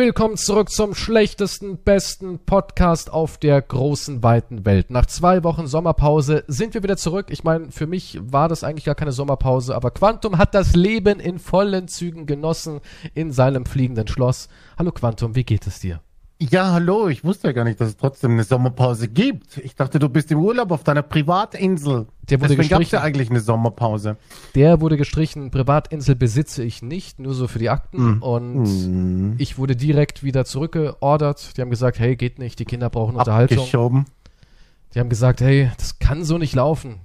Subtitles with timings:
[0.00, 4.88] Willkommen zurück zum schlechtesten, besten Podcast auf der großen, weiten Welt.
[4.90, 7.26] Nach zwei Wochen Sommerpause sind wir wieder zurück.
[7.28, 11.20] Ich meine, für mich war das eigentlich gar keine Sommerpause, aber Quantum hat das Leben
[11.20, 12.80] in vollen Zügen genossen
[13.12, 14.48] in seinem fliegenden Schloss.
[14.78, 16.00] Hallo Quantum, wie geht es dir?
[16.42, 19.58] Ja, hallo, ich wusste ja gar nicht, dass es trotzdem eine Sommerpause gibt.
[19.58, 22.06] Ich dachte, du bist im Urlaub auf deiner Privatinsel.
[22.30, 22.94] Der wurde Deswegen gestrichen.
[22.94, 24.16] ja eigentlich eine Sommerpause.
[24.54, 25.50] Der wurde gestrichen.
[25.50, 28.14] Privatinsel besitze ich nicht, nur so für die Akten.
[28.14, 28.22] Mhm.
[28.22, 31.58] Und ich wurde direkt wieder zurückgeordert.
[31.58, 33.58] Die haben gesagt, hey, geht nicht, die Kinder brauchen Unterhaltung.
[33.58, 34.06] Abgeschoben.
[34.94, 37.00] Die haben gesagt, hey, das kann so nicht laufen.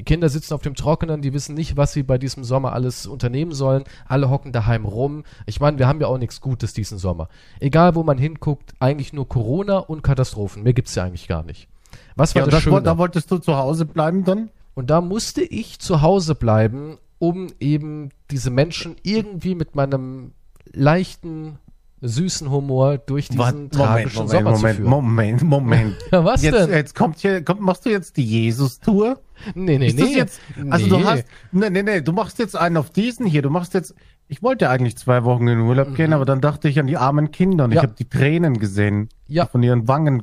[0.00, 3.06] Die Kinder sitzen auf dem Trockenen, die wissen nicht, was sie bei diesem Sommer alles
[3.06, 3.84] unternehmen sollen.
[4.08, 5.24] Alle hocken daheim rum.
[5.44, 7.28] Ich meine, wir haben ja auch nichts Gutes diesen Sommer.
[7.58, 10.62] Egal, wo man hinguckt, eigentlich nur Corona und Katastrophen.
[10.62, 11.68] Mehr gibt's ja eigentlich gar nicht.
[12.16, 14.48] Was war Ja, das das, da wolltest du zu Hause bleiben dann?
[14.72, 20.32] Und da musste ich zu Hause bleiben, um eben diese Menschen irgendwie mit meinem
[20.72, 21.58] leichten,
[22.02, 24.90] süßen Humor durch diesen tragischen Sommer Moment, zu führen.
[24.90, 25.96] Moment, Moment.
[26.12, 26.70] Ja, was jetzt, denn?
[26.70, 29.20] jetzt kommt hier, kommt, machst du jetzt die Jesus-Tour?
[29.54, 30.14] nee, nee, Ist nee.
[30.16, 30.90] jetzt, also nee.
[31.02, 33.94] du hast, nee, nee, nee, du machst jetzt einen auf diesen hier, du machst jetzt,
[34.28, 36.96] ich wollte eigentlich zwei Wochen in den Urlaub gehen, aber dann dachte ich an die
[36.96, 37.76] armen Kinder und Mhm.
[37.76, 37.82] Ja.
[37.82, 39.44] ich habe die Tränen gesehen, Ja.
[39.44, 40.22] die von ihren Wangen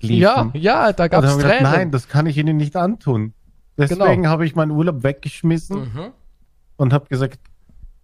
[0.00, 0.16] liefen.
[0.20, 1.38] Ja, ja, da haben wir Tränen.
[1.38, 3.34] gedacht, nein, das kann ich ihnen nicht antun.
[3.76, 4.28] Deswegen Genau.
[4.28, 6.12] habe ich meinen Urlaub weggeschmissen mhm.
[6.76, 7.38] und habe gesagt,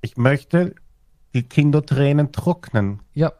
[0.00, 0.74] ich möchte
[1.34, 3.00] die Kindertränen trocknen.
[3.14, 3.33] Ja.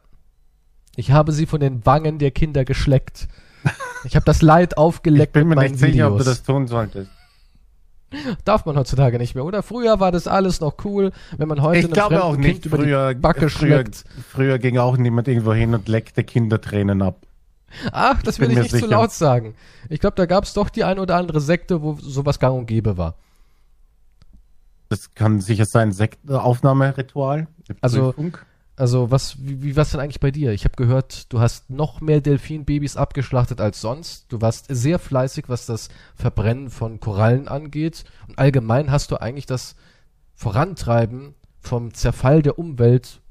[0.95, 3.27] Ich habe sie von den Wangen der Kinder geschleckt.
[4.03, 6.25] Ich habe das Leid Ich aufgeleckt bin mir nicht sicher, ob du Videos.
[6.25, 7.11] das tun solltest.
[8.43, 9.63] Darf man heutzutage nicht mehr, oder?
[9.63, 12.77] Früher war das alles noch cool, wenn man heute Ich glaube auch Kind nicht, über
[12.77, 13.85] früher, die Backe früher,
[14.27, 17.25] früher ging auch niemand irgendwo hin und leckte Kindertränen ab.
[17.93, 18.89] Ach, das will bin ich nicht zu sicher.
[18.89, 19.55] laut sagen.
[19.87, 22.65] Ich glaube, da gab es doch die ein oder andere Sekte, wo sowas gang und
[22.65, 23.15] gäbe war.
[24.89, 27.37] Das kann sicher sein, Sekt Aufnahmeritual.
[27.37, 27.47] eine
[27.81, 28.13] Also-.
[28.77, 30.53] Also, was, wie, wie war's denn eigentlich bei dir?
[30.53, 34.25] Ich habe gehört, du hast noch mehr Delfinbabys abgeschlachtet als sonst.
[34.31, 38.05] Du warst sehr fleißig, was das Verbrennen von Korallen angeht.
[38.27, 39.75] Und allgemein hast du eigentlich das
[40.33, 43.21] Vorantreiben vom Zerfall der Umwelt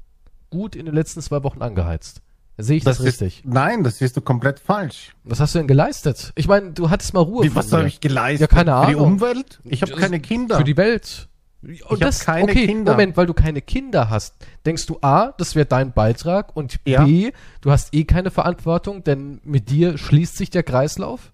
[0.49, 2.21] gut in den letzten zwei Wochen angeheizt.
[2.57, 3.39] Sehe ich das, richtig?
[3.39, 5.13] Ist, nein, das siehst du komplett falsch.
[5.23, 6.31] Was hast du denn geleistet?
[6.35, 8.49] Ich meine, du hattest mal Ruhe Wie, was habe ich geleistet?
[8.51, 9.13] Ja, keine Für die Ahnung.
[9.13, 9.59] Umwelt?
[9.65, 10.57] Ich habe Das- keine Kinder.
[10.57, 11.27] Für die Welt.
[11.63, 12.93] Und hab keine okay, Kinder.
[12.93, 14.35] Moment, weil du keine Kinder hast,
[14.65, 17.03] denkst du A, das wäre dein Beitrag und Ja.
[17.05, 21.31] B, du hast eh keine Verantwortung, denn mit dir schließt sich der Kreislauf.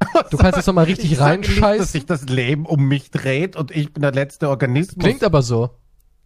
[0.30, 1.86] Du kannst jetzt nochmal richtig ich sage nicht, dass reinscheißen.
[1.86, 5.04] sich das Leben um mich dreht und ich bin der letzte Organismus.
[5.04, 5.70] Klingt aber so.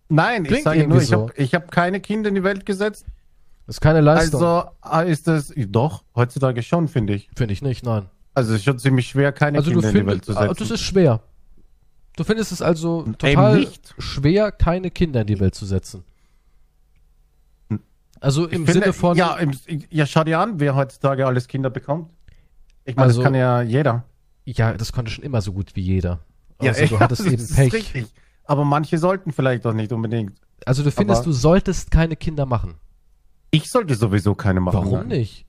[0.08, 1.22] Nein, klingt ich sage nur, ich so.
[1.22, 3.06] habe ich hab keine Kinder in die Welt gesetzt.
[3.66, 4.42] Das ist keine Leistung.
[4.42, 7.30] Also ah, ist es doch heutzutage schon, finde ich.
[7.34, 8.10] Finde ich nicht, nein.
[8.34, 10.36] Also es ist schon ziemlich schwer, keine Also du Kinder in die Welt findest, zu
[10.36, 10.56] ah, setzen.
[10.58, 11.20] das ist schwer.
[12.16, 13.66] Du findest es also total
[13.98, 16.04] schwer, keine Kinder in die Welt zu setzen.
[18.20, 19.52] Also Ich im finde, Sinne von, Ja, im,
[19.90, 22.08] ja, schau dir an, wer heutzutage alles Kinder bekommt.
[22.84, 24.04] Ich meine, Also- das kann ja jeder.
[24.44, 26.20] ja, das konnte schon immer so gut wie jeder.
[26.60, 27.72] Ja, Also du hattest das eben ist Pech.
[27.72, 28.06] richtig.
[28.44, 30.34] Aber manche sollten vielleicht auch nicht unbedingt.
[30.66, 32.74] Also du findest, Aber- du solltest keine Kinder machen.
[33.50, 34.76] Ich sollte sowieso keine machen.
[34.76, 35.08] Warum nein.
[35.08, 35.44] nicht?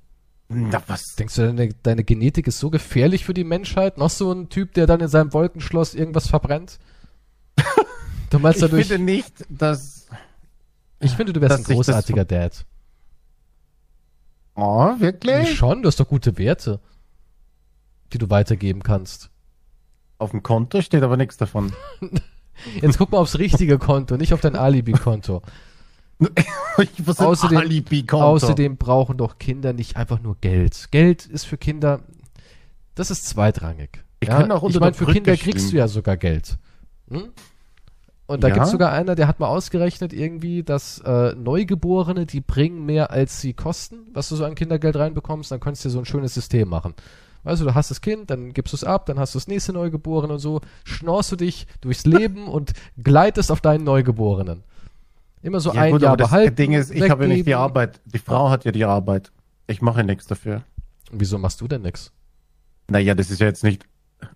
[0.53, 1.15] Na, was?
[1.17, 3.97] Denkst du, deine, deine Genetik ist so gefährlich für die Menschheit?
[3.97, 6.79] Noch so ein Typ, der dann in seinem Wolkenschloss irgendwas verbrennt?
[8.29, 10.07] Du meinst Ich dadurch, finde nicht, dass.
[10.99, 12.65] ich finde, du wärst ein großartiger Dad.
[14.55, 15.55] Oh, wirklich?
[15.55, 16.79] Schon, du hast doch gute Werte,
[18.11, 19.29] die du weitergeben kannst.
[20.17, 21.73] Auf dem Konto steht aber nichts davon.
[22.81, 25.43] Jetzt guck mal aufs richtige Konto, nicht auf dein Alibi-Konto.
[27.27, 27.57] Außerdem-.
[28.23, 30.87] Außerdem brauchen doch Kinder nicht einfach nur Geld.
[30.91, 32.01] Geld ist für Kinder,
[32.95, 34.03] das ist zweitrangig.
[34.23, 35.71] Können auch ich meine, für Brücke Kinder kriegst stehen.
[35.71, 36.57] du ja sogar Geld.
[37.09, 37.29] Hm?
[38.25, 38.53] Und da Ja?
[38.53, 43.41] gibt's sogar einer, der hat mal ausgerechnet irgendwie, dass äh, Neugeborene, die bringen mehr als
[43.41, 46.33] sie kosten, was du so an Kindergeld reinbekommst, dann könntest du dir so ein schönes
[46.33, 46.93] System machen.
[47.43, 49.49] Weißt du, du hast das Kind, dann gibst du es ab, dann hast du das
[49.49, 52.71] nächste Neugeborene und so, schnorst du dich durchs Leben und
[53.03, 54.63] gleitest auf deinen Neugeborenen.
[55.43, 56.55] Immer so ja, ein gut, Jahr aber das behalten.
[56.55, 57.53] Ding ist, ich habe ja nicht die.
[57.53, 58.01] Arbeit.
[58.05, 59.31] Die Frau hat ja die Arbeit.
[59.67, 60.63] Ich mache nichts dafür.
[61.11, 62.11] Wieso machst du denn nix?
[62.89, 63.85] Naja, das ist ja jetzt nicht.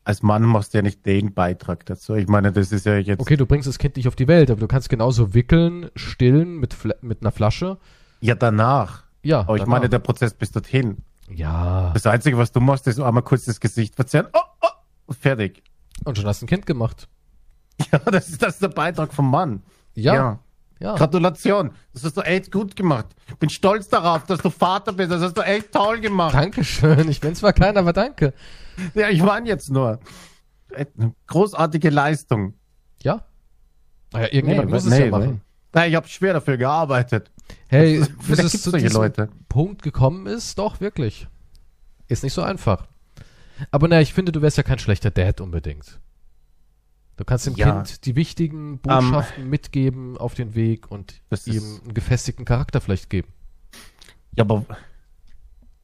[0.03, 2.15] Als Mann machst du ja nicht den Beitrag dazu.
[2.15, 3.21] Ich meine, das ist ja jetzt.
[3.21, 6.57] Okay, du bringst das Kind nicht auf die Welt, aber du kannst genauso wickeln, stillen
[6.57, 7.77] mit, Fla mit einer Flasche.
[8.19, 9.03] Ja, danach.
[9.23, 9.41] Ja.
[9.41, 9.77] Aber ich danach.
[9.77, 10.97] meine, der Prozess bis dorthin.
[11.29, 11.91] ja.
[11.93, 14.27] Das Einzige, was du machst, ist einmal kurz das Gesicht verzerren.
[14.33, 15.63] Oh, oh, fertig.
[16.03, 17.07] Und schon hast du ein Kind gemacht.
[17.91, 19.61] Ja, das ist, das ist der Beitrag vom Mann.
[19.93, 20.13] Ja.
[20.15, 20.39] Ja.
[20.79, 21.71] Gratulation.
[21.93, 23.07] Das hast du echt gut gemacht.
[23.27, 25.11] Ich bin stolz darauf, dass du Vater bist.
[25.11, 26.33] Das hast du echt toll gemacht.
[26.33, 27.09] Dankeschön.
[27.09, 28.33] Ich bin zwar klein, aber danke.
[28.93, 29.99] Ja, ich meine jetzt nur.
[31.27, 32.53] Großartige Leistung.
[33.01, 33.25] Ja.
[34.13, 35.41] Naja, irgendjemand Nee, muss es nee, ja machen.
[35.73, 37.31] Nein, ich habe schwer dafür gearbeitet.
[37.67, 39.29] Hey, Das- bis es zu diesem Leute.
[39.49, 41.27] Punkt gekommen ist, doch, wirklich.
[42.07, 42.87] Ist nicht so einfach.
[43.71, 45.99] Aber naja, ich finde, du wärst ja kein schlechter Dad unbedingt.
[47.17, 47.73] Du kannst dem Ja.
[47.73, 53.33] Kind die wichtigen Botschaften mitgeben auf den Weg und ihm einen gefestigten Charakter vielleicht geben.
[54.35, 54.65] Ja, aber,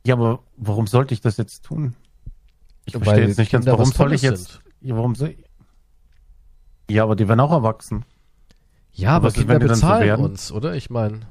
[0.06, 1.96] ja, aber warum sollte ich das jetzt tun?
[2.86, 5.30] Ich Weil verstehe jetzt nicht ganz, Kinder warum was soll ich jetzt, ja, warum soll
[5.30, 5.44] ich,
[6.90, 8.06] ja, aber die werden auch erwachsen.
[8.92, 10.26] Ja, aber was ist, Kinder so bezahlen werden?
[10.26, 10.76] uns, oder?
[10.76, 11.22] Ich meine.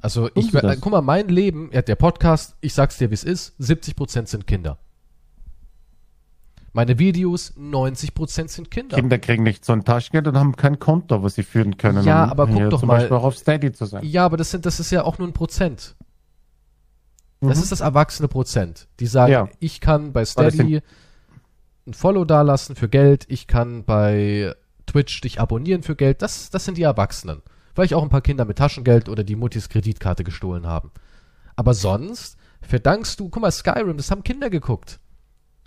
[0.00, 3.24] Also, ich, äh, guck mal, mein Leben, ja, der Podcast, ich sag's dir, wie es
[3.24, 4.78] ist, 70% sind Kinder.
[6.76, 8.96] Meine Videos, 90% sind Kinder.
[8.98, 12.04] Kinder kriegen nicht so ein Taschengeld und haben kein Konto, was sie führen können.
[12.04, 14.04] Ja, um aber guck doch zum mal- Beispiel auch auf Steady zu sein.
[14.04, 15.96] Ja, aber das sind, das ist ja auch nur ein Prozent.
[17.40, 17.62] Das Mhm.
[17.62, 18.88] ist das erwachsene Prozent.
[19.00, 19.48] Die sagen, Ja.
[19.58, 20.82] ich kann bei Steady
[21.86, 26.20] ein Follow dalassen für Geld, ich kann bei Twitch dich abonnieren für Geld.
[26.20, 27.40] Das, das sind die Erwachsenen.
[27.74, 30.90] Vielleicht auch ein paar Kinder mit Taschengeld oder die Muttis Kreditkarte gestohlen haben.
[31.56, 35.00] Aber sonst verdankst du, guck mal, Skyrim, das haben Kinder geguckt.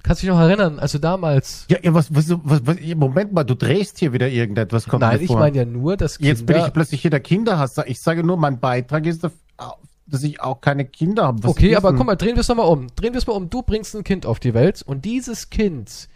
[0.04, 1.66] Kannst dich noch erinnern, also damals.
[1.70, 4.88] Ja, ja was, was, was, was, Moment mal, du drehst hier wieder irgendetwas.
[4.88, 6.30] Kommt Nein, ich meine ja nur, dass Kinder.
[6.30, 7.88] Jetzt bin ich plötzlich hier der Kinderhasser.
[7.88, 11.44] Ich sage nur, mein Beitrag ist, dass ich auch keine Kinder habe.
[11.44, 12.88] Was Okay, aber guck mal, drehen wir es nochmal um.
[12.96, 13.50] Drehen wir es mal um.
[13.50, 16.08] Du bringst ein Kind auf die Welt und dieses Kind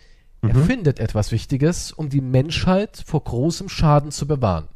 [0.43, 0.49] Mhm.
[0.49, 4.67] erfindet etwas Wichtiges, um die Menschheit vor großem Schaden zu bewahren.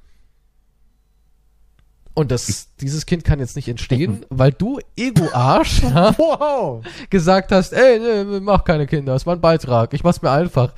[2.17, 6.83] Und das, dieses Kind kann jetzt nicht entstehen, weil du, Ego-Arsch, ja, Wow!
[7.11, 10.73] gesagt hast, ey, nee, mach keine Kinder, das war ein Beitrag, ich mach's mir einfach.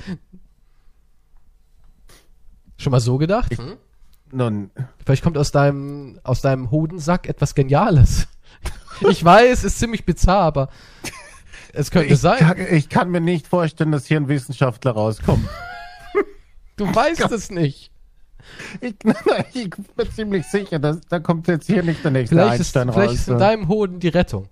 [2.76, 3.58] Schon mal so gedacht?
[3.58, 3.78] Hm?
[4.34, 4.70] Nun,
[5.06, 8.28] Vielleicht kommt aus deinem, aus deinem Hodensack etwas Geniales.
[9.10, 10.70] Ich weiß, ist ziemlich bizarr, aber
[11.72, 12.40] es könnte ich, sein.
[12.40, 15.48] kann, ich kann mir nicht vorstellen, dass hier ein Wissenschaftler rauskommt.
[16.76, 17.92] Du weißt es nicht.
[18.82, 18.96] Ich,
[19.54, 22.94] ich bin ziemlich sicher, dass, da kommt jetzt hier nicht der nächste Vielleicht ist, Einstein
[22.94, 23.20] vielleicht raus.
[23.20, 24.48] ist in deinem Hoden die Rettung.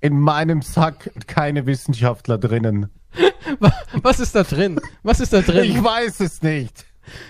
[0.00, 2.90] in meinem Sack keine Wissenschaftler drinnen.
[3.60, 3.72] Wa-
[4.02, 4.80] Was ist da drin?
[5.02, 5.84] Was ist da Ich drin?
[5.84, 6.84] weiß es nicht.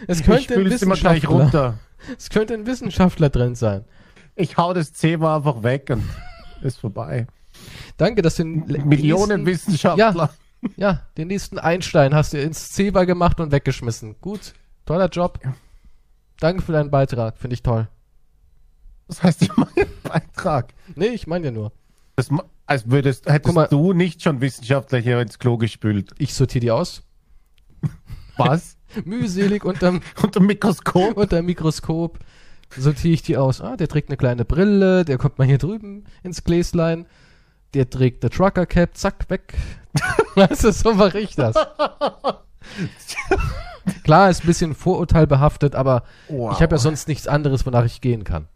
[0.07, 1.79] Es Ich könnte ein Wissenschaftler.
[2.19, 3.85] Es könnte ein Wissenschaftler drin sein.
[4.37, 6.03] Ich hau das Thema einfach weg und
[6.63, 7.27] ist vorbei.
[7.97, 10.31] Danke, dass du den Millionen nächsten, Wissenschaftler.
[10.77, 14.17] ja, den nächsten Einstein hast du ins Zewa gemacht und weggeschmissen.
[14.21, 14.55] Gut,
[14.87, 15.39] toller Job.
[16.45, 17.89] Danke für deinen Beitrag, finde ich toll.
[19.09, 20.75] Das heißt, ich mache einen Beitrag.
[20.95, 21.73] Nee, ich meine ja nur.
[22.17, 22.29] Das,
[22.67, 23.67] als würdest, hättest mal.
[23.69, 26.11] du nicht schon Wissenschaftler hier ins Klo gespült.
[26.19, 27.03] Ich sortiere die aus.
[28.37, 28.77] Was?
[29.07, 31.17] Mühselig unterm, Unter dem Mikroskop?
[31.17, 32.19] unterm Mikroskop
[32.77, 33.63] sortiere ich die aus.
[33.63, 37.07] Ah, der trägt eine kleine Brille, der kommt mal hier drüben ins Gläslein.
[37.73, 39.55] Der trägt eine Trucker Cap, zack, weg.
[40.35, 41.57] weißt du, so mache ich das.
[44.03, 46.53] Klar, ist ein bisschen vorurteilbehaftet, aber Wow.
[46.53, 48.47] ich habe ja sonst nichts anderes, wonach ich gehen kann.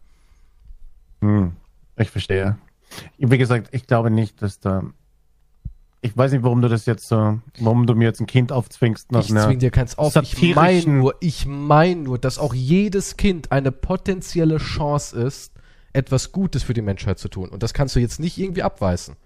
[1.21, 1.53] Hm,
[1.97, 2.57] ich verstehe.
[3.17, 4.83] Wie gesagt, ich glaube nicht, dass da.
[6.01, 9.11] Ich weiß nicht, warum du das jetzt so, warum du mir jetzt ein Kind aufzwingst
[9.11, 10.15] nach Ich zwing dir keins auf.
[10.15, 15.51] Ich meine nur, ich meine nur, dass auch jedes Kind eine potenzielle Chance ist,
[15.91, 17.49] etwas Gutes für die Menschheit zu tun.
[17.49, 19.17] Und das kannst du jetzt nicht irgendwie abweisen.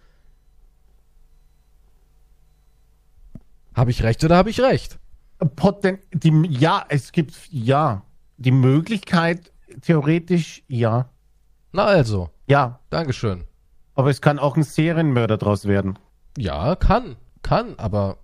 [3.76, 4.98] Habe ich recht oder habe ich recht?
[5.46, 8.04] Poten die, ja, es gibt, ja.
[8.38, 9.52] Die Möglichkeit,
[9.82, 11.10] theoretisch, ja.
[11.72, 12.80] Na also, Ja.
[12.90, 13.46] Dankeschön.
[13.96, 16.00] Aber es kann auch ein Serienmörder draus werden.
[16.38, 18.18] Ja, kann, kann, aber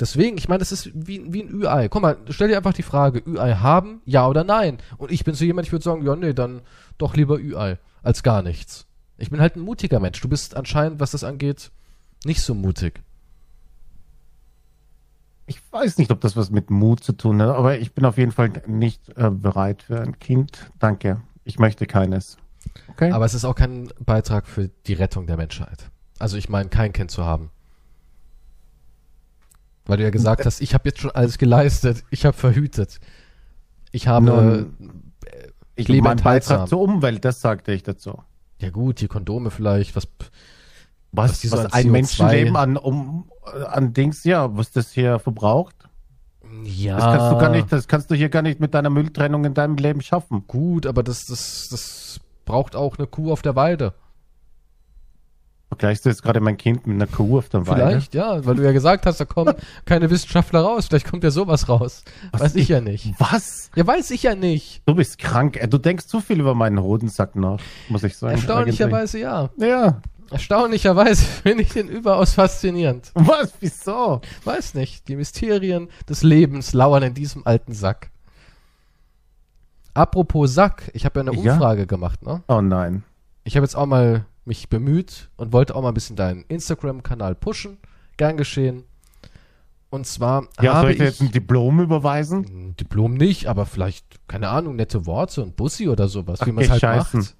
[0.00, 1.88] deswegen, ich meine, das ist wie, wie ein Ü-Ei.
[1.88, 4.78] Guck mal, stell dir einfach die Frage, Ü-Ei haben, ja oder nein?
[4.98, 6.62] Und ich bin so jemand, ich würde sagen, ja, nee, dann
[6.98, 8.86] doch lieber Ü-Ei als gar nichts.
[9.18, 10.20] Ich bin halt ein mutiger Mensch.
[10.20, 11.70] Du bist anscheinend, was das angeht,
[12.24, 13.02] nicht so mutig.
[15.46, 18.16] Ich weiß nicht, ob das was mit Mut zu tun hat, aber ich bin auf
[18.16, 20.70] jeden Fall nicht äh, bereit für ein Kind.
[20.78, 21.20] Danke.
[21.44, 22.36] Ich möchte keines.
[22.88, 23.10] Okay?
[23.10, 25.90] Aber es ist auch kein Beitrag für die Rettung der Menschheit.
[26.18, 27.50] Also ich meine, kein Kind zu haben.
[29.84, 33.00] Weil du ja gesagt hast, ich habe jetzt schon alles geleistet, ich habe verhütet.
[33.90, 35.12] Ich habe, Nun,
[35.74, 36.18] ich lebe mein.
[36.18, 38.22] Beitrag zur Umwelt, das sagte ich dazu.
[38.60, 40.06] ja gut, die Kondome vielleicht, was,
[41.10, 45.18] Was, Was was ein CO2 Menschenleben an, um, äh, an Dings, ja, was das hier
[45.18, 45.76] verbraucht.
[46.64, 46.96] ja.
[46.96, 49.54] Das kannst du gar nicht, das kannst du hier gar nicht mit deiner Mülltrennung in
[49.54, 50.44] deinem Leben schaffen.
[50.46, 53.94] Gut, aber das, das, das braucht auch eine Kuh auf der Weide.
[55.68, 57.88] Vergleichst du jetzt gerade mein Kind mit einer Kuh auf der Weide?
[57.88, 59.54] Vielleicht, ja, weil du ja gesagt hast, da kommen
[59.86, 60.88] keine Wissenschaftler raus.
[60.88, 62.04] Vielleicht kommt ja sowas raus.
[62.32, 63.14] weiß ich ja nicht.
[63.18, 63.70] Was?
[63.74, 64.82] Ja, weiß ich ja nicht.
[64.84, 65.58] Du bist krank.
[65.70, 67.58] Du denkst zu viel über meinen Hodensack nach,
[67.88, 68.34] muss ich sagen.
[68.34, 69.48] Erstaunlicherweise ja.
[69.56, 70.02] Ja.
[70.32, 73.10] Erstaunlicherweise finde ich den überaus faszinierend.
[73.14, 73.52] Was?
[73.60, 74.20] Wieso?
[74.44, 75.08] Weiß nicht.
[75.08, 78.10] Die Mysterien des Lebens lauern in diesem alten Sack.
[79.94, 81.52] Apropos Sack, ich habe ja eine Ja?
[81.52, 82.42] Umfrage gemacht, ne?
[82.48, 83.02] Oh nein.
[83.44, 87.34] Ich habe jetzt auch mal mich bemüht und wollte auch mal ein bisschen deinen Instagram-Kanal
[87.34, 87.78] pushen.
[88.16, 88.84] Gern geschehen.
[89.90, 92.44] Und zwar Ja, habe soll ich ich jetzt ein Diplom überweisen?
[92.70, 96.54] ein Diplom nicht, aber vielleicht, keine Ahnung, nette Worte und Bussi oder sowas, wie Ach,
[96.54, 97.20] man es halt scheißen.
[97.20, 97.36] macht.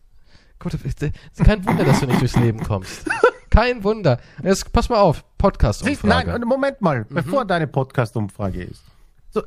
[0.66, 3.09] Es ist kein Wunder, dass du nicht durchs Leben kommst.
[3.50, 4.19] Kein Wunder.
[4.42, 6.31] Jetzt, pass mal auf, Podcast-Umfrage.
[6.31, 8.83] nein, Moment mal, bevor deine Podcast-Umfrage ist.
[9.31, 9.42] So,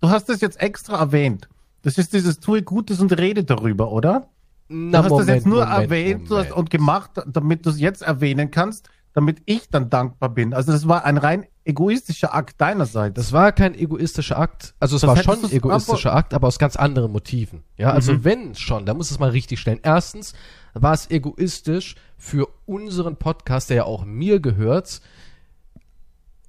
[0.00, 1.48] du hast das jetzt extra erwähnt.
[1.82, 4.28] Das ist dieses Tue Gutes und rede darüber, oder?
[4.68, 6.52] Na, du hast das jetzt nur Moment, erwähnt Moment.
[6.52, 10.54] und gemacht, damit du es jetzt erwähnen kannst, damit ich dann dankbar bin.
[10.54, 13.14] Also das war ein rein egoistischer Akt deinerseits.
[13.16, 14.74] Das war kein egoistischer Akt.
[14.78, 17.64] Also es Das war schon ein egoistischer Akt, aber aus ganz anderen Motiven.
[17.76, 18.24] Ja, also Mhm.
[18.24, 19.80] wenn schon, da muss es mal richtig stellen.
[19.82, 20.32] Erstens
[20.74, 25.00] war es egoistisch für unseren Podcast, der ja auch mir gehört,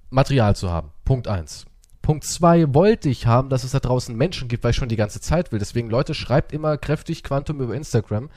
[0.10, 0.92] Material zu haben.
[1.06, 1.66] Punkt eins.
[2.02, 4.96] Punkt zwei wollte ich haben, dass es da draußen Menschen gibt, weil ich schon die
[4.96, 5.60] ganze Zeit will.
[5.60, 8.30] Deswegen, Leute, schreibt immer kräftig Quantum über Instagram.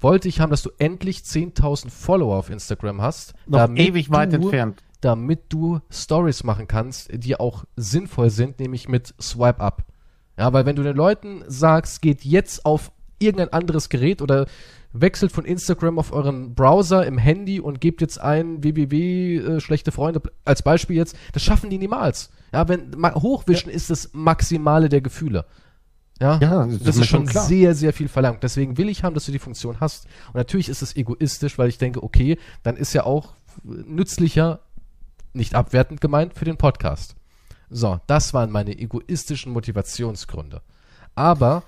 [0.00, 3.34] Wollte ich haben, dass du endlich 10.000 Follower auf Instagram hast.
[3.46, 4.82] Noch ewig weit du- entfernt.
[5.02, 9.84] damit du Stories machen kannst, die auch sinnvoll sind, nämlich mit Swipe Up.
[10.38, 14.46] Ja, weil wenn du den Leuten sagst, geht jetzt auf irgendein anderes Gerät oder
[14.92, 19.92] wechselt von Instagram auf euren Browser im Handy und gebt jetzt ein www äh, schlechte
[19.92, 22.30] Freunde als Beispiel jetzt, das schaffen die niemals.
[22.52, 25.44] Ja, wenn hochwischen ist das Maximale der Gefühle.
[26.20, 27.44] Ja, Ja, das das, ist schon klar.
[27.44, 28.42] sehr, sehr viel verlangt.
[28.42, 30.06] Deswegen will ich haben, dass du die Funktion hast.
[30.28, 34.60] Und natürlich ist es egoistisch, weil ich denke, okay, dann ist ja auch nützlicher,
[35.32, 37.14] nicht abwertend gemeint, für den Podcast.
[37.70, 40.60] So, das waren meine egoistischen Motivationsgründe.
[41.14, 41.62] Aber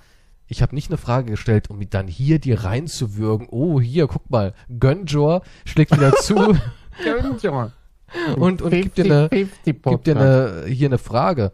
[0.53, 3.47] ich habe nicht eine Frage gestellt, um dann hier dir reinzuwürgen.
[3.49, 6.35] Oh, hier, guck mal, Gönjor schlägt wieder zu
[8.37, 11.53] und, und gibt dir eine, 50-50 gibt dir eine, hier eine Frage.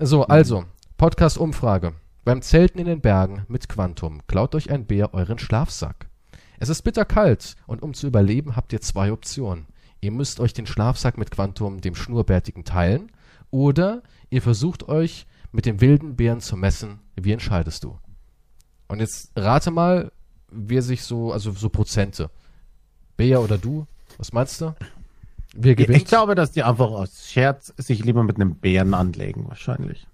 [0.00, 0.64] So, also,
[0.96, 1.92] Podcast-Umfrage.
[2.24, 6.08] Beim Zelten in den Bergen mit Quantum klaut euch ein Bär euren Schlafsack.
[6.58, 9.66] Es ist bitterkalt und um zu überleben habt ihr zwei Optionen.
[10.00, 13.12] Ihr müsst euch den Schlafsack mit Quantum, dem Schnurrbärtigen, teilen
[13.50, 17.00] oder ihr versucht euch mit dem wilden Bären zu messen.
[17.16, 17.98] Wie entscheidest du?
[18.88, 20.10] Und jetzt rate mal,
[20.50, 22.30] wer sich so, also so Prozente.
[23.16, 23.86] Bär oder du?
[24.18, 24.74] Was meinst du?
[25.54, 25.96] Wer gewinnt?
[25.98, 30.06] Ich glaube, dass die einfach aus Scherz sich lieber mit einem Bären anlegen, wahrscheinlich.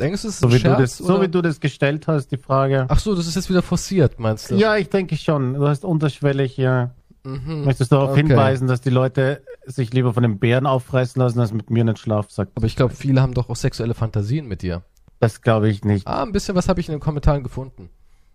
[0.00, 0.76] Denkst du, es ist So ein wie, Scherz?
[0.76, 2.86] du das, so wie du das gestellt hast, die Frage.
[2.88, 4.56] Ach so, das ist jetzt wieder forciert, meinst du?
[4.56, 5.54] Ja, ich denke schon.
[5.54, 6.90] Du hast unterschwellig ja.
[7.24, 7.64] Mhm.
[7.64, 8.22] Möchtest darauf Okay.
[8.26, 11.96] hinweisen, dass die Leute sich lieber von dem Bären auffressen lassen, als mit mir einen
[11.96, 12.48] Schlafsack.
[12.54, 14.82] Aber ich glaube, viele haben doch auch sexuelle Fantasien mit dir.
[15.20, 16.06] Das glaube ich nicht.
[16.06, 17.88] Ah, ein bisschen was habe ich in den Kommentaren gefunden.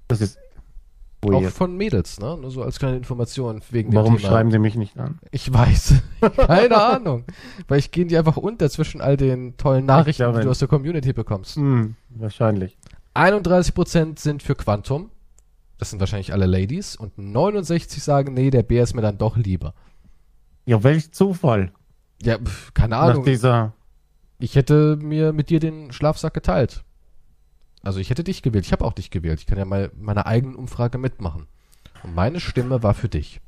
[0.08, 0.38] Das ist
[1.26, 1.52] Auch weird.
[1.52, 2.38] von Mädels, ne?
[2.40, 4.30] Nur so als kleine Information wegen Warum dem Thema.
[4.30, 5.20] schreiben sie mich nicht an?
[5.32, 5.96] Ich weiß.
[6.38, 7.26] Keine Ahnung.
[7.68, 10.60] Weil ich gehen die einfach unter zwischen all den tollen Nachrichten, glaube die du aus
[10.60, 11.58] der Community bekommst.
[11.58, 12.78] Hm, wahrscheinlich.
[13.16, 15.10] 31% sind für Quantum.
[15.80, 16.96] Das sind wahrscheinlich alle Ladies.
[16.96, 19.74] Und 69 sagen, nee, der Bär ist mir dann doch lieber.
[20.68, 21.72] Ja, welch Zufall.
[22.22, 23.24] Ja, pf, keine Nach Ahnung.
[23.24, 23.74] dieser.
[24.38, 26.84] Ich hätte mir mit dir den Schlafsack geteilt.
[27.82, 28.66] Also ich hätte dich gewählt.
[28.66, 29.40] Ich habe auch dich gewählt.
[29.40, 31.48] Ich kann ja mal meine eigenen Umfrage mitmachen.
[32.04, 33.40] Und meine Stimme war für dich.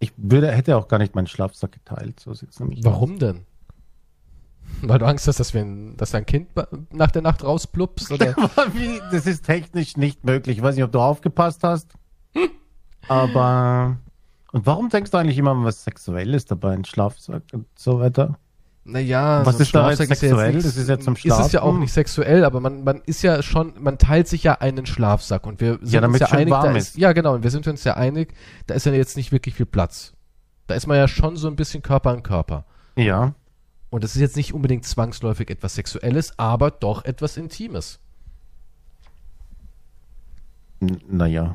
[0.00, 2.18] Ich würde, hätte auch gar nicht meinen Schlafsack geteilt.
[2.18, 2.84] So sieht's nämlich aus.
[2.92, 3.46] Warum denn?
[4.82, 6.48] Weil du Angst hast, dass, wir ein, dass dein Kind
[6.92, 8.12] nach der Nacht rausplupst?
[8.12, 8.34] Oder?
[9.12, 10.58] Das ist technisch nicht möglich.
[10.58, 11.92] Ich weiß nicht, ob du aufgepasst hast.
[13.08, 13.98] Aber.
[14.52, 18.38] Und warum denkst du eigentlich immer was Sexuelles dabei, ein Schlafsack und so weiter?
[18.86, 20.52] Naja, Was ein ist da jetzt sexuell?
[20.52, 21.80] nichts- Das ist ja zum Ist es ja auch Schlafen.
[21.80, 25.60] nicht sexuell, aber man, man ist ja schon, man teilt sich ja einen Schlafsack und
[25.62, 26.98] wir sind Ja, damit uns ja einig, da warm ist, ist.
[26.98, 28.34] ja genau, und wir sind uns ja einig,
[28.66, 30.12] da ist ja jetzt nicht wirklich viel Platz.
[30.66, 32.66] Da ist man ja schon so ein bisschen Körper an Körper.
[32.96, 33.34] Ja.
[33.94, 38.00] Und das ist jetzt nicht unbedingt zwangsläufig etwas Sexuelles, aber doch etwas Intimes.
[40.80, 41.54] N naja.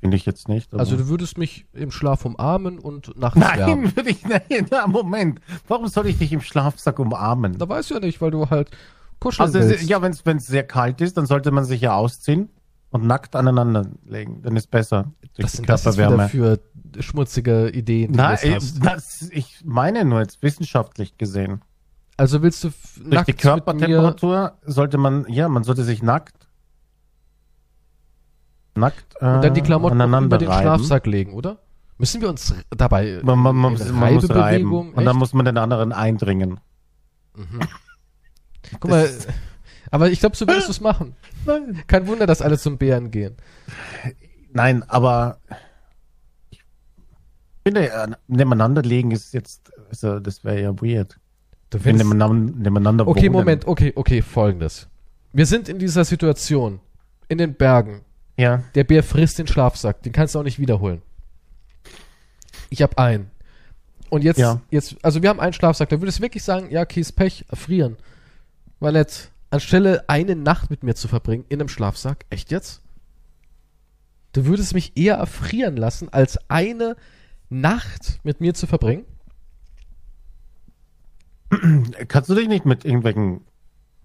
[0.00, 0.72] Finde ich jetzt nicht.
[0.72, 3.38] Also du würdest mich im Schlaf umarmen und nachts.
[3.38, 5.42] Nein, würde ich, nein, na, Moment.
[5.68, 7.58] Warum soll ich dich im Schlafsack umarmen?
[7.58, 8.70] Da weißt du ja nicht, weil du halt
[9.20, 9.86] kuscheln Also, willst.
[9.86, 12.48] ja, wenn es sehr kalt ist, dann sollte man sich ja ausziehen
[12.88, 14.40] und nackt aneinander legen.
[14.40, 15.12] Dann ist besser.
[15.36, 16.60] Die sind das jetzt wieder für
[17.00, 18.38] schmutzige Ideen, die Nein,
[18.82, 21.60] das, ich meine nur jetzt wissenschaftlich gesehen.
[22.16, 22.70] Also willst du
[23.04, 26.48] Durch die Körpertemperatur sollte man, ja, man sollte sich nackt,
[28.76, 30.62] nackt äh, und dann die Klamotten auch aneinander über den reiben.
[30.62, 31.58] Schlafsack legen, oder?
[31.98, 34.92] Müssen wir uns dabei Man, man, man, in man muss reiben.
[34.92, 36.60] Und dann muss man den anderen eindringen.
[38.80, 39.08] Guck mal,
[39.90, 41.14] aber ich glaube, so würdest du es machen.
[41.46, 41.82] Nein.
[41.86, 43.36] Kein Wunder, dass alle zum Bären gehen.
[44.52, 45.38] Nein, aber
[46.50, 46.62] ich
[47.64, 51.18] finde, äh, nebeneinander legen ist jetzt, also das wäre ja weird.
[51.74, 53.28] Du wir findest, nebeneinander, okay.
[53.28, 54.86] Moment, okay, okay, folgendes.
[55.32, 56.78] Wir sind in dieser Situation,
[57.26, 58.02] in den Bergen.
[58.36, 58.62] Ja.
[58.76, 61.02] Der Bär frisst den Schlafsack, den kannst du auch nicht wiederholen.
[62.70, 63.28] Ich habe einen.
[64.08, 64.60] Und jetzt, Ja.
[64.70, 67.44] jetzt, also wir haben einen Schlafsack, da würdest du wirklich sagen, ja, okay, ist Pech,
[67.48, 67.96] erfrieren.
[68.78, 72.82] Weil nett, anstelle eine Nacht mit mir zu verbringen in einem Schlafsack, echt jetzt?
[74.32, 76.94] Du würdest mich eher erfrieren lassen, als eine
[77.50, 79.04] Nacht mit mir zu verbringen?
[82.08, 83.42] Kannst du dich nicht mit irgendwelchen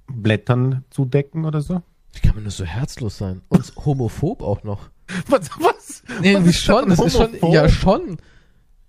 [0.08, 1.82] Blättern zudecken oder so?
[2.14, 3.42] Wie kann man nur so herzlos sein?
[3.50, 4.90] Und homophob auch noch.
[5.28, 5.50] Was?
[5.60, 6.04] was?
[6.22, 8.18] Nee, irgendwie ist schon, das ist schon, ja schon.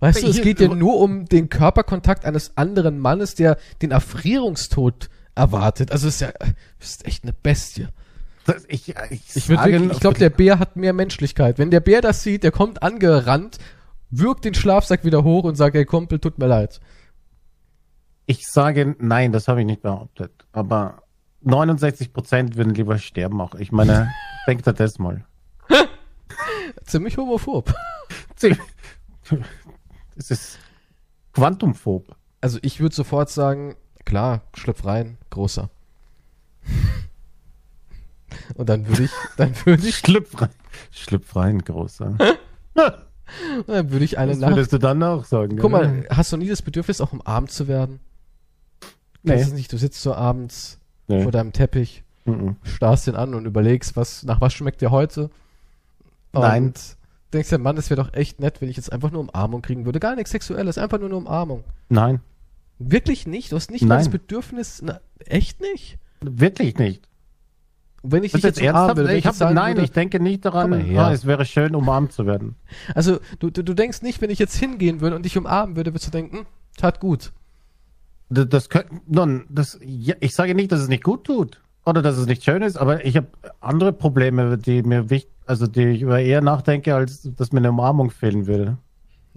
[0.00, 5.10] Weißt du, es geht ja nur um den Körperkontakt eines anderen Mannes, der den Erfrierungstod
[5.34, 5.92] erwartet.
[5.92, 6.46] Also ist ja, du
[6.78, 7.88] bist echt eine Bestie.
[8.68, 11.58] Ich ich, Ich, wirklich- ich glaube, der Bär hat mehr Menschlichkeit.
[11.58, 13.58] Wenn der Bär das sieht, der kommt angerannt,
[14.10, 16.80] wirkt den Schlafsack wieder hoch und sagt, ey Kumpel, tut mir leid.
[18.30, 20.30] Ich sage, nein, das habe ich nicht behauptet.
[20.52, 21.02] Aber
[21.40, 23.56] 69 Prozent würden lieber sterben auch.
[23.56, 24.08] Ich meine,
[24.46, 25.24] denkt er das mal.
[26.84, 27.74] Ziemlich homophob.
[30.14, 30.60] Das ist
[31.32, 32.14] quantumphob.
[32.40, 35.68] Also ich würde sofort sagen, klar, schlüpf rein, großer.
[38.54, 40.50] Und dann würde ich, dann würde ich, Schlüpf rein.
[40.92, 42.16] Schlüpf rein, großer.
[43.66, 45.56] dann würde ich eine Das Nacht würdest du dann auch sagen.
[45.56, 47.98] Guck mal, hast du nie das Bedürfnis, auch umarmt zu werden?
[49.22, 49.34] Nee.
[49.36, 51.22] Kennst du nicht, du sitzt so abends Nee.
[51.22, 52.56] vor deinem Teppich, Mhm.
[52.62, 55.30] starrst den an und überlegst, was, nach was schmeckt dir heute?
[56.32, 56.72] Und Nein.
[57.32, 59.84] denkst dir, Mann, das wäre doch echt nett, wenn ich jetzt einfach nur Umarmung kriegen
[59.84, 59.98] würde.
[60.00, 61.64] Gar nichts Sexuelles, einfach nur eine Umarmung.
[61.88, 62.20] Nein,
[62.82, 63.52] Wirklich nicht?
[63.52, 63.98] Du hast nicht Nein.
[63.98, 65.98] das Bedürfnis, na, echt nicht?
[66.22, 67.06] wirklich nicht.
[68.02, 68.96] Wenn ich Das dich ist jetzt jetzt ernsthaft?
[68.96, 72.12] würde, Ich hab, sagen nein, würde, ich denke nicht daran, ah, es wäre schön, umarmt
[72.14, 72.56] zu werden.
[72.94, 75.90] also du, du, du denkst nicht, wenn ich jetzt hingehen würde und dich umarmen würde,
[75.92, 76.46] würdest du denken,
[76.78, 77.32] tat gut.
[78.30, 82.00] Das, das, könnt- nun, das, ja, ich sage nicht, dass es nicht gut tut oder
[82.00, 83.26] dass es nicht schön ist, aber ich habe
[83.60, 87.70] andere Probleme, die mir wichtig, also die ich über eher nachdenke, als dass mir eine
[87.70, 88.78] Umarmung fehlen würde.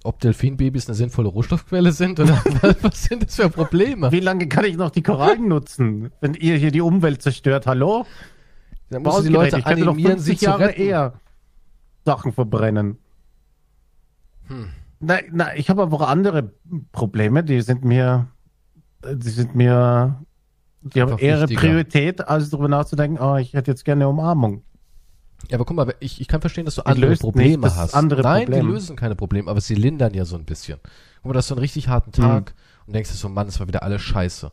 [0.04, 2.34] Ob Delfinbabys eine sinnvolle Rohstoffquelle sind oder
[2.82, 4.12] was sind das für Probleme?
[4.12, 7.66] Wie lange kann ich noch die Korallen nutzen, wenn ihr hier die Umwelt zerstört?
[7.66, 8.06] Hallo?
[8.90, 10.82] Dann musst du die Leute ich könnte animieren, sie 50 zu Jahre retten.
[10.82, 11.14] eher
[12.06, 12.98] Sachen verbrennen.
[15.00, 16.52] Nein, nein, ich habe aber auch andere
[16.92, 18.28] Probleme, die sind mir,
[19.14, 20.22] die sind mir,
[20.82, 21.60] die haben eher wichtiger.
[21.62, 24.64] Priorität, als darüber nachzudenken, oh, ich hätte jetzt gerne eine Umarmung.
[25.50, 27.94] Ja, aber guck mal, ich, ich kann verstehen, dass du andere nicht Probleme das hast.
[27.94, 28.66] andere Nein, Problem.
[28.66, 30.80] die lösen keine Probleme, aber sie lindern ja so ein bisschen.
[31.18, 32.24] Guck mal, du hast so einen richtig harten Hm.
[32.24, 32.54] Tag
[32.88, 34.52] und denkst dir so, Mann, es war wieder alles scheiße.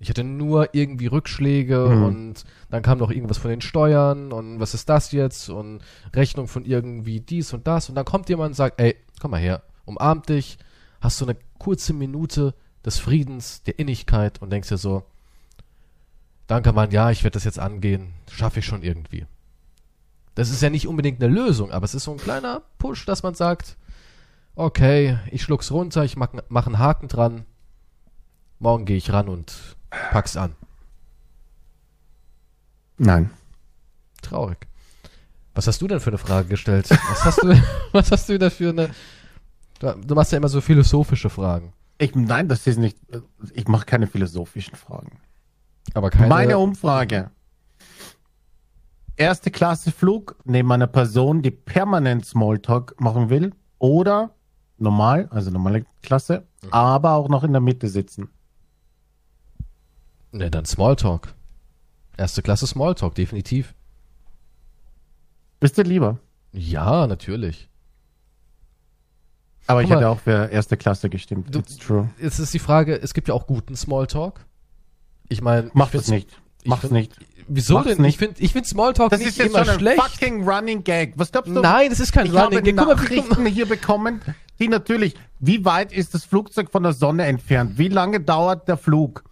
[0.00, 2.02] Ich hatte nur irgendwie Rückschläge Hm.
[2.04, 5.80] und dann kam noch irgendwas von den Steuern und was ist das jetzt und
[6.14, 9.40] Rechnung von irgendwie dies und das und dann kommt jemand und sagt, ey, komm mal
[9.40, 10.58] her, umarmt dich,
[11.00, 15.04] hast so eine kurze Minute des Friedens, der Innigkeit und denkst dir so,
[16.46, 19.26] danke Mann, ja, ich werde das jetzt angehen, schaffe ich schon irgendwie.
[20.34, 23.22] Das ist ja nicht unbedingt eine Lösung, aber es ist so ein kleiner Push, dass
[23.22, 23.76] man sagt,
[24.56, 27.46] okay, ich schluck's runter, ich mach, mach einen Haken dran,
[28.58, 29.76] morgen gehe ich ran und
[30.10, 30.56] pack's an.
[32.98, 33.30] Nein.
[34.22, 34.66] Traurig.
[35.54, 36.90] Was hast du denn für eine Frage gestellt?
[36.90, 38.90] Was hast du, was hast du da für eine,
[39.78, 42.98] du machst ja immer so philosophische Fragen, Ich, nein, das ist nicht,
[43.52, 45.20] ich mache keine philosophischen Fragen.
[45.94, 47.30] aber keine, Meine Umfrage.
[49.16, 54.34] Erste Klasse Flug neben einer Person, die permanent Smalltalk machen will oder
[54.76, 58.28] normal, also normale Klasse, aber auch noch in der Mitte sitzen.
[60.32, 61.32] ne, dann Smalltalk.
[62.16, 63.74] Erste Klasse Smalltalk, definitiv.
[65.60, 66.18] Bist du lieber?
[66.52, 67.68] Ja, natürlich.
[69.66, 69.96] Aber Guck ich mal.
[70.00, 71.54] hätte auch für erste Klasse gestimmt.
[71.54, 72.08] Du- It's true.
[72.20, 74.40] Jetzt ist die Frage, es gibt ja auch guten Smalltalk.
[75.28, 76.28] Ich meine, Mach ich find's- nicht.
[76.62, 77.12] ich Mach's find- nicht.
[77.48, 78.02] Wieso Mach's denn?
[78.02, 78.10] nicht.
[78.14, 80.02] Ich finde ich find Smalltalk Das nicht ist jetzt immer schon ein schlecht.
[80.02, 81.12] fucking Running Gag.
[81.16, 81.60] Was glaubst du?
[81.60, 82.66] Nein, das ist kein ich Running habe Gag.
[82.66, 84.20] Wie- guck Nachrichten hier bekommen,
[84.58, 87.76] die natürlich, wie weit ist das Flugzeug von der Sonne entfernt?
[87.78, 89.24] Wie lange dauert der Flug?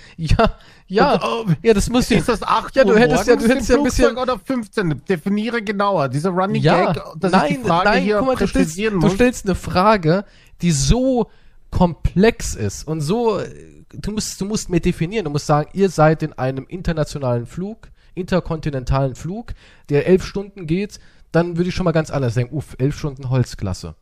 [0.16, 0.54] Ja,
[0.86, 1.12] ja.
[1.14, 2.18] Und, oh, ja, das muss ja.
[2.18, 5.02] Ist das 8 Ja, du hättest ja- du hättest ja ein bisschen- oder 15?
[5.08, 6.08] Definiere genauer.
[6.08, 9.08] Dieser Running Ja, Gag, nein, ich die Frage nein, hier guck mal, du stellst, du
[9.10, 10.24] stellst eine Frage,
[10.62, 11.28] die so
[11.70, 13.48] komplex ist und so, äh,
[13.92, 17.88] du musst, du musst mir definieren, du musst sagen, ihr seid in einem internationalen Flug,
[18.14, 19.52] interkontinentalen Flug,
[19.88, 20.98] der elf Stunden geht,
[21.32, 23.94] dann würde ich schon mal ganz anders denken, uff, elf Stunden Holzklasse.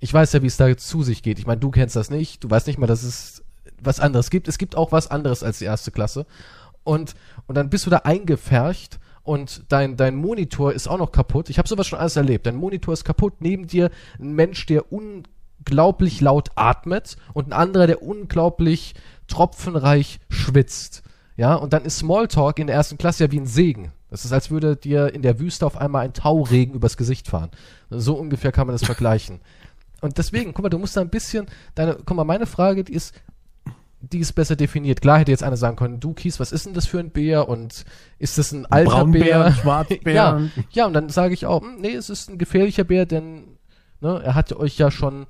[0.00, 1.38] Ich weiß ja, wie es da zu sich geht.
[1.38, 3.41] Ich meine, du kennst das nicht, du weißt nicht mal, dass es
[3.84, 4.48] was anderes gibt.
[4.48, 6.26] Es gibt auch was anderes als die erste Klasse.
[6.84, 7.14] Und,
[7.46, 11.48] und dann bist du da eingepfercht und dein, dein Monitor ist auch noch kaputt.
[11.48, 12.46] Ich habe sowas schon alles erlebt.
[12.46, 17.86] Dein Monitor ist kaputt, neben dir ein Mensch, der unglaublich laut atmet und ein anderer,
[17.86, 18.94] der unglaublich
[19.28, 21.02] tropfenreich schwitzt.
[21.36, 23.92] Ja, und dann ist Smalltalk in der ersten Klasse ja wie ein Segen.
[24.10, 27.50] Das ist, als würde dir in der Wüste auf einmal ein Tauregen übers Gesicht fahren.
[27.88, 29.40] So ungefähr kann man das vergleichen.
[30.02, 32.92] Und deswegen, guck mal, du musst da ein bisschen, deine, guck mal, meine Frage, die
[32.92, 33.14] ist,
[34.02, 35.00] die ist besser definiert.
[35.00, 37.48] Klar hätte jetzt einer sagen können, du Kies, was ist denn das für ein Bär
[37.48, 37.84] und
[38.18, 39.52] ist das ein alter Braunbär, Bär?
[39.52, 40.12] Schwarzbär.
[40.14, 40.40] ja,
[40.72, 43.44] ja, und dann sage ich auch, hm, nee, es ist ein gefährlicher Bär, denn
[44.00, 45.26] ne, er hat euch ja schon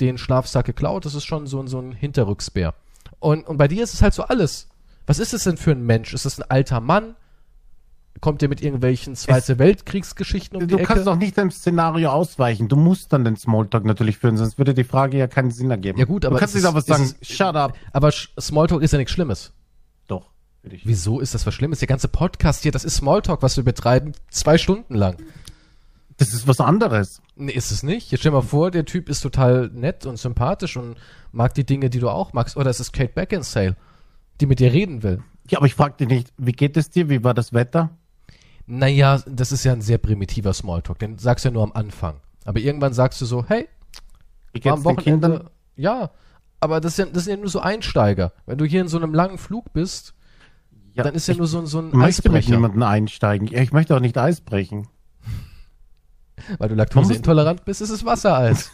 [0.00, 1.04] den Schlafsack geklaut.
[1.04, 2.74] Das ist schon so, ein- so ein Hinterrücksbär.
[3.20, 4.68] Und, und bei dir ist es halt so alles.
[5.06, 6.12] Was ist es denn für ein Mensch?
[6.12, 7.14] Ist es ein alter Mann?
[8.20, 10.86] Kommt der mit irgendwelchen Zweite Weltkriegsgeschichten um die Du Ecke?
[10.88, 12.68] kannst doch nicht dem Szenario ausweichen.
[12.68, 15.98] Du musst dann den Smalltalk natürlich führen, sonst würde die Frage ja keinen Sinn ergeben.
[15.98, 17.74] Ja gut, aber du kannst nicht einfach sagen, ist- shut up.
[17.92, 19.52] Aber Smalltalk ist ja nichts Schlimmes.
[20.06, 20.30] Doch.
[20.62, 21.78] Wieso ist das was Schlimmes?
[21.78, 25.16] Der ganze Podcast hier, das ist Smalltalk, was wir betreiben, zwei Stunden lang.
[26.18, 27.22] Das ist was anderes.
[27.36, 28.10] Nee, ist es nicht.
[28.10, 30.96] Jetzt stell dir mal vor, der Typ ist total nett und sympathisch und
[31.32, 32.58] mag die Dinge, die du auch magst.
[32.58, 33.76] Oder es ist Kate Beckinsale,
[34.42, 35.22] die mit dir reden will.
[35.48, 37.08] Ja, aber ich frag dich nicht, wie geht es dir?
[37.08, 37.88] Wie war das Wetter?
[38.72, 40.98] Naja, das ist ja ein sehr primitiver Smalltalk.
[41.00, 42.20] Den sagst du ja nur am Anfang.
[42.44, 43.68] Aber irgendwann sagst du so, hey,
[44.52, 44.84] Wie war am?
[44.84, 45.50] Wochenende.
[45.74, 46.10] Ja,
[46.60, 48.32] aber das, ist ja, das sind ja nur so Einsteiger.
[48.46, 50.14] Wenn du hier in so einem langen Flug bist,
[50.94, 52.56] Ja, dann ist ja ich nur so, ein- so ein möchte mit Eisbrecher.
[52.56, 53.48] niemandem einsteigen.
[53.48, 54.86] Ja, Ich möchte auch nicht Eis brechen.
[56.58, 58.70] Weil du laktoseintolerant bist, ist es Wassereis.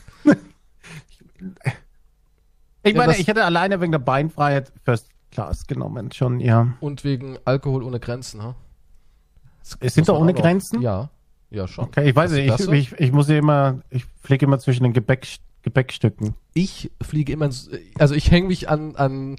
[2.82, 6.74] Ich Ja, meine, das- ich hätte alleine wegen der Beinfreiheit First Class genommen, schon, ja.
[6.80, 8.48] Und wegen Alkohol ohne Grenzen, ha?
[8.50, 8.65] Das
[9.80, 10.80] Es sind doch ohne auch Grenzen?
[10.82, 11.10] Ja,
[11.50, 11.84] ja schon.
[11.86, 14.84] Okay, ich weiß nicht, das ich, ich, ich muss ja immer, ich fliege immer zwischen
[14.84, 15.26] den Gepäck,
[15.62, 16.34] Gepäckstücken.
[16.54, 17.50] ich fliege immer,
[17.98, 19.36] also ich hänge mich an, an,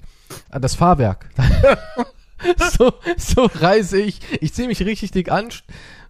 [0.50, 1.30] an das Fahrwerk.
[2.76, 4.20] so, so reise ich.
[4.42, 5.62] Ich ziehe mich richtig dick an, sch-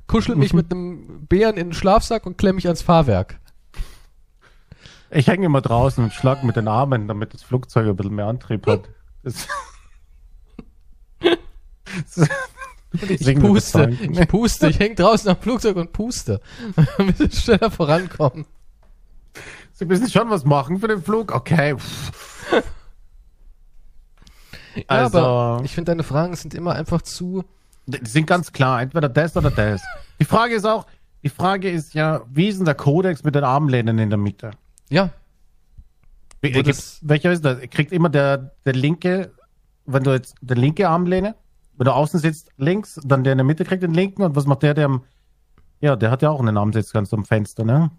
[0.09, 0.57] kuschel mich Mhm.
[0.57, 3.39] mit einem Bären in den Schlafsack und klemme mich ans Fahrwerk.
[5.11, 8.27] Ich hänge immer draußen und schlag mit den Armen, damit das Flugzeug ein bisschen mehr
[8.27, 8.89] Antrieb hat.
[9.23, 9.47] Das,
[12.93, 16.41] Ich puste, ich puste, ich hänge draußen am Flugzeug und puste,
[16.97, 18.47] damit wir schneller vorankommen.
[19.75, 21.33] Sie müssen schon was machen für den Flug?
[21.35, 21.77] Okay.
[24.75, 27.45] Ja, Also- aber ich finde, deine Fragen sind immer einfach zu.
[27.87, 29.83] Die sind ganz klar, entweder das oder das.
[30.21, 30.87] Die Frage ist auch,
[31.23, 34.51] die Frage ist ja, wie ist denn der Kodex mit den Armlehnen in der Mitte?
[34.91, 35.11] Ja,
[36.41, 37.59] Wie, das- welcher ist das?
[37.71, 39.33] Kriegt immer der, der linke,
[39.87, 41.35] wenn du jetzt der linke Armlehne,
[41.79, 44.47] wenn du außen sitzt links, dann der in der Mitte kriegt den linken und was
[44.47, 45.03] macht der, der am,
[45.81, 47.91] ja, der hat ja auch einen Armsitz ganz am Fenster, ne?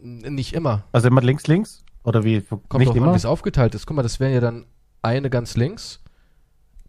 [0.00, 0.84] nicht immer.
[0.92, 1.84] Also immer links, links?
[2.04, 2.40] Oder wie?
[2.40, 3.12] Kommt nicht immer?
[3.12, 3.86] wie es aufgeteilt ist.
[3.86, 4.64] Guck mal, das wären ja dann
[5.02, 6.02] eine ganz links,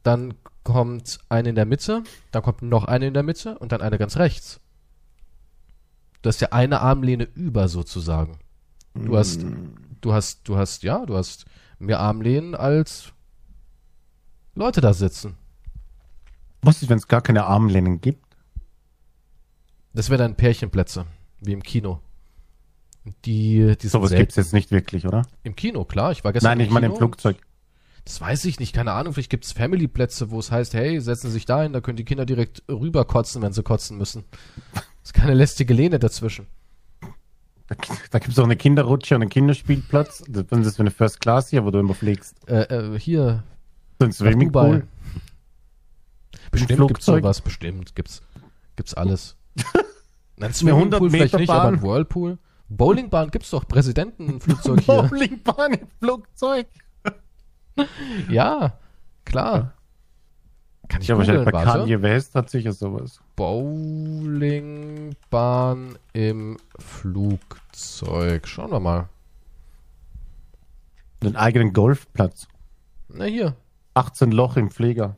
[0.03, 3.81] dann kommt eine in der Mitte, dann kommt noch eine in der Mitte und dann
[3.81, 4.59] eine ganz rechts.
[6.21, 8.39] Du hast ja eine Armlehne über sozusagen.
[8.93, 9.73] Du hast, Hm.
[10.01, 11.45] du hast, du hast, ja, du hast
[11.79, 13.11] mehr Armlehnen als
[14.53, 15.35] Leute da sitzen.
[16.61, 18.23] Was ist, wenn es gar keine Armlehnen gibt?
[19.93, 21.05] Das wären dann Pärchenplätze,
[21.41, 21.99] wie im Kino.
[23.25, 24.23] Die, die Sowas selten.
[24.23, 25.23] gibt's jetzt nicht wirklich, oder?
[25.43, 26.11] Im Kino, klar.
[26.11, 27.37] Ich war gestern Nein, ich meine im Flugzeug.
[28.05, 29.13] Das weiß ich nicht, keine Ahnung.
[29.13, 32.05] Vielleicht gibt's Family-Plätze, wo es heißt, hey, setzen Sie sich da hin, da können die
[32.05, 34.23] Kinder direkt rüberkotzen, wenn sie kotzen müssen.
[35.03, 36.47] ist keine lästige Lehne dazwischen.
[37.67, 37.75] Da,
[38.09, 40.23] da gibt es auch eine Kinderrutsche und einen Kinderspielplatz.
[40.27, 42.35] Das das ist für eine First Class hier, wo du immer fliegst.
[42.47, 43.43] Äh, äh, hier,
[43.99, 44.11] So ein.
[44.11, 44.87] Swimmingpool.
[46.51, 47.23] Bestimmt gibt's Flugzeug.
[47.23, 48.21] sowas, bestimmt gibt's,
[48.75, 49.35] gibt's alles.
[50.37, 51.89] Ein Eine Swimmingpool vielleicht nicht, aber ein 100-Meter-Bahn.
[51.89, 52.37] Whirlpool.
[52.69, 55.01] Bowlingbahn gibt's doch, Präsidentenflugzeug hier.
[55.03, 56.67] Bowlingbahn im Flugzeug.
[58.29, 58.77] ja,
[59.25, 59.73] klar.
[60.87, 61.79] Kann ich Ja, wahrscheinlich bei warte.
[61.79, 63.19] Kanye West hat sicher sowas.
[63.35, 68.47] Bowlingbahn im Flugzeug.
[68.47, 69.09] Schauen wir mal.
[71.21, 72.47] Einen eigenen Golfplatz.
[73.09, 73.55] Na hier,
[73.93, 75.15] 18 Loch im Flieger.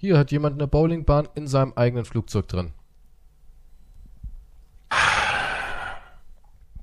[0.00, 2.72] Hier hat jemand eine Bowlingbahn in seinem eigenen Flugzeug drin.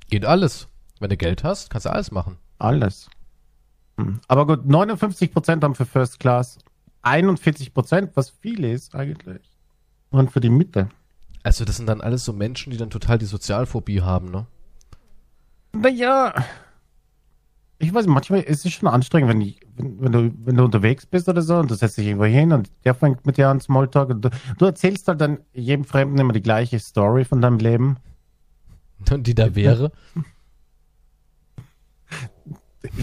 [0.10, 0.68] Geht alles.
[1.00, 2.38] Wenn du Geld hast, kannst du alles machen.
[2.60, 3.10] Alles.
[3.98, 4.20] Hm.
[4.28, 6.58] Aber gut, 59% haben für First Class.
[7.04, 9.42] 41%, was viel ist eigentlich.
[10.10, 10.90] Und für die Mitte.
[11.44, 14.46] Also das sind dann alles so Menschen, die dann total die Sozialphobie haben, ne?
[15.74, 16.34] Naja.
[17.78, 21.06] Ich weiß manchmal ist es schon anstrengend, wenn, die, wenn, wenn, du, wenn du unterwegs
[21.06, 23.60] bist oder so und du setzt dich irgendwo hin und der fängt mit dir an
[23.60, 27.60] Smalltalk und du, du erzählst halt dann jedem Fremden immer die gleiche Story von deinem
[27.60, 27.98] Leben.
[29.10, 29.92] Und die da wäre.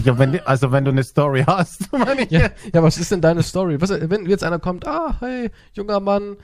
[0.03, 2.31] Ja, wenn, also wenn du eine Story hast, meine ich.
[2.31, 3.79] Ja, ja, was ist denn deine Story?
[3.79, 6.37] Was, wenn jetzt einer kommt, ah, hey, junger Mann,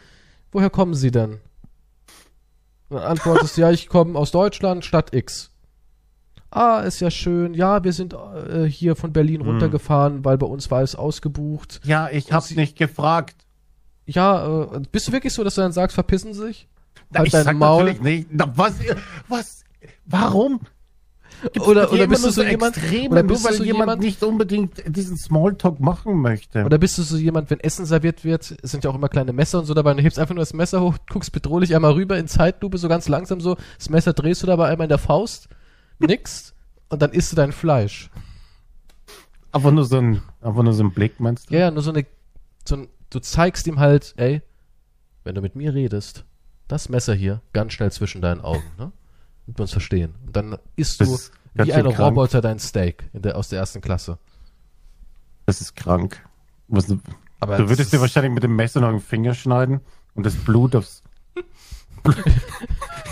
[0.52, 1.40] woher kommen Sie denn?
[2.90, 5.52] Dann antwortest du, ja, ich komme aus Deutschland, Stadt X.
[6.52, 9.48] ah, ist ja schön, ja, wir sind äh, hier von Berlin Hm.
[9.50, 11.82] runtergefahren, weil bei uns war es ausgebucht.
[11.84, 13.36] Ja, ich hab's sie- nicht gefragt.
[14.06, 16.68] Ja, äh, bist du wirklich so, dass du dann sagst, verpissen Sie sich?
[17.12, 17.84] Na, Halt ich dein sag Maul.
[17.86, 18.28] natürlich nicht.
[18.32, 18.74] Na, was,
[19.28, 19.64] was,
[20.06, 20.60] warum?
[21.42, 23.64] Gibt's Oder- oder bist nur du so jemand- Extreme, oder nur bist du weil so
[23.64, 26.66] jemand, jemand- nicht unbedingt diesen Smalltalk machen möchte.
[26.66, 29.32] Oder bist du so jemand, wenn Essen serviert wird, es sind ja auch immer kleine
[29.32, 31.94] Messer und so dabei, und du hebst einfach nur das Messer hoch, guckst bedrohlich einmal
[31.94, 34.98] rüber in Zeitlupe, so ganz langsam so, das Messer drehst du dabei einmal in der
[34.98, 35.48] Faust,
[36.00, 36.54] nix,
[36.90, 38.10] und dann isst du dein Fleisch.
[39.52, 41.54] einfach nur so ein, einfach nur so ein Blick, meinst du?
[41.54, 42.06] Ja, ja, nur so eine,
[42.66, 44.42] so ein, du zeigst ihm halt, ey,
[45.24, 46.26] wenn du mit mir redest,
[46.68, 48.92] das Messer hier ganz schnell zwischen deinen Augen, ne?
[49.48, 50.16] Und wir uns verstehen.
[50.26, 51.18] Und dann isst du
[51.56, 51.86] wie ein.
[51.86, 54.20] Roboter dein Steak in der, aus der ersten Klasse.
[55.48, 56.24] Das ist krank.
[56.68, 57.00] Was, du
[57.40, 59.80] Aber du würdest dir wahrscheinlich mit dem Messer noch einen Finger schneiden
[60.14, 61.02] und das Blut aufs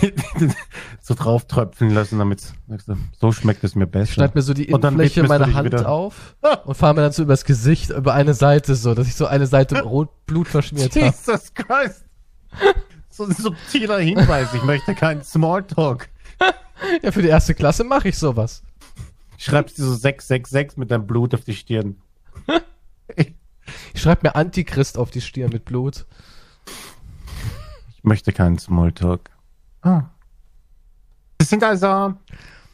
[1.08, 2.52] so drauf tröpfeln lassen, damit
[3.18, 4.12] so schmeckt es mir besser.
[4.12, 7.46] schneid mir so die Innenfläche meiner Hand wieder- auf und fahre mir dann so übers
[7.46, 11.06] Gesicht, über eine Seite so, dass ich so eine Seite rot Blut verschmiert habe.
[11.06, 12.04] Jesus Christ.
[13.08, 14.52] So ein subtiler Hinweis.
[14.52, 16.08] Ich möchte keinen Smalltalk.
[17.02, 18.62] Ja, für die erste Klasse mache ich sowas.
[19.38, 21.96] Schreibst du so 666 mit deinem Blut auf die Stirn.
[23.94, 26.04] Ich schreibe mir Antichrist auf die Stirn mit Blut.
[27.96, 29.30] Ich möchte keinen Smalltalk.
[29.82, 30.02] Ah.
[31.40, 32.14] Sie sind also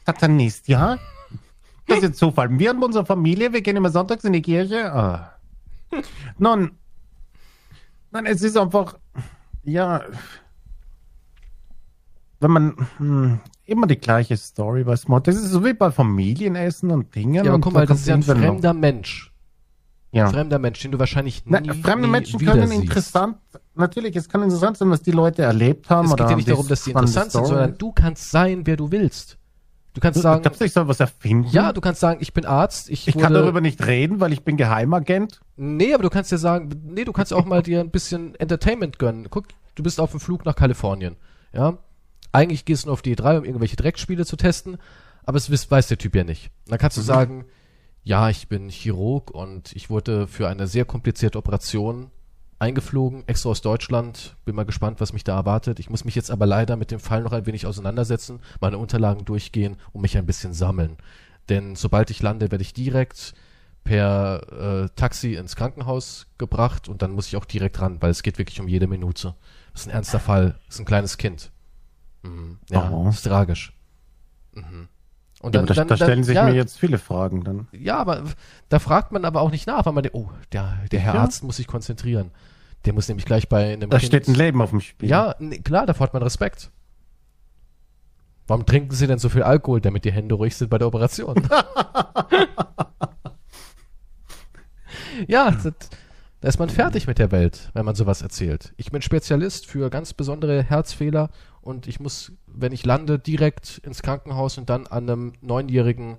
[0.06, 0.98] Satanist, ja?
[1.86, 2.58] Das ist jetzt Zufall.
[2.58, 4.92] Wir haben unsere Familie, wir gehen immer sonntags in die Kirche.
[4.92, 5.34] Ah.
[6.38, 6.72] Nun,
[8.10, 8.96] nein, es ist einfach,
[9.64, 10.02] ja,
[12.40, 16.90] wenn man hm, immer die gleiche Story bei Small, das ist so wie bei Familienessen
[16.90, 17.34] und Dingen.
[17.34, 19.30] Ja, aber und guck mal, das ist ja ein fremder Mensch.
[20.14, 20.28] Ja.
[20.28, 22.82] Fremder Mensch, den du wahrscheinlich nie, Na, fremde nie Menschen wieder können siehst.
[22.82, 23.36] interessant,
[23.74, 26.06] natürlich, es kann interessant sein, was die Leute erlebt haben.
[26.06, 28.76] Es oder geht ja nicht darum, dass die interessant sind, sondern du kannst sein, wer
[28.76, 29.38] du willst.
[29.92, 31.48] Du kannst sagen, glaubst du, ich soll was erfinden?
[31.50, 34.32] ja, du kannst sagen, ich bin Arzt, ich, ich wurde, kann darüber nicht reden, weil
[34.32, 35.40] ich bin Geheimagent.
[35.56, 38.98] Nee, aber du kannst ja sagen, nee, du kannst auch mal dir ein bisschen Entertainment
[38.98, 39.28] gönnen.
[39.30, 39.46] Guck,
[39.76, 41.16] du bist auf dem Flug nach Kalifornien,
[41.52, 41.78] ja?
[42.32, 44.78] Eigentlich gehst du nur auf die E3, um irgendwelche Dreckspiele zu testen,
[45.24, 46.50] aber es weiß der Typ ja nicht.
[46.66, 47.06] Dann kannst du Mhm.
[47.06, 47.44] sagen,
[48.04, 52.10] ja, ich bin Chirurg und ich wurde für eine sehr komplizierte Operation
[52.58, 54.36] eingeflogen, extra aus Deutschland.
[54.44, 55.78] Bin mal gespannt, was mich da erwartet.
[55.80, 59.24] Ich muss mich jetzt aber leider mit dem Fall noch ein wenig auseinandersetzen, meine Unterlagen
[59.24, 60.96] durchgehen und mich ein bisschen sammeln.
[61.48, 63.34] Denn sobald ich lande, werde ich direkt
[63.82, 68.22] per äh, Taxi ins Krankenhaus gebracht und dann muss ich auch direkt ran, weil es
[68.22, 69.34] geht wirklich um jede Minute.
[69.72, 70.58] Das ist ein ernster Fall.
[70.66, 71.50] Das ist ein kleines Kind.
[72.22, 72.58] Mhm.
[72.70, 73.08] Ja, Oh.
[73.10, 73.74] ist tragisch.
[74.54, 74.88] Mhm.
[75.44, 77.68] Und Ja, aber da, da stellen sich ja, mir jetzt viele Fragen dann.
[77.72, 78.24] ja, aber
[78.70, 81.20] da fragt man aber auch nicht nach, weil man denkt, oh, der, der Herr Ja.
[81.22, 82.30] Arzt muss sich konzentrieren.
[82.86, 84.08] Der muss nämlich gleich bei einem Da Kind.
[84.08, 85.08] steht ein Leben auf dem Spiel.
[85.08, 86.70] Ja, nee, klar, davor hat man Respekt.
[88.46, 91.48] Warum trinken Sie denn so viel Alkohol, damit die Hände ruhig sind bei der Operation?
[95.28, 95.72] ja, das,
[96.40, 98.74] da ist man fertig mit der Welt, wenn man sowas erzählt.
[98.76, 101.30] Ich bin Spezialist für ganz besondere Herzfehler
[101.62, 106.18] und ich muss, wenn ich lande, direkt ins Krankenhaus und dann an einem Neunjährigen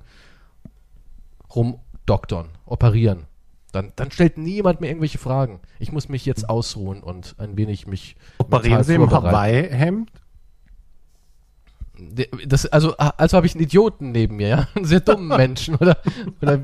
[1.54, 3.26] rumdoktern, operieren.
[3.71, 5.60] Dann, dann stellt niemand mir irgendwelche Fragen.
[5.80, 9.12] Ich muss mich jetzt ausruhen und ein wenig mich Operieren Sie im.
[9.12, 10.10] Hawaii-Hemd?
[12.45, 14.67] Das, also, also habe ich einen Idioten neben mir, ja?
[14.76, 15.98] Einen sehr dummen Menschen, oder?
[16.41, 16.60] oder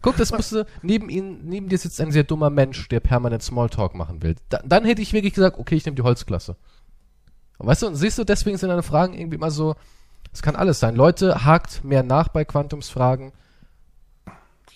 [0.00, 3.94] guck, das musste, neben ihm, neben dir sitzt ein sehr dummer Mensch, der permanent Smalltalk
[3.94, 4.36] machen will.
[4.48, 6.56] Da, dann hätte ich wirklich gesagt, okay, ich nehme die Holzklasse.
[7.58, 9.74] Weißt du, und siehst du, deswegen sind deine Fragen irgendwie immer so,
[10.32, 10.94] es kann alles sein.
[10.94, 13.32] Leute, hakt mehr nach bei Quantumsfragen.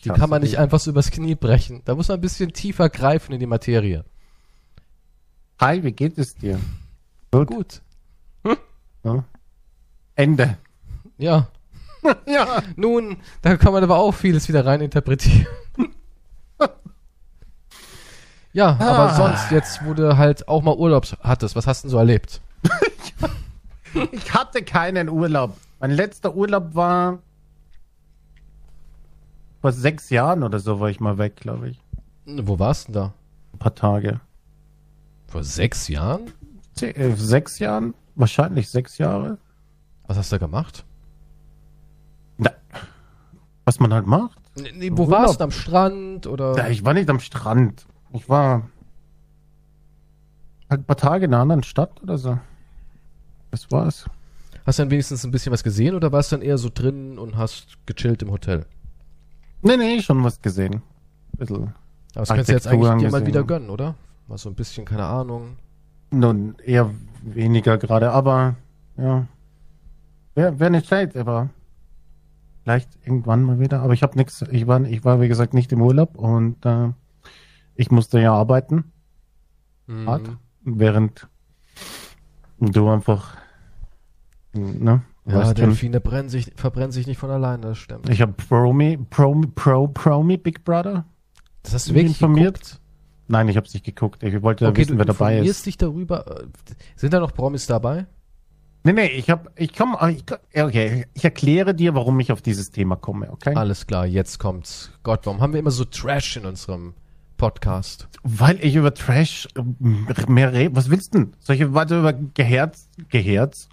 [0.05, 1.83] Die kann man nicht einfach so übers Knie brechen.
[1.85, 4.05] Da muss man ein bisschen tiefer greifen in die Materie.
[5.61, 6.59] Hi, wie geht es dir?
[7.31, 7.49] Gut.
[7.49, 7.81] Gut.
[9.05, 9.25] Ja.
[10.15, 10.57] Ende.
[11.19, 11.49] Ja.
[12.27, 12.63] ja.
[12.77, 15.47] Nun, da kann man aber auch vieles wieder rein interpretieren.
[18.55, 19.15] ja, aber Ah.
[19.15, 22.41] sonst, jetzt, wo du halt auch mal Urlaub hattest, was hast du denn so erlebt?
[24.13, 25.57] Ich hatte keinen Urlaub.
[25.81, 27.19] Mein letzter Urlaub war
[29.61, 31.81] vor sechs Jahren oder so war ich mal weg, glaube ich.
[32.25, 33.13] Wo warst du denn da?
[33.53, 34.21] Ein paar Tage.
[35.27, 36.33] Vor sechs Jahren?
[36.81, 37.95] Äh, Sechs Jahren?
[38.15, 39.39] Wahrscheinlich sechs Jahre.
[40.07, 40.85] Was hast du da gemacht?
[42.39, 42.51] Na,
[43.65, 44.39] was man halt macht.
[44.57, 45.11] Nee, nee, wo Urlaub.
[45.23, 45.45] warst du?
[45.45, 46.57] Am Strand oder?
[46.57, 47.87] Ja, ich war nicht am Strand.
[48.13, 48.71] Ich war
[50.71, 52.39] halt ein paar Tage in einer anderen Stadt oder so.
[53.51, 54.09] Das war's.
[54.67, 57.19] Hast du dann wenigstens ein bisschen was gesehen oder warst du dann eher so drin
[57.19, 58.67] und hast gechillt im Hotel?
[59.63, 60.83] Nee, nee, schon was gesehen.
[61.37, 61.63] Bisschen.
[61.63, 61.73] Aber
[62.15, 63.95] das kannst du jetzt eigentlich dir mal wieder gönnen, oder?
[64.29, 65.57] Mal so ein bisschen, keine Ahnung.
[66.11, 66.91] Nun, eher
[67.23, 68.57] weniger gerade, aber
[68.97, 69.27] ja.
[70.35, 71.51] Wäre wär nicht schlecht, aber
[72.63, 73.81] Vielleicht irgendwann mal wieder.
[73.81, 74.43] Aber ich habe nichts.
[74.51, 76.91] Ich war, ich war, wie gesagt, nicht im Urlaub und äh,
[77.75, 78.93] ich musste ja arbeiten.
[79.87, 80.09] Mhm.
[80.09, 80.31] Hart.
[80.63, 81.29] Während
[82.61, 83.37] du einfach.
[84.53, 85.03] Ne?
[85.27, 85.55] Ja, schon.
[85.55, 88.09] Delfine brennen sich, verbrennen sich nicht von alleine, das stimmt.
[88.09, 91.05] Ich habe Promi, Pro, Pro, Promi Big Brother.
[91.63, 92.55] Das hast du wirklich informiert.
[92.55, 92.81] geguckt?
[93.29, 94.23] Nein, ich habe es nicht geguckt.
[94.25, 95.67] Ich wollte Okay, wissen, du wer dabei informierst ist.
[95.67, 96.41] dich darüber.
[96.43, 96.47] äh,
[96.97, 98.07] Sind da noch Promis dabei?
[98.83, 100.25] Nee, nee, ich habe, ich komme, ich,
[100.61, 103.55] okay, ich erkläre dir, warum ich auf dieses Thema komme, okay?
[103.55, 104.91] Alles klar, jetzt kommt's.
[105.03, 106.95] Gott, warum haben wir immer so Trash in unserem
[107.37, 108.09] Podcast?
[108.23, 110.75] Weil ich über Trash äh, mehr rede.
[110.75, 111.33] Was willst du denn?
[111.41, 113.69] Soll ich weiter über Geherz, Geherz,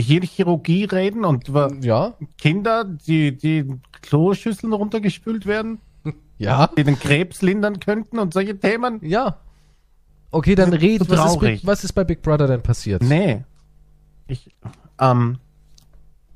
[0.00, 1.48] Gehirnchirurgie reden und
[1.82, 2.14] Ja?
[2.38, 3.66] Kinder, die, die
[4.02, 5.78] Kloschüsseln runtergespült werden,
[6.38, 6.68] Ja?
[6.76, 9.00] die den Krebs lindern könnten und solche Themen?
[9.02, 9.38] Ja.
[10.30, 11.00] Okay, dann red.
[11.04, 11.40] so Was ist.
[11.40, 13.02] Big, was ist bei Big Brother denn passiert?
[13.02, 13.44] Nee.
[14.28, 14.48] Ich,
[15.00, 15.38] ähm,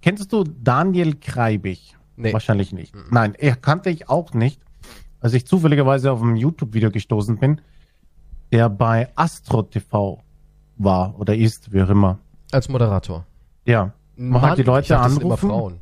[0.02, 1.96] kennst du Daniel Kreibig?
[2.16, 2.32] Nee.
[2.32, 2.94] Wahrscheinlich nicht.
[3.10, 4.60] Nein, er kannte ich auch nicht,
[5.20, 7.60] als ich zufälligerweise auf ein YouTube-Video gestoßen bin,
[8.52, 10.22] der bei Astro TV
[10.76, 12.18] war oder ist, wie auch immer.
[12.52, 13.24] Als Moderator.
[13.66, 13.92] Ja.
[14.16, 15.48] Man hat die ich Leute dachte, das sind immer anrufen.
[15.48, 15.80] Frauen.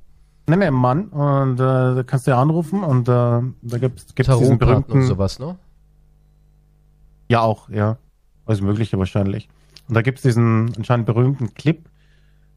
[0.49, 1.09] Nee, nee, Mann.
[1.09, 4.92] Und äh, da kannst du ja anrufen und äh, da gibt's gibt's diesen berühmten.
[4.92, 5.57] und sowas, ne?
[7.29, 7.97] Ja, auch, ja.
[8.45, 9.49] Alles Mögliche wahrscheinlich.
[9.88, 11.88] Und da gibt's diesen anscheinend berühmten Clip,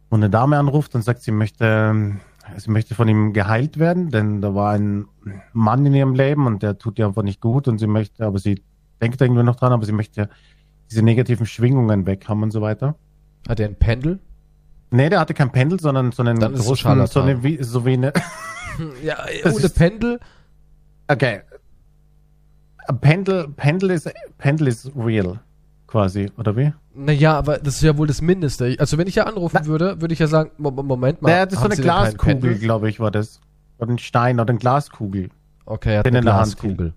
[0.09, 2.19] wo eine Dame anruft und sagt, sie möchte, ähm,
[2.57, 5.05] sie möchte von ihm geheilt werden, denn da war ein
[5.53, 8.39] Mann in ihrem Leben und der tut ihr einfach nicht gut und sie möchte, aber
[8.39, 8.63] sie
[9.01, 10.29] denkt irgendwie noch dran, aber sie möchte
[10.89, 12.95] diese negativen Schwingungen weg haben und so weiter.
[13.47, 14.19] Hat er ein Pendel?
[14.91, 17.11] Nee, der hatte kein Pendel, sondern so einen Dann ist es großen, Scharlatan.
[17.11, 18.13] so, eine, wie, so wie eine,
[19.03, 20.19] Ja, Das ohne ist- Pendel.
[21.07, 21.41] okay.
[23.01, 25.39] Pendel, Pendel ist, Pendel ist real,
[25.87, 26.71] quasi, oder wie?
[26.93, 28.75] Naja, aber das ist ja wohl das Mindeste.
[28.79, 31.29] Also wenn ich ja anrufen würde, würde ich ja sagen, Mo- Mo- Moment mal.
[31.31, 32.59] Naja, das ist so haben eine Sie denn keinen Glaskugel, Pendel?
[32.59, 33.41] glaube ich, war das.
[33.79, 35.29] Oder ein Stein oder eine Glaskugel.
[35.65, 36.93] Okay, er hat Den eine in der Hand Glaskugel.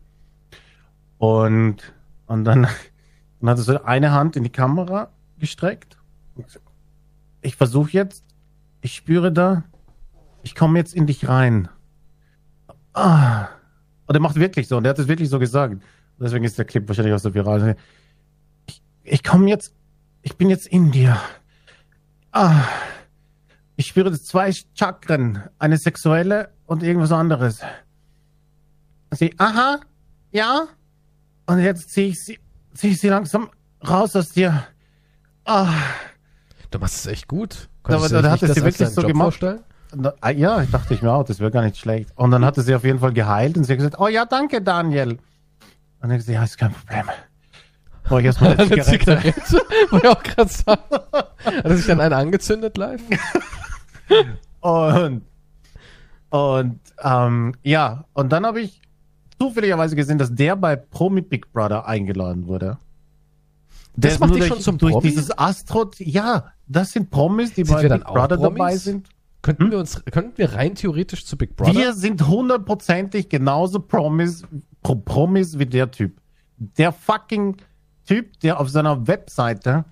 [1.18, 1.76] Und,
[2.26, 2.62] und dann,
[3.40, 5.96] dann hat er so eine Hand in die Kamera gestreckt.
[7.48, 8.26] Ich versuche jetzt,
[8.82, 9.64] ich spüre da,
[10.42, 11.70] ich komme jetzt in dich rein.
[12.92, 13.48] Ah.
[14.04, 15.82] Und er macht wirklich so, und er hat es wirklich so gesagt.
[16.20, 17.74] Deswegen ist der Clip wahrscheinlich auch so viral.
[18.66, 19.74] Ich, ich komme jetzt,
[20.20, 21.18] ich bin jetzt in dir.
[22.32, 22.64] Ah.
[23.76, 27.62] Ich spüre zwei Chakren, eine sexuelle und irgendwas anderes.
[29.12, 29.80] Sie, aha,
[30.32, 30.68] ja.
[31.46, 32.38] Und jetzt ziehe ich sie,
[32.74, 33.48] ziehe ich sie langsam
[33.88, 34.66] raus aus dir.
[35.46, 35.72] Ah,
[36.70, 37.68] Du machst es echt gut.
[37.82, 39.24] Konntest du da dir hat es als wirklich so Job gemacht.
[39.24, 39.60] Vorstellen?
[39.94, 42.10] na, ah, ja, ich dachte ich mir auch, das wäre gar nicht schlecht.
[42.14, 44.26] Und dann hat er sie auf jeden Fall geheilt und sie hat gesagt, oh ja,
[44.26, 45.12] danke, Daniel.
[45.12, 45.20] Und
[46.00, 47.04] dann hat sie, ja, ist kein Problem.
[48.04, 49.62] Brauche ich erstmal eine Eine Zigarette.
[49.90, 50.82] Wollte ich auch gerade sagen.
[51.44, 53.02] Hat sich dann eine angezündet live?
[54.60, 55.22] Und,
[56.30, 58.82] und ähm, ja, und dann habe ich
[59.38, 62.78] zufälligerweise gesehen, dass der bei Promi Big Brother eingeladen wurde.
[64.00, 65.08] Das macht dich schon zum durch Promi?
[65.08, 65.90] dieses Astro.
[65.98, 68.58] Ja, das sind Promis, die Sind bei Big Brother Promis?
[68.58, 69.08] dabei sind.
[69.42, 71.74] Könnten wir uns, könnten wir rein theoretisch zu Big Brother?
[71.74, 74.44] Wir sind hundertprozentig genauso Promis,
[74.82, 76.20] Pro Promis wie der Typ.
[76.56, 77.56] Der fucking
[78.06, 79.84] Typ, der auf seiner Webseite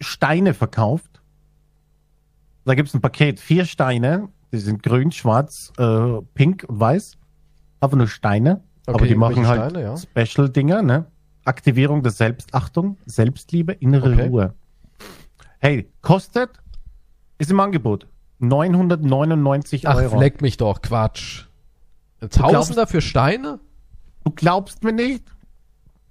[0.00, 1.20] Steine verkauft.
[2.64, 7.16] Da gibt's ein Paket, vier Steine, die sind grün, schwarz, äh, pink und weiß.
[7.80, 8.62] Einfach nur Steine.
[8.86, 9.96] Okay, aber die machen halt Steine, ja.
[9.96, 11.06] Special-Dinger, ne?
[11.50, 14.28] Aktivierung der Selbstachtung, Selbstliebe, innere Okay.
[14.28, 14.54] Ruhe.
[15.58, 16.50] Hey, kostet,
[17.38, 18.06] ist im Angebot,
[18.38, 20.18] 999 Ach, Euro.
[20.20, 21.44] leck mich doch, Quatsch.
[22.20, 23.60] Ein Tausender für Steine?
[24.24, 25.24] Du glaubst mir nicht?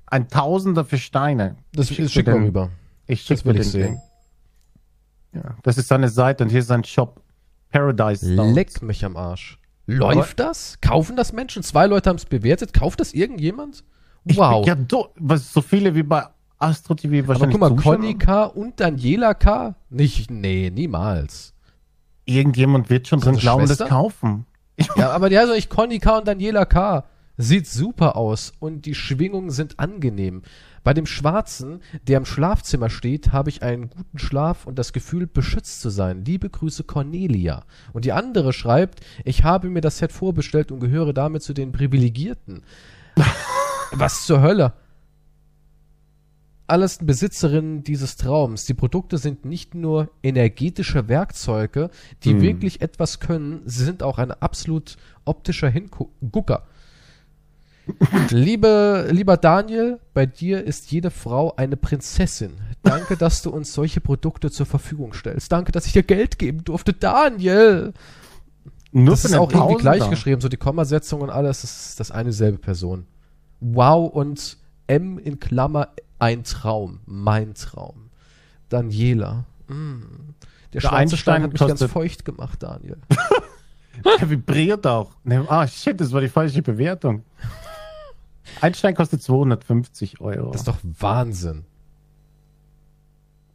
[0.07, 1.55] Ein Tausender für Steine.
[1.73, 2.69] Das Ich ist schick schick den- rüber.
[3.07, 4.01] Ich Das schicke will ich den sehen.
[5.33, 5.41] Ding.
[5.43, 7.21] Ja, das ist seine Seite und hier ist sein Shop.
[7.71, 8.53] Paradise Stone.
[8.53, 9.59] Leck mich am Arsch.
[9.85, 10.79] Läuft das?
[10.81, 11.61] Kaufen das Menschen?
[11.63, 12.73] Zwei Leute haben es bewertet.
[12.73, 13.83] Kauft das irgendjemand?
[14.25, 14.65] Wow.
[14.65, 16.25] Ja, du, was so viele wie bei
[16.57, 17.81] Astro TV Aber wahrscheinlich guck mal.
[17.81, 18.43] Conny K.
[18.43, 19.75] und Daniela K.
[19.89, 21.53] Nicht, nee, niemals.
[22.25, 24.45] Irgendjemand wird schon drin glauben, das kaufen.
[24.95, 26.19] Ja, aber die heißt doch nicht Conny K.
[26.19, 27.05] und Daniela K.
[27.37, 30.41] Sieht super aus und die Schwingungen sind angenehm.
[30.83, 35.25] Bei dem Schwarzen, der im Schlafzimmer steht, habe ich einen guten Schlaf und das Gefühl,
[35.25, 36.25] beschützt zu sein.
[36.25, 37.63] Liebe Grüße, Cornelia.
[37.93, 41.71] Und die andere schreibt, ich habe mir das Set vorbestellt und gehöre damit zu den
[41.71, 42.63] Privilegierten.
[43.91, 44.73] Was zur Hölle?
[46.67, 48.65] Alles Besitzerinnen dieses Traums.
[48.65, 51.89] Die Produkte sind nicht nur energetische Werkzeuge,
[52.23, 52.41] die Hm.
[52.41, 56.63] wirklich etwas können, sie sind auch ein absolut optischer Hingucker.
[58.29, 62.53] Liebe, lieber Daniel, bei dir ist jede Frau eine Prinzessin.
[62.83, 65.51] Danke, dass du uns solche Produkte zur Verfügung stellst.
[65.51, 66.93] Danke, dass ich dir Geld geben durfte.
[66.93, 67.93] Daniel!
[68.91, 69.97] Nur das ist auch irgendwie Tausender.
[69.97, 73.07] gleich geschrieben, so die Kommasetzung und alles, das ist das eine selbe Person.
[73.61, 74.57] Wow und
[74.87, 75.89] M in Klammer
[76.19, 78.09] ein Traum, mein Traum.
[78.69, 79.45] Daniela.
[79.67, 80.01] Mm.
[80.01, 80.05] Der,
[80.73, 82.97] Der schwarze Einstein Stein hat mich ganz feucht gemacht, Daniel.
[84.19, 85.11] Der vibriert auch.
[85.47, 87.23] Ah, shit, das war die falsche Bewertung.
[88.61, 90.51] Einstein kostet 250 Euro.
[90.51, 91.65] Das ist doch Wahnsinn.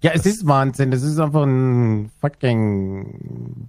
[0.03, 0.91] ja, es ist Wahnsinn.
[0.91, 3.69] Das ist einfach ein fucking.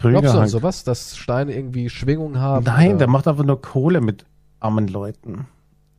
[0.00, 2.64] Glaubst du an sowas, dass Steine irgendwie Schwingung haben?
[2.64, 4.24] Nein, oder- der macht einfach nur Kohle mit
[4.60, 5.46] armen Leuten.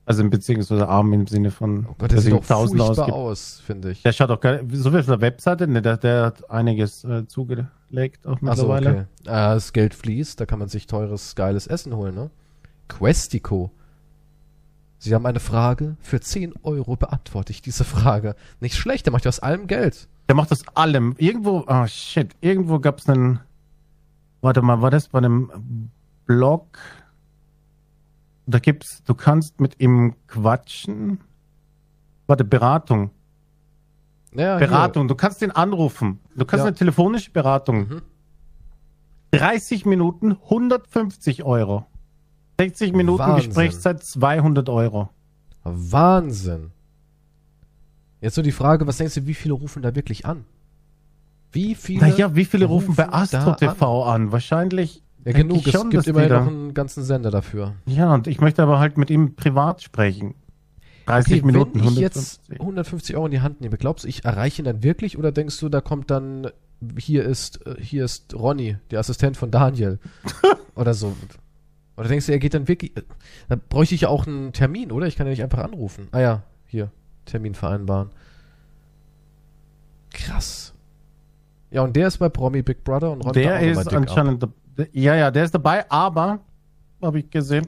[0.08, 3.18] Also beziehungsweise arm im Sinne von, Oh Gott, der sieht doch Tausende furchtbar ausgibt.
[3.18, 4.04] aus, finde ich.
[4.04, 4.64] Der schaut auch geil.
[4.72, 8.90] So viel auf der Webseite, ne, der, der hat einiges äh, zugelegt auch mittlerweile.
[8.90, 9.00] okay.
[9.24, 12.30] Äh, das Geld fließt, da kann man sich teures, geiles Essen holen, ne?
[12.88, 13.72] Questico.
[15.00, 18.36] Sie haben eine Frage, für 10 Euro beantworte ich diese Frage.
[18.60, 20.08] Nicht schlecht, der macht ja aus allem Geld.
[20.28, 21.16] Der macht das allem.
[21.18, 23.40] Irgendwo, ah shit, irgendwo gab's einen.
[24.42, 25.90] Warte mal, war das bei einem
[26.26, 26.78] Blog?
[28.48, 31.20] Da gibt's, du kannst mit ihm quatschen.
[32.28, 33.12] Warte, Beratung.
[34.34, 34.68] Ja, hier.
[34.68, 36.20] Beratung, du kannst ihn anrufen.
[36.36, 36.68] Du kannst Ja.
[36.68, 37.88] eine telefonische Beratung.
[37.88, 38.02] Mhm.
[39.32, 41.86] 30 Minuten, 150 Euro.
[42.60, 43.48] 60 Minuten Wahnsinn.
[43.50, 45.10] Gesprächszeit, 200 Euro.
[45.64, 46.72] Wahnsinn.
[48.22, 50.46] Jetzt nur die Frage, was denkst du, wie viele rufen da wirklich an?
[51.52, 52.02] Wie viele?
[52.02, 54.32] Naja, wie viele rufen bei rufen da Astro TV an?
[54.32, 55.04] Wahrscheinlich.
[55.26, 55.58] Ja, genug.
[55.58, 57.76] ich Es schon, gibt immerhin da- noch einen ganzen Sender dafür.
[57.86, 60.36] Ja, und ich möchte aber halt mit ihm privat sprechen.
[61.08, 62.60] 30 Okay, Minuten, wenn ich jetzt 150.
[62.62, 65.60] 150 Euro in die Hand nehme, glaubst du, ich erreiche ihn dann wirklich oder denkst
[65.60, 66.48] du, da kommt dann,
[66.98, 70.00] hier ist, hier ist Ronny, der Assistent von Daniel
[70.76, 71.16] oder so.
[71.98, 73.04] Oder denkst du, er geht dann wirklich, äh,
[73.50, 75.06] da bräuchte ich ja auch einen Termin, oder?
[75.08, 76.08] Ich kann ja nicht einfach anrufen.
[76.12, 76.90] Ah ja, hier,
[77.26, 78.10] Termin vereinbaren.
[80.12, 80.74] Krass.
[81.72, 84.50] Ja, und der ist bei Promi Big Brother und da Der ist dick ab.
[84.92, 86.40] Ja, ja, der ist dabei, aber,
[87.02, 87.68] habe ich gesehen,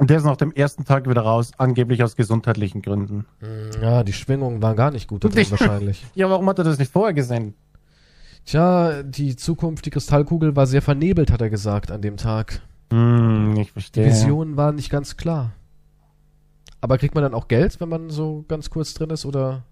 [0.00, 3.24] der ist nach dem ersten Tag wieder raus, angeblich aus gesundheitlichen Gründen.
[3.40, 6.04] Hm, Ja, die Schwingungen waren gar nicht gut da drin Die- wahrscheinlich.
[6.14, 7.54] Ja, warum hat er das nicht vorher gesehen?
[8.44, 12.60] Tja, die Zukunft, die Kristallkugel war sehr vernebelt, hat er gesagt an dem Tag.
[12.92, 14.06] Hm, ich Die verstehe.
[14.06, 15.52] Visionen waren nicht ganz klar.
[16.80, 19.64] Aber kriegt man dann auch Geld, wenn man so ganz kurz drin ist, oder?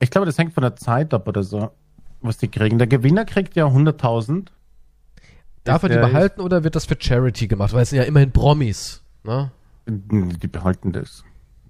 [0.00, 1.70] Ich glaube, das hängt von der Zeit ab oder so,
[2.22, 2.78] was die kriegen.
[2.78, 4.48] Der Gewinner kriegt ja 100.000.
[5.66, 7.72] Darf er die behalten oder wird das für Charity gemacht?
[7.72, 9.50] Weil es sind ja immerhin Promis, ne?
[9.86, 11.24] Die behalten das.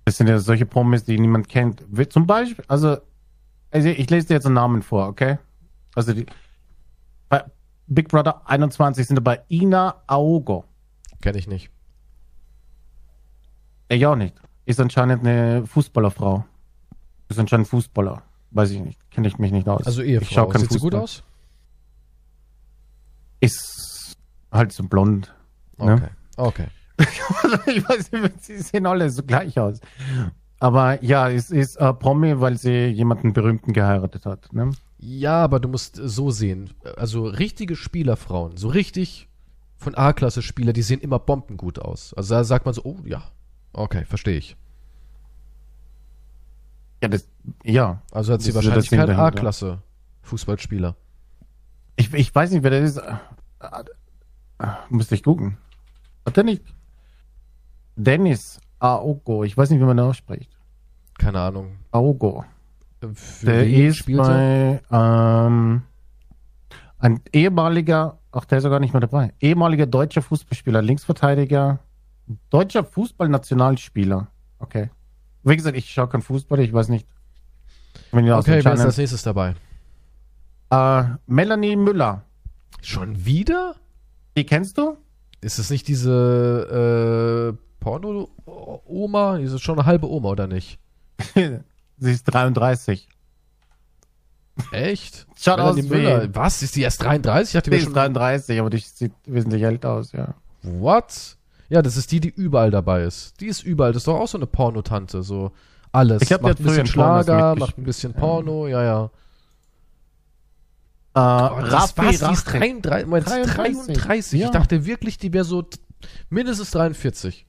[0.04, 1.82] Das sind ja solche Promis, die niemand kennt.
[1.88, 2.96] Wie Zum Beispiel, also,
[3.70, 5.38] also ich lese dir jetzt einen Namen vor, okay?
[5.94, 6.26] Also die,
[7.28, 7.44] bei
[7.88, 10.64] Big Brother 21 sind dabei Ina Aogo.
[11.20, 11.70] Kenn ich nicht.
[13.88, 14.34] Ich auch nicht.
[14.64, 16.44] Ist anscheinend eine Fußballerfrau.
[17.28, 18.22] Ist anscheinend Fußballer.
[18.50, 19.10] Weiß ich nicht.
[19.10, 19.84] Kenne ich mich nicht aus.
[19.86, 20.48] Also Ich schau Ehefrau.
[20.48, 21.02] keinen Sieht sie gut Fußball.
[21.02, 21.22] aus?
[23.40, 23.75] Ist
[24.52, 25.34] halt so blond.
[25.78, 25.94] Ne?
[25.94, 26.08] Okay.
[26.36, 26.66] Okay.
[27.66, 29.80] ich weiß nicht, sie sehen alle so gleich aus.
[30.58, 34.52] Aber ja, es ist äh, Promi, weil sie jemanden Berühmten geheiratet hat.
[34.52, 34.70] Ne?
[34.98, 36.70] Ja, aber du musst so sehen.
[36.96, 39.28] Also richtige Spielerfrauen, so richtig
[39.76, 42.14] von A-Klasse-Spieler, die sehen immer bombengut aus.
[42.14, 43.22] Also da sagt man so, oh ja,
[43.74, 44.56] okay, verstehe ich.
[47.02, 47.28] Ja, das,
[47.62, 48.02] ja.
[48.10, 49.18] Also hat sie Das wahrscheinlich das keinen.
[49.18, 50.96] A-Klasse-Fußballspieler.
[51.96, 53.00] Ich, ich weiß nicht, wer der ist.
[54.58, 55.56] Äh, äh, Müsste ich gucken.
[56.24, 56.62] Hat der nicht?
[57.96, 59.44] Dennis Aogo.
[59.44, 60.50] Ich weiß nicht, wie man den ausspricht.
[61.18, 61.76] Keine Ahnung.
[61.92, 62.44] Aogo.
[63.14, 64.16] Für Der ist er?
[64.16, 65.82] bei ähm,
[66.98, 69.32] ein ehemaliger, ach, der ist sogar nicht mehr dabei.
[69.40, 71.78] Ehemaliger deutscher Fußballspieler, Linksverteidiger,
[72.50, 74.28] deutscher Fußballnationalspieler.
[74.58, 74.90] Okay.
[75.44, 77.06] Wie gesagt, ich schaue kein Fußball, ich weiß nicht.
[78.12, 79.54] Okay, wer ist als nächstes dabei?
[80.70, 82.22] äh, Melanie Müller.
[82.82, 83.76] Schon wieder?
[84.36, 84.96] Die kennst du?
[85.40, 89.38] Ist es nicht diese äh, Porno-Oma?
[89.38, 90.78] Die ist schon eine halbe Oma, oder nicht?
[91.34, 93.08] Sie ist 33.
[94.72, 95.26] Echt?
[95.38, 96.34] Schaut aus Müller.
[96.34, 96.62] Was?
[96.62, 97.48] Ist die erst 33?
[97.48, 97.94] Ich dachte, Die ist schon.
[97.94, 100.34] 33, aber die sieht wesentlich älter aus, ja.
[100.62, 101.36] What?
[101.68, 103.40] Ja, das ist die, die überall dabei ist.
[103.40, 103.92] Die ist überall.
[103.92, 105.22] Das ist doch auch so eine Pornotante.
[105.22, 105.52] So
[105.92, 106.22] alles.
[106.22, 109.10] Ich die macht ein bisschen Schlager, macht ein bisschen Porno, ja, ja.
[111.16, 112.08] Äh, das, Raffi was?
[112.08, 112.82] Die ist Rachek.
[112.82, 113.06] 33.
[113.06, 113.96] Moment, 33.
[113.96, 114.40] 33.
[114.40, 114.46] Ja.
[114.46, 115.66] Ich dachte wirklich, die wäre so
[116.28, 117.46] mindestens 43.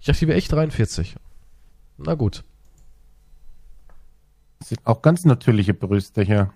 [0.00, 1.14] Ich dachte, die wäre echt 43.
[1.98, 2.42] Na gut.
[4.64, 6.52] Sieht auch ganz natürliche Brüste hier.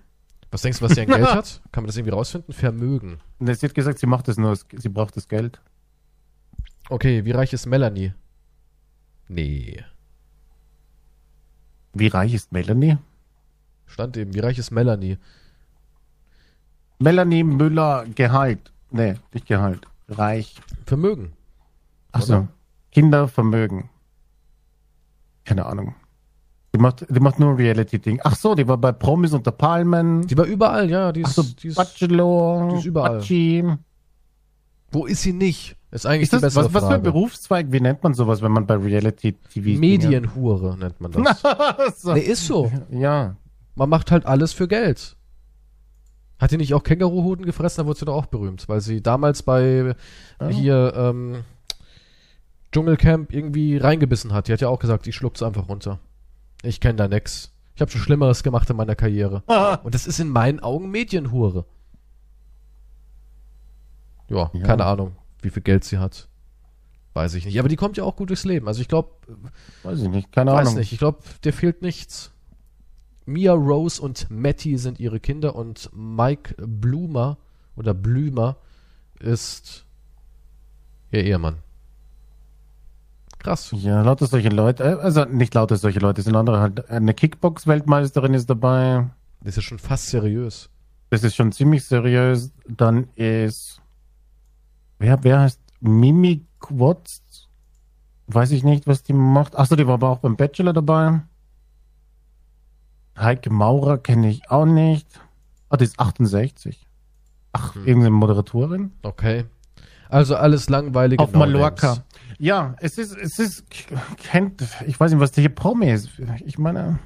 [0.51, 1.61] Was denkst du, was sie an Geld hat?
[1.71, 2.53] Kann man das irgendwie rausfinden?
[2.53, 3.19] Vermögen.
[3.39, 5.61] Und sie hat gesagt, sie macht das nur, sie braucht das Geld.
[6.89, 8.13] Okay, wie reich ist Melanie?
[9.29, 9.85] Nee.
[11.93, 12.97] Wie reich ist Melanie?
[13.85, 15.17] Stand eben, wie reich ist Melanie?
[16.99, 18.71] Melanie Müller Gehalt.
[18.91, 19.87] Nee, nicht Gehalt.
[20.09, 20.55] Reich.
[20.85, 21.33] Vermögen.
[22.11, 22.47] Achso.
[22.91, 23.89] Kindervermögen.
[25.45, 25.95] Keine Ahnung.
[26.75, 28.19] Die macht, die macht nur Reality-Ding.
[28.23, 30.27] Ach so, die war bei Promis unter Palmen.
[30.27, 31.11] Die war überall, ja.
[31.11, 32.69] Die ist, so, die ist, Bachelor.
[32.71, 33.17] die ist überall.
[33.17, 33.63] Batschi.
[34.91, 35.77] wo ist sie nicht?
[35.91, 37.03] Ist eigentlich Ist das, die bessere was, was für ein Frage.
[37.11, 37.71] Berufszweig?
[37.71, 41.41] Wie nennt man sowas, wenn man bei Reality-TV Medienhure nennt man das.
[42.01, 42.13] so.
[42.13, 42.71] nee, ist so.
[42.91, 43.35] Ja.
[43.75, 45.15] Man macht halt alles für Geld.
[46.39, 47.83] Hat die nicht auch Känguruhoden gefressen?
[47.83, 49.93] Da wurde sie doch auch berühmt, weil sie damals bei
[50.39, 50.47] Ja.
[50.47, 51.43] hier ähm,
[52.71, 54.47] Dschungelcamp irgendwie reingebissen hat.
[54.47, 55.99] Die hat ja auch gesagt, ich schluck's einfach runter.
[56.63, 57.51] Ich kenne da nix.
[57.75, 59.43] Ich habe schon Schlimmeres gemacht in meiner Karriere.
[59.83, 61.65] Und das ist in meinen Augen Medienhure.
[64.29, 64.63] Ja, Ja.
[64.65, 66.27] keine Ahnung, wie viel Geld sie hat.
[67.13, 67.57] Weiß ich nicht.
[67.59, 68.67] Aber die kommt ja auch gut durchs Leben.
[68.67, 69.09] Also ich glaube,
[69.83, 70.79] Weiß ich nicht, keine weiß Ahnung.
[70.79, 70.91] nicht.
[70.93, 72.31] Ich glaube, der fehlt nichts.
[73.29, 77.37] Mia Rose und Matty sind ihre Kinder und Mike Blumer
[77.75, 78.57] oder Blümer
[79.19, 79.85] ist
[81.11, 81.57] ihr Ehemann.
[83.37, 83.73] Krass.
[83.77, 86.89] Ja, lauter solche Leute, äh, also nicht lauter solche Leute, es sind andere halt.
[86.89, 89.09] Eine Kickbox-Weltmeisterin ist dabei.
[89.41, 90.69] Das ist schon fast seriös.
[91.09, 92.51] Das ist schon ziemlich seriös.
[92.67, 93.81] Dann ist,
[94.97, 97.47] wer, wer heißt Mimi Quatz?
[98.27, 99.57] Weiß ich nicht, was die macht.
[99.57, 101.21] Achso, die war aber auch beim Bachelor dabei.
[103.19, 105.07] Heike Maurer kenne ich auch nicht.
[105.69, 106.87] Ah, die ist 68.
[107.53, 107.85] Ach, Hm.
[107.87, 108.91] irgendeine Moderatorin.
[109.03, 109.45] Okay.
[110.09, 112.03] Also alles langweilige Auf Mallorca.
[112.39, 113.65] Ja, es ist, es ist,
[114.17, 116.09] kennt, ich weiß nicht, was der hier Promi ist.
[116.45, 116.97] Ich meine,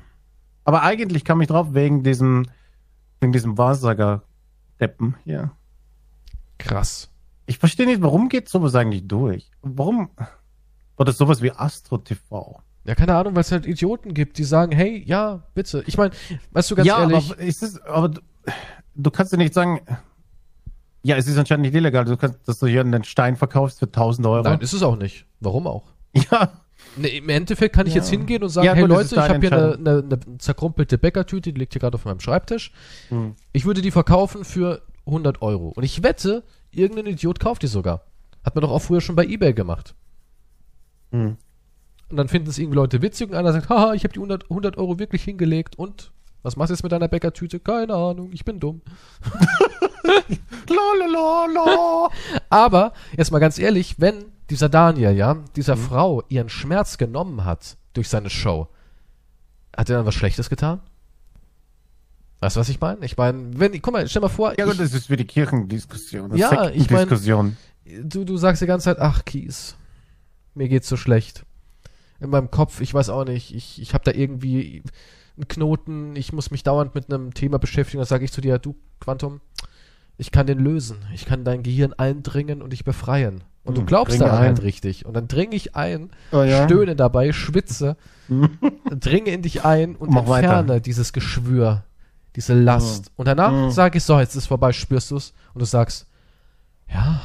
[0.63, 2.45] aber eigentlich kam ich drauf wegen diesem,
[3.19, 5.51] wegen diesem Wahrsager-Deppen hier.
[6.59, 7.09] Krass.
[7.45, 9.51] Ich verstehe nicht, warum geht sowas eigentlich durch?
[9.61, 10.11] Warum?
[10.95, 12.61] Oder sowas wie Astro TV?
[12.85, 15.83] Ja, keine Ahnung, weil es halt Idioten gibt, die sagen, hey, ja, bitte.
[15.87, 16.11] Ich meine,
[16.51, 18.21] weißt du ganz ja, ehrlich, aber ist es, aber du,
[18.95, 19.79] du kannst ja nicht sagen,
[21.01, 23.85] ja, es ist anscheinend nicht illegal, du kannst, dass du hier einen Stein verkaufst für
[23.85, 24.43] 1000 Euro.
[24.43, 25.25] nein, ist es auch nicht.
[25.39, 25.83] Warum auch?
[26.13, 26.51] ja,
[26.95, 28.01] Nee, Im Endeffekt kann ich Ja.
[28.01, 30.37] jetzt hingehen und sagen, Ja, hey gut, das Leute, ich habe hier eine, eine, eine
[30.37, 32.71] zerkrumpelte Bäckertüte, die liegt hier gerade auf meinem Schreibtisch.
[33.09, 33.35] Hm.
[33.51, 35.69] Ich würde die verkaufen für 100 Euro.
[35.69, 38.03] Und ich wette, irgendein Idiot kauft die sogar.
[38.43, 39.95] Hat man doch auch früher schon bei Ebay gemacht.
[41.11, 41.37] Hm.
[42.13, 44.43] Und dann finden es irgendwie Leute witzig und einer sagt, haha, ich habe die 100,
[44.43, 46.11] 100 Euro wirklich hingelegt und
[46.43, 47.59] was machst du jetzt mit deiner Bäckertüte?
[47.59, 48.81] Keine Ahnung, ich bin dumm.
[50.69, 52.09] Lalalala.
[52.49, 55.79] Aber, jetzt mal ganz ehrlich, wenn dieser Daniel, ja, dieser Mhm.
[55.81, 58.67] Frau ihren Schmerz genommen hat durch seine Show,
[59.75, 60.81] hat er dann was Schlechtes getan?
[62.41, 63.03] Weißt du, was ich meine?
[63.05, 65.25] Ich meine, wenn, guck mal, stell mal vor, Ja ich, gut, das ist wie die
[65.25, 66.29] Kirchendiskussion.
[66.29, 67.57] Das Ja, ich mein- Sektendiskussion.
[67.85, 69.75] du, du sagst die ganze Zeit, ach, Kies,
[70.53, 71.43] mir geht's so schlecht.
[72.23, 74.81] In meinem Kopf, ich weiß auch nicht, ich, ich habe da irgendwie
[75.35, 78.59] einen Knoten, ich muss mich dauernd mit einem Thema beschäftigen, dann sage ich zu dir,
[78.59, 79.41] du, Quantum,
[80.17, 83.43] ich kann den lösen, ich kann dein Gehirn eindringen und dich befreien.
[83.65, 85.05] Und du Hm, glaubst daran halt richtig.
[85.05, 86.65] Und dann dringe ich ein, Oh ja.
[86.65, 87.97] stöhne dabei, schwitze,
[88.89, 90.79] dringe in dich ein und Mach entferne weiter.
[90.79, 91.83] dieses Geschwür,
[92.35, 93.11] diese Last.
[93.15, 93.71] Und danach Mhm.
[93.71, 95.33] sage ich so, jetzt ist vorbei, spürst du es?
[95.53, 96.07] Und du sagst,
[96.93, 97.21] ja,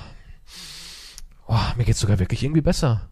[1.47, 3.09] oh, mir geht's sogar wirklich irgendwie besser.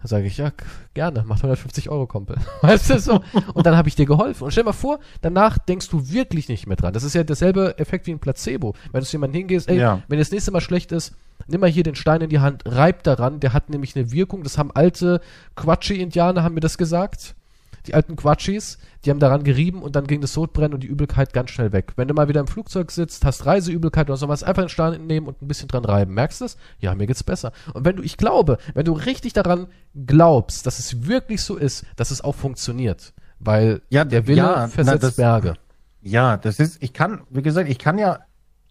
[0.00, 0.52] Dann sage ich, ja,
[0.94, 2.36] gerne, mach 150 Euro, Kumpel.
[2.62, 3.20] Weißt du so?
[3.54, 4.44] Und dann habe ich dir geholfen.
[4.44, 6.92] Und stell dir mal vor, danach denkst du wirklich nicht mehr dran.
[6.92, 8.74] Das ist ja derselbe Effekt wie ein Placebo.
[8.92, 10.02] Wenn du zu jemandem hingehst, ey, Ja.
[10.06, 11.14] wenn das nächste Mal schlecht ist,
[11.48, 14.44] nimm mal hier den Stein in die Hand, reib daran, der hat nämlich eine Wirkung.
[14.44, 15.20] Das haben alte
[15.56, 17.34] Quatschi-Indianer, haben mir das gesagt.
[17.86, 21.32] Die alten Quatschis, die haben daran gerieben und dann ging das Sodbrennen und die Übelkeit
[21.32, 21.92] ganz schnell weg.
[21.96, 25.26] Wenn du mal wieder im Flugzeug sitzt, hast Reiseübelkeit oder sowas, einfach den Stein nehmen
[25.28, 26.12] und ein bisschen dran reiben.
[26.14, 26.56] Merkst du es?
[26.80, 27.52] Ja, mir geht's besser.
[27.74, 29.68] Und wenn du, ich glaube, wenn du richtig daran
[30.06, 34.54] glaubst, dass es wirklich so ist, dass es auch funktioniert, weil Ja, der Wille ja,
[34.62, 35.54] na, versetzt das- Berge.
[36.00, 38.20] Ja, das ist, ich kann, wie gesagt, ich kann ja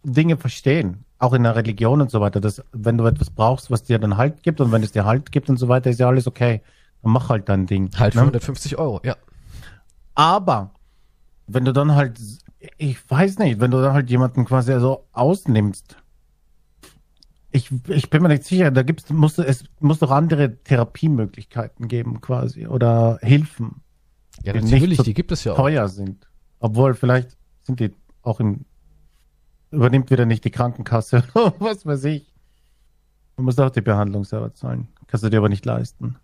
[0.04, 3.84] Dinge verstehen, auch in der Religion und so weiter, dass wenn du etwas brauchst, was
[3.84, 6.08] dir dann Halt gibt und wenn es dir Halt gibt und so weiter, ist ja
[6.08, 6.62] alles okay.
[7.08, 7.90] Mach halt dein Ding.
[7.98, 8.22] Halt ne?
[8.22, 9.16] 150 Euro, ja.
[10.16, 10.72] Aber
[11.48, 12.20] wenn du dann halt,
[12.78, 15.96] ich weiß nicht, wenn du dann halt jemanden quasi so ausnimmst,
[17.52, 22.20] ich, ich bin mir nicht sicher, da gibt's, muss, es muss doch andere Therapiemöglichkeiten geben
[22.22, 23.82] quasi oder Hilfen,
[24.44, 25.58] Ja, Die natürlich, so die gibt es ja auch.
[25.58, 26.28] teuer sind.
[26.60, 27.94] Obwohl, vielleicht sind die
[28.24, 28.66] auch in,
[29.72, 31.24] übernimmt wieder nicht die Krankenkasse,
[31.60, 32.34] was weiß ich.
[33.38, 34.88] Du musst auch die Behandlung selber zahlen.
[35.08, 36.18] Kannst du dir aber nicht leisten.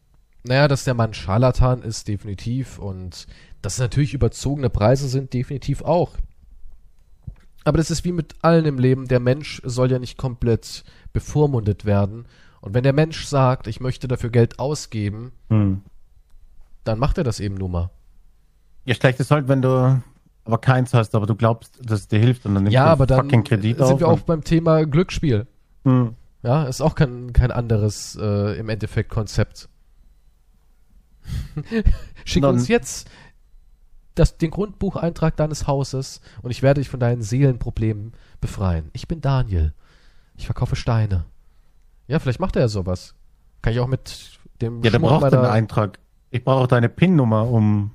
[0.43, 2.77] Naja, dass der Mann Scharlatan ist, definitiv.
[2.79, 3.27] Und
[3.61, 6.11] dass es natürlich überzogene Preise sind, definitiv auch.
[7.63, 9.07] Aber das ist wie mit allen im Leben.
[9.07, 10.83] Der Mensch soll ja nicht komplett
[11.13, 12.25] bevormundet werden.
[12.59, 15.81] Und wenn der Mensch sagt, ich möchte dafür Geld ausgeben, Hm.
[16.83, 17.89] dann macht er das eben nur mal.
[18.85, 20.01] Ja, schlecht ist halt, wenn du
[20.45, 22.91] aber keins hast, aber du glaubst, dass es dir hilft und dann nimmst Ja, du
[22.91, 23.99] aber dann fucking Kredit sind auf.
[24.01, 25.47] wir auch beim Thema Glücksspiel.
[25.85, 26.15] hm.
[26.41, 29.69] Ja, ist auch kein, kein anderes äh, im Endeffekt Konzept.
[32.25, 33.09] Schick uns jetzt
[34.15, 38.89] das, den Grundbucheintrag deines Hauses und ich werde dich von deinen Seelenproblemen befreien.
[38.93, 39.73] Ich bin Daniel.
[40.37, 41.25] Ich verkaufe Steine.
[42.07, 43.15] Ja, vielleicht macht er ja sowas.
[43.61, 45.99] Kann ich auch mit dem Ja, der braucht meiner- einen Eintrag.
[46.31, 47.91] Ich brauche auch deine PIN-Nummer, um.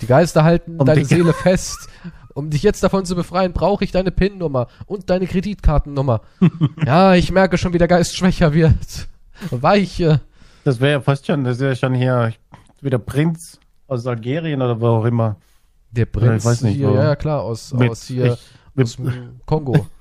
[0.00, 1.88] Die Geister halten Um deine Seele fest.
[2.34, 6.20] Um dich jetzt davon zu befreien, brauche ich deine PIN-Nummer und deine Kreditkartennummer.
[6.86, 9.08] ja, ich merke schon, wie der Geist schwächer wird.
[9.50, 10.20] Weiche.
[10.68, 12.34] Das wäre ja fast schon, das ist ja schon hier
[12.82, 15.36] wieder Prinz aus Algerien oder wo auch immer.
[15.92, 18.34] Der Ja, Prinz ich weiß nicht, hier, wo- ja, ja klar, aus, Mit, aus hier,
[18.34, 19.86] ich, mit, aus dem Kongo.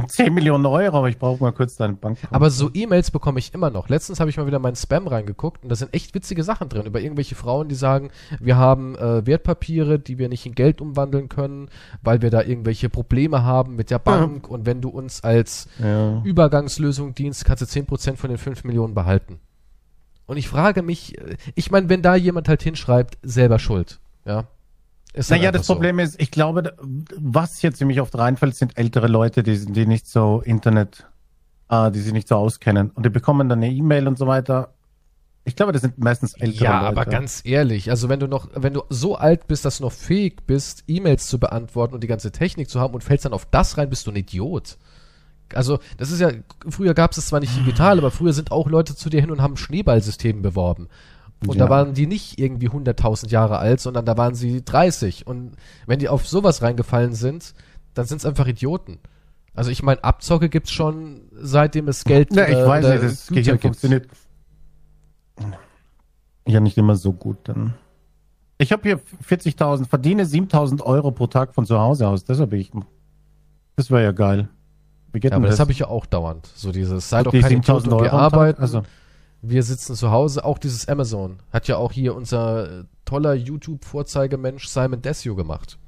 [0.00, 2.18] mit 10 Millionen Euro, aber ich brauche mal kurz deine Bank.
[2.30, 3.88] Aber so E-Mails bekomme ich immer noch.
[3.88, 6.86] Letztens habe ich mal wieder meinen Spam reingeguckt und da sind echt witzige Sachen drin
[6.86, 11.28] über irgendwelche Frauen, die sagen, wir haben äh, Wertpapiere, die wir nicht in Geld umwandeln
[11.28, 11.68] können,
[12.02, 16.22] weil wir da irgendwelche Probleme haben mit der Bank und wenn du uns als ja.
[16.22, 19.40] Übergangslösung dienst, kannst du 10% von den 5 Millionen behalten.
[20.26, 23.98] Und ich frage mich, äh, ich meine, wenn da jemand halt hinschreibt, selber schuld.
[24.24, 24.46] Ja.
[25.14, 26.74] Ist halt Naja, einfach das Problem ist, ich glaube,
[27.16, 31.06] was hier ziemlich oft reinfällt, sind ältere Leute, die, die nicht so Internet,
[31.70, 32.90] äh, die sich nicht so auskennen.
[32.90, 34.74] Und die bekommen dann eine E-Mail und so weiter.
[35.44, 37.00] Ich glaube, das sind meistens ältere Ja, Leute.
[37.00, 39.92] aber ganz ehrlich, also wenn du noch, wenn du so alt bist, dass du noch
[39.92, 43.46] fähig bist, E-Mails zu beantworten und die ganze Technik zu haben und fällst dann auf
[43.46, 44.76] das rein, bist du ein Idiot.
[45.54, 46.30] Also, das ist ja,
[46.68, 49.30] früher gab es es zwar nicht digital, aber früher sind auch Leute zu dir hin
[49.30, 50.88] und haben Schneeballsystem beworben.
[51.46, 51.66] Und Ja.
[51.66, 55.26] da waren die nicht irgendwie 100.000 Jahre alt, sondern da waren sie 30.
[55.26, 55.52] Und
[55.86, 57.54] wenn die auf sowas reingefallen sind,
[57.94, 58.98] dann sind es einfach Idioten.
[59.54, 63.26] Also ich meine, Abzocke gibt's schon, seitdem es Geld Ja, ich äh, weiß nicht, das
[63.28, 63.62] Gehirn gibt.
[63.62, 64.08] funktioniert
[66.46, 67.74] ja nicht immer so gut dann.
[68.58, 72.24] Ich habe hier 40.000, verdiene 7.000 Euro pro Tag von zu Hause aus.
[72.24, 72.72] Deshalb bin ich,
[73.76, 74.48] das wäre ja geil.
[75.12, 76.48] Wie geht Ja, aber denn das habe ich ja auch dauernd.
[76.54, 78.12] So dieses, sei doch Die kein 7.000 Idiot und Tag?
[78.12, 78.82] arbeiten, Also,
[79.42, 80.44] wir sitzen zu Hause.
[80.44, 85.78] Auch dieses Amazon hat ja auch hier unser äh, toller YouTube-Vorzeigemensch Simon Desio gemacht.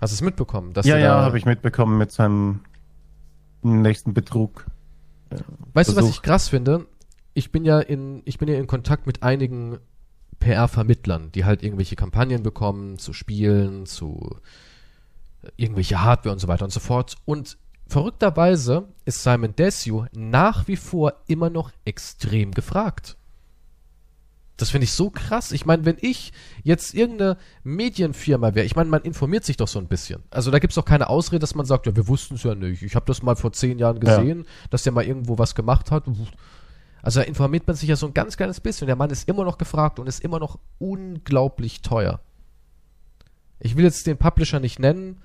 [0.00, 0.72] Hast du es mitbekommen?
[0.72, 2.60] Dass ja, ja, habe ich mitbekommen mit seinem
[3.62, 4.66] nächsten Betrug.
[5.30, 6.10] Weißt du, was Versuch.
[6.10, 6.86] ich krass finde?
[7.34, 9.78] Ich bin ja in, ich bin ja in Kontakt mit einigen
[10.38, 14.38] PR-Vermittlern, die halt irgendwelche Kampagnen bekommen, zu Spielen, zu
[15.42, 17.16] äh, irgendwelche Hardware und so weiter und so fort.
[17.24, 17.58] Und
[17.88, 23.16] verrückterweise ist Simon Desio nach wie vor immer noch extrem gefragt.
[24.58, 25.52] Das finde ich so krass.
[25.52, 26.32] Ich meine, wenn ich
[26.64, 30.24] jetzt irgendeine Medienfirma wäre, ich meine, man informiert sich doch so ein bisschen.
[30.30, 32.56] Also da gibt es doch keine Ausrede, dass man sagt, ja, wir wussten es ja
[32.56, 32.82] nicht.
[32.82, 34.18] Ich habe das mal vor zehn Jahren Ja.
[34.18, 36.04] gesehen, dass der mal irgendwo was gemacht hat.
[37.02, 38.88] Also da informiert man sich ja so ein ganz kleines bisschen.
[38.88, 42.18] Der Mann ist immer noch gefragt und ist immer noch unglaublich teuer.
[43.60, 45.20] Ich will jetzt den Publisher nicht nennen,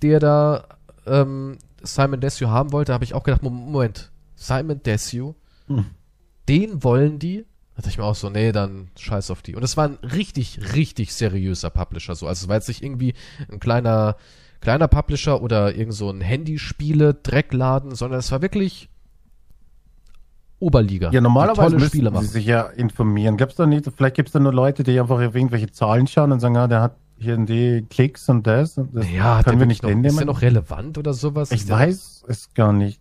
[0.00, 0.68] der da
[1.06, 2.92] ähm, Simon Desue haben wollte.
[2.92, 5.34] Habe ich auch gedacht, Mo- Moment, Simon Desue,
[5.66, 5.86] Hm.
[6.48, 7.44] den wollen die?
[7.74, 9.54] Da dachte ich mir auch so, nee, dann scheiß auf die.
[9.54, 12.14] Und es war ein richtig, richtig seriöser Publisher.
[12.16, 12.26] So.
[12.26, 13.14] Also es war jetzt nicht irgendwie
[13.50, 14.16] ein kleiner,
[14.60, 18.88] kleiner Publisher oder irgend so ein Handyspiele-Dreckladen, sondern es war wirklich
[20.60, 21.10] Oberliga.
[21.12, 23.36] Ja, normalerweise müssen Spiele sie sich ja informieren.
[23.36, 26.40] Gibt's da nicht, vielleicht gibt's da nur Leute, die einfach auf irgendwelche Zahlen schauen und
[26.40, 28.78] sagen, ja, der hat hier die Klicks und das.
[28.78, 31.50] Und das Ja, können wir nicht noch, ist der noch relevant oder sowas?
[31.50, 33.00] Ich weiß es gar nicht.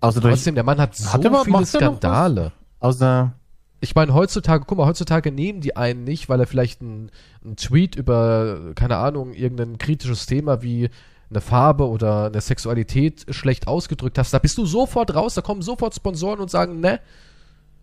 [0.00, 1.66] Außer durch, Trotzdem, der Mann hat so Hat überhaupt- viele?
[1.66, 2.52] Skandale.
[2.80, 3.32] außer,
[3.80, 7.10] Ich meine, heutzutage, guck mal, heutzutage nehmen die einen nicht, weil er vielleicht einen
[7.44, 10.88] einen Tweet über, keine Ahnung, irgendein kritisches Thema wie
[11.30, 14.32] eine Farbe oder eine Sexualität schlecht ausgedrückt hast.
[14.32, 17.00] Da bist du sofort raus, da kommen sofort Sponsoren und sagen, ne,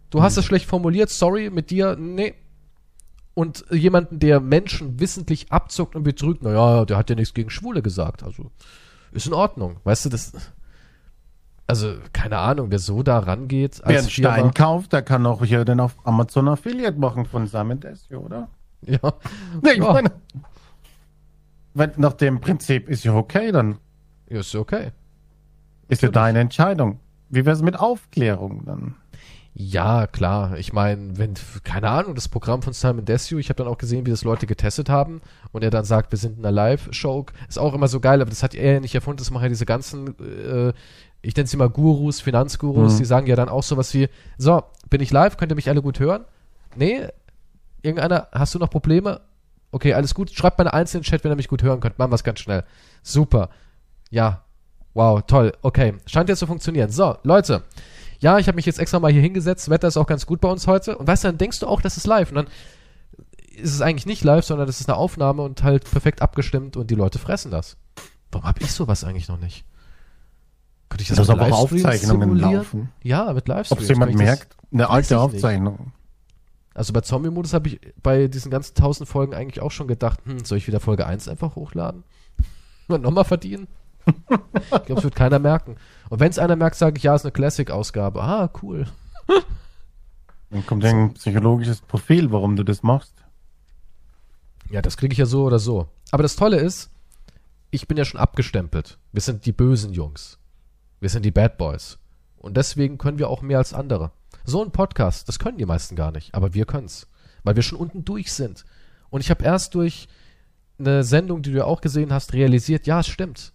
[0.09, 2.33] du hast es schlecht formuliert, sorry, mit dir, nee.
[3.35, 7.81] Und jemanden, der Menschen wissentlich abzockt und betrügt, naja, der hat ja nichts gegen Schwule
[7.81, 8.51] gesagt, also
[9.11, 9.77] ist in Ordnung.
[9.83, 10.33] Weißt du, das,
[11.65, 14.33] also, keine Ahnung, wer so da rangeht wer als einen Firma.
[14.33, 18.49] Stein kauft, der kann auch hier dann auf Amazon Affiliate machen von Simon Desio, oder?
[18.81, 18.99] Ja.
[19.61, 19.93] Nee, ich Ja.
[19.93, 20.11] meine,
[21.73, 23.77] wenn, nach dem Prinzip ist ja okay, dann
[24.29, 24.91] Ja, ist okay.
[25.87, 26.99] ist ja deine Entscheidung.
[27.29, 28.95] Wie wär's mit Aufklärung dann?
[29.55, 30.57] Ja, klar.
[30.57, 34.05] Ich meine, wenn, keine Ahnung, das Programm von Simon Desue, ich habe dann auch gesehen,
[34.05, 37.27] wie das Leute getestet haben und er dann sagt, wir sind in einer Live-Show.
[37.47, 39.49] Ist auch immer so geil, aber das hat er ja nicht erfunden, das machen ja
[39.49, 40.73] diese ganzen, äh,
[41.21, 42.97] ich nenne sie mal Gurus, Finanzgurus, Mhm.
[42.97, 45.83] die sagen ja dann auch sowas wie, so, bin ich live, könnt ihr mich alle
[45.83, 46.25] gut hören?
[46.75, 47.07] Nee,
[47.83, 49.21] irgendeiner, hast du noch Probleme?
[49.71, 52.11] Okay, alles gut, schreibt mal eine einzelne Chat, wenn ihr mich gut hören könnt, machen
[52.11, 52.63] wir es ganz schnell.
[53.03, 53.49] Super.
[54.09, 54.43] Ja,
[54.95, 56.89] wow, toll, okay, scheint ja zu funktionieren.
[56.89, 57.61] So, Leute,
[58.23, 59.69] ja, ich habe mich jetzt extra mal hier hingesetzt.
[59.69, 60.97] Wetter ist auch ganz gut bei uns heute.
[60.97, 62.29] Und weißt du, dann denkst du auch, das ist live.
[62.29, 62.47] Und dann
[63.53, 66.89] ist es eigentlich nicht live, sondern das ist eine Aufnahme und halt perfekt abgestimmt und
[66.89, 67.75] die Leute fressen das.
[68.31, 69.65] Warum habe ich sowas eigentlich noch nicht?
[70.87, 72.91] Könnte ich das, Das mit aber auch Aufzeichnungen laufen.
[73.03, 73.83] Ja, mit Ob Livestreams.
[73.83, 74.55] es jemand merkt?
[74.71, 75.19] Eine alte.
[75.19, 75.91] Aufzeichnung.
[76.73, 80.45] Also bei Zombie-Modus habe ich bei diesen ganzen tausend Folgen eigentlich auch schon gedacht, hm,
[80.45, 82.05] soll ich wieder Folge 1 einfach hochladen?
[82.87, 83.67] Und nochmal verdienen?
[84.05, 85.75] ich glaube, es wird keiner merken.
[86.13, 88.21] Und wenn es einer merkt, sage ich, ja, ist eine Classic-Ausgabe.
[88.21, 88.85] Ah, cool.
[90.51, 93.15] Dann kommt ein psychologisches Profil, warum du das machst.
[94.69, 95.87] Ja, das kriege ich ja so oder so.
[96.11, 96.91] Aber das Tolle ist,
[97.71, 98.99] ich bin ja schon abgestempelt.
[99.11, 100.37] Wir sind die bösen Jungs.
[100.99, 101.97] Wir sind die Bad Boys.
[102.37, 104.11] Und deswegen können wir auch mehr als andere.
[104.43, 107.07] So ein Podcast, das können die meisten gar nicht, aber wir können's,
[107.41, 108.65] weil wir schon unten durch sind.
[109.09, 110.07] Und ich habe erst durch
[110.77, 113.52] eine Sendung, die du ja auch gesehen hast, realisiert, ja, es stimmt.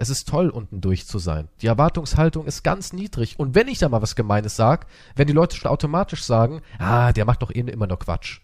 [0.00, 1.48] Es ist toll, unten durch zu sein.
[1.60, 3.38] Die Erwartungshaltung ist ganz niedrig.
[3.38, 7.12] Und wenn ich da mal was Gemeines sag, wenn die Leute schon automatisch sagen, ah,
[7.12, 8.40] der macht doch eh immer nur Quatsch.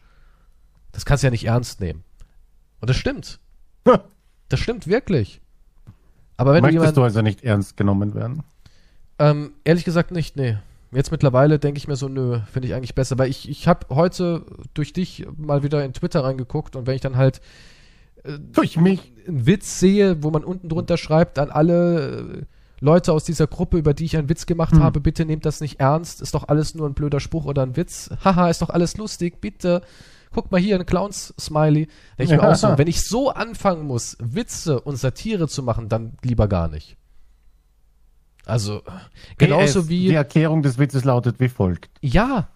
[0.93, 2.05] Das kannst du ja nicht ernst nehmen.
[2.81, 3.41] Und das stimmt.
[4.49, 5.41] Das stimmt wirklich.
[6.37, 8.43] Aber wenn du Möchtest jemand, du also nicht ernst genommen werden?
[9.19, 10.59] ähm, ehrlich gesagt nicht, nee.
[10.93, 13.95] Jetzt mittlerweile denke ich mir so, nö, finde ich eigentlich besser, weil ich, ich habe
[13.95, 14.45] heute
[14.75, 17.41] durch dich mal wieder in Twitter reingeguckt und wenn ich dann halt
[18.53, 19.13] Durch mich.
[19.27, 22.43] einen Witz sehe, wo man unten drunter schreibt an alle äh,
[22.81, 24.83] Leute aus dieser Gruppe, über die ich einen Witz gemacht Hm.
[24.83, 27.77] habe, bitte nehmt das nicht ernst, ist doch alles nur ein blöder Spruch oder ein
[27.77, 28.11] Witz.
[28.25, 29.83] Haha, ist doch alles lustig, bitte.
[30.35, 31.89] Guck mal hier, ein Clowns-Smiley.
[32.19, 32.51] Ich mir Ja.
[32.51, 36.69] auch so, wenn ich so anfangen muss, Witze und Satire zu machen, dann lieber gar
[36.69, 36.97] nicht.
[38.45, 38.83] Also,
[39.39, 40.09] genauso PS, wie.
[40.09, 41.91] Die Erklärung des Witzes lautet wie folgt.
[42.01, 42.49] Ja,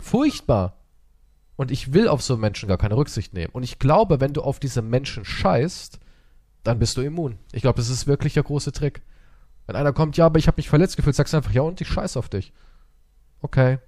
[0.00, 0.75] furchtbar.
[1.56, 3.50] Und ich will auf so Menschen gar keine Rücksicht nehmen.
[3.52, 5.98] Und ich glaube, wenn du auf diese Menschen scheißt,
[6.64, 7.38] dann bist du immun.
[7.52, 9.02] Ich glaube, das ist wirklich der große Trick.
[9.66, 11.80] Wenn einer kommt, ja, aber ich habe mich verletzt gefühlt, sagst du einfach, ja, und
[11.80, 12.52] ich scheiß auf dich.
[13.40, 13.78] Okay.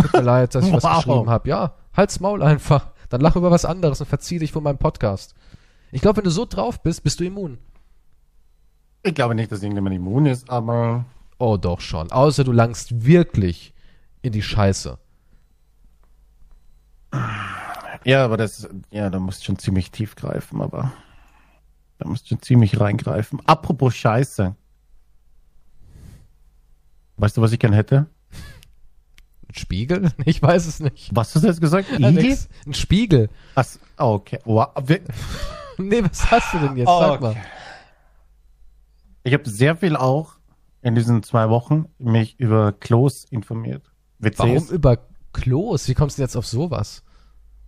[0.00, 1.04] Tut mir leid, dass ich was Wow.
[1.04, 1.48] geschrieben habe.
[1.48, 2.90] Ja, halt's Maul einfach.
[3.10, 5.34] Dann lach über was anderes und verzieh dich von meinem Podcast.
[5.92, 7.58] Ich glaube, wenn du so drauf bist, bist du immun.
[9.02, 11.04] Ich glaube nicht, dass irgendjemand immun ist, aber
[11.38, 12.12] Oh, doch schon.
[12.12, 13.72] Außer du langst wirklich
[14.22, 14.98] in die Scheiße.
[18.04, 20.92] Ja, aber das, ja, da musst du schon ziemlich tief greifen, aber
[21.98, 23.40] da musst du schon ziemlich reingreifen.
[23.46, 24.54] Apropos Scheiße.
[27.16, 28.06] Weißt du, was ich gern hätte?
[29.48, 30.10] Ein Spiegel?
[30.24, 31.10] Ich weiß es nicht.
[31.12, 31.88] Was hast du jetzt gesagt?
[31.98, 32.48] Ja, nix.
[32.66, 33.28] Ein Spiegel.
[33.54, 34.38] Ach, so, okay.
[34.44, 34.68] Wow.
[35.78, 36.88] Nee, was hast du denn jetzt?
[36.88, 37.30] Sag mal.
[37.30, 37.40] okay.
[39.22, 40.34] Ich habe sehr viel auch
[40.82, 43.90] in diesen zwei Wochen mich über Klos informiert.
[44.18, 44.38] WCs.
[44.38, 44.98] Warum über
[45.32, 45.88] Klos?
[45.88, 47.02] Wie kommst du jetzt auf sowas?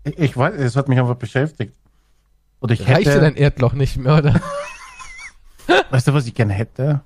[0.05, 1.77] Ich, ich weiß, es hat mich einfach beschäftigt.
[2.61, 4.41] Und ich Reicht dir hätte, dein Erdloch nicht mehr, oder?
[5.91, 7.03] weißt du, was ich gern hätte?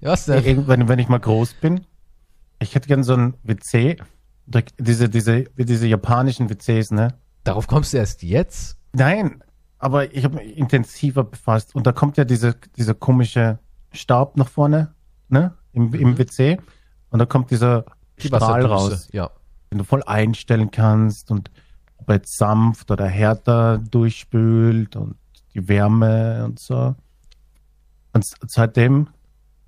[0.00, 0.44] Was denn?
[0.44, 1.86] Irgendwann, wenn ich mal groß bin,
[2.58, 3.96] ich hätte gern so ein WC,
[4.78, 7.14] diese, diese, diese japanischen WCs, ne?
[7.44, 8.76] Darauf kommst du erst jetzt?
[8.92, 9.42] Nein,
[9.78, 13.58] aber ich habe mich intensiver befasst und da kommt ja diese, dieser komische
[13.92, 14.94] Stab nach vorne,
[15.28, 15.54] ne?
[15.72, 16.58] Im, im WC
[17.10, 17.84] und da kommt dieser
[18.18, 19.30] Die Strahl raus, Ja.
[19.70, 21.50] Den du voll einstellen kannst und
[21.98, 25.16] ob er jetzt sanft oder härter durchspült und
[25.54, 26.94] die Wärme und so.
[28.12, 29.08] Und seitdem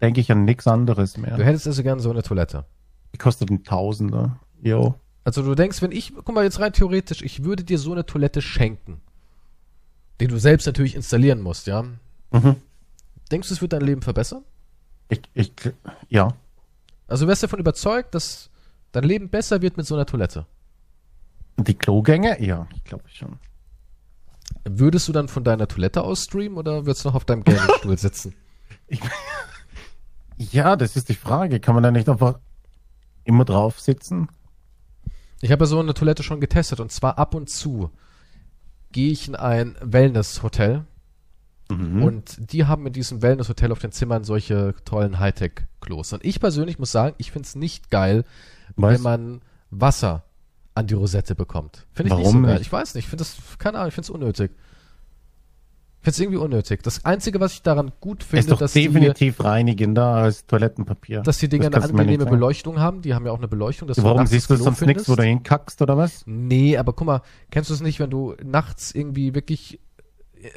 [0.01, 1.37] denke ich an nichts anderes mehr.
[1.37, 2.65] Du hättest also gern so eine Toilette.
[3.13, 4.39] Die kostet ein Tausender.
[4.63, 4.95] Jo.
[5.25, 8.07] Also du denkst, wenn ich, guck mal jetzt rein theoretisch, ich würde dir so eine
[8.07, 9.01] Toilette schenken.
[10.21, 11.83] Die du selbst natürlich installieren musst, ja?
[12.31, 12.57] Mhm.
[13.31, 14.43] Denkst du, es wird dein Leben verbessern?
[15.09, 15.53] Ich, ich,
[16.09, 16.29] ja.
[17.07, 18.48] Also du wärst davon überzeugt, dass
[18.93, 20.47] dein Leben besser wird mit so einer Toilette.
[21.57, 22.41] Die Klogänge?
[22.43, 23.39] Ja, ich glaube schon.
[24.65, 27.99] Würdest du dann von deiner Toilette aus streamen oder würdest du noch auf deinem Gaming-Stuhl
[27.99, 28.35] sitzen?
[30.37, 31.61] Ja, das ist die Frage.
[31.61, 32.39] Kann man da nicht einfach
[33.25, 34.29] immer drauf sitzen?
[35.41, 37.91] Ich habe ja so eine Toilette schon getestet und zwar ab und zu
[38.91, 40.85] gehe ich in ein Wellness-Hotel
[41.71, 42.03] Mhm.
[42.03, 46.13] und die haben in diesem Wellness-Hotel auf den Zimmern solche tollen Hightech-Klos.
[46.15, 48.25] Und ich persönlich muss sagen, ich finde es nicht geil,
[48.77, 48.95] Was?
[48.95, 49.41] wenn man
[49.71, 50.25] Wasser
[50.75, 51.87] an die Rosette bekommt.
[51.93, 52.55] Finde ich nicht Warum so geil.
[52.55, 52.67] nicht?
[52.67, 54.51] Ich weiß nicht, ich finde das, keine Ahnung, ich finde es unnötig.
[56.01, 56.83] Ich finde es irgendwie unnötig.
[56.85, 61.23] Das Einzige, was ich daran gut finde, ist doch dass die, definitiv reinigender als Toilettenpapier.
[61.23, 62.31] dass die Dinger eine du angenehme nicht.
[62.31, 63.03] Beleuchtung haben.
[63.03, 63.89] Die haben ja auch eine Beleuchtung.
[63.89, 66.23] Dass du Warum nachts siehst das du sonst nichts, wo du hinkackst oder was?
[66.25, 69.81] Nee, aber guck mal, kennst du es nicht, wenn du nachts irgendwie wirklich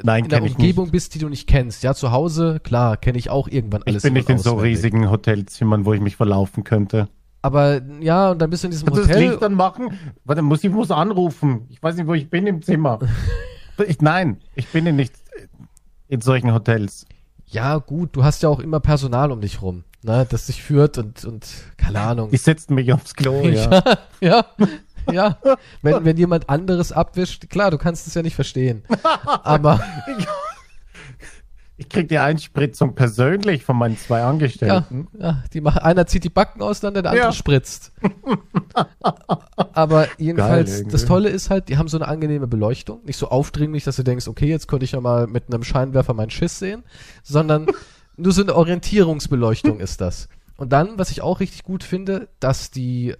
[0.03, 1.83] Nein, in der Umgebung bist, die du nicht kennst?
[1.83, 4.03] Ja, zu Hause, klar, kenne ich auch irgendwann alles.
[4.03, 4.77] Ich bin nicht in so auswendig.
[4.77, 7.07] riesigen Hotelzimmern, wo ich mich verlaufen könnte.
[7.41, 9.29] Aber ja, und dann bist du in diesem Kannst du das Hotel.
[9.29, 9.97] Licht dann machen?
[10.25, 11.65] Warte, muss ich muss anrufen.
[11.69, 12.99] Ich weiß nicht, wo ich bin im Zimmer.
[13.87, 15.13] ich, nein, ich bin in nicht
[16.07, 17.05] in solchen Hotels.
[17.47, 20.97] Ja, gut, du hast ja auch immer Personal um dich rum, ne, das dich führt
[20.97, 22.29] und, und keine Ahnung.
[22.31, 23.69] Die setzen mich aufs Klo, ja.
[23.71, 24.45] ja, ja.
[25.11, 25.37] Ja,
[25.81, 28.83] wenn, wenn jemand anderes abwischt, klar, du kannst es ja nicht verstehen.
[29.43, 29.79] Aber
[31.77, 35.07] Ich krieg die Einspritzung persönlich von meinen zwei ja, Angestellten.
[35.17, 37.31] ja die machen, einer zieht die Backen aus, dann der andere Ja.
[37.33, 37.91] spritzt.
[39.73, 40.91] Aber jedenfalls, irgendwie.
[40.91, 43.03] das Tolle ist halt, die haben so eine angenehme Beleuchtung.
[43.05, 46.13] Nicht so aufdringlich, dass du denkst, okay, jetzt könnte ich ja mal mit einem Scheinwerfer
[46.13, 46.83] meinen Schiss sehen,
[47.23, 47.65] sondern
[48.15, 50.29] nur so eine Orientierungsbeleuchtung ist das.
[50.57, 53.15] Und dann, was ich auch richtig gut finde, dass die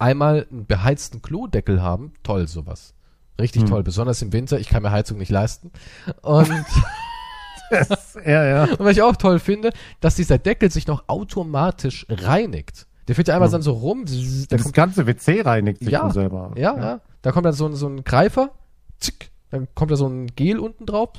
[0.00, 2.12] einmal einen beheizten Klodeckel haben.
[2.22, 2.94] Toll, sowas.
[3.40, 3.68] Richtig Hm.
[3.70, 4.58] toll, besonders im Winter.
[4.60, 5.70] Ich kann mir Heizung nicht leisten.
[6.22, 6.50] Und
[8.26, 8.62] ja, ja.
[8.64, 9.70] und was ich auch toll finde,
[10.00, 12.86] dass dieser Deckel sich noch automatisch reinigt.
[13.08, 13.52] Der fährt ja einmal Mhm.
[13.52, 14.04] dann so rum.
[14.06, 14.12] Da
[14.56, 16.52] Das kommt, ganze WC reinigt sich Ja, von selber.
[16.56, 17.00] ja, ja.
[17.22, 18.50] Da kommt dann so ein, so ein Greifer.
[18.98, 21.10] Zick, dann kommt da so ein Gel unten drauf.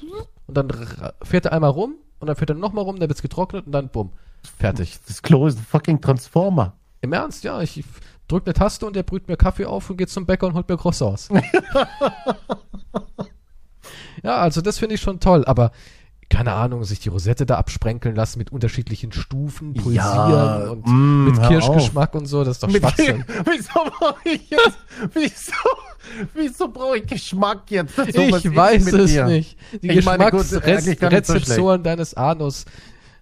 [0.47, 0.69] Und dann
[1.23, 1.95] fährt er einmal rum.
[2.19, 2.99] Und dann fährt er nochmal rum.
[2.99, 3.65] Dann wird's getrocknet.
[3.65, 4.11] Und dann bumm.
[4.59, 4.99] Fertig.
[5.07, 6.73] Das Klo ist ein fucking Transformer.
[7.01, 7.61] Im Ernst, ja.
[7.61, 7.83] Ich
[8.27, 10.69] drück eine Taste und der brüht mir Kaffee auf und geht zum Bäcker und holt
[10.69, 11.29] mir Croissants.
[14.23, 15.43] ja, also das finde ich schon toll.
[15.45, 15.71] Aber
[16.31, 21.25] keine Ahnung, sich die Rosette da absprenkeln lassen mit unterschiedlichen Stufen, pulsieren Ja, und mm,
[21.25, 23.25] mit Kirschgeschmack und so, das ist doch Mit Schwachsinn.
[23.45, 24.77] wieso brauche ich jetzt?
[25.13, 25.51] Wieso?
[26.33, 27.95] Wieso brauche ich Geschmack jetzt?
[27.95, 29.25] So, ich weiß mit es dir?
[29.25, 29.57] nicht.
[29.73, 32.63] Die Ich nicht so Geschmacksrezeptoren deines Anus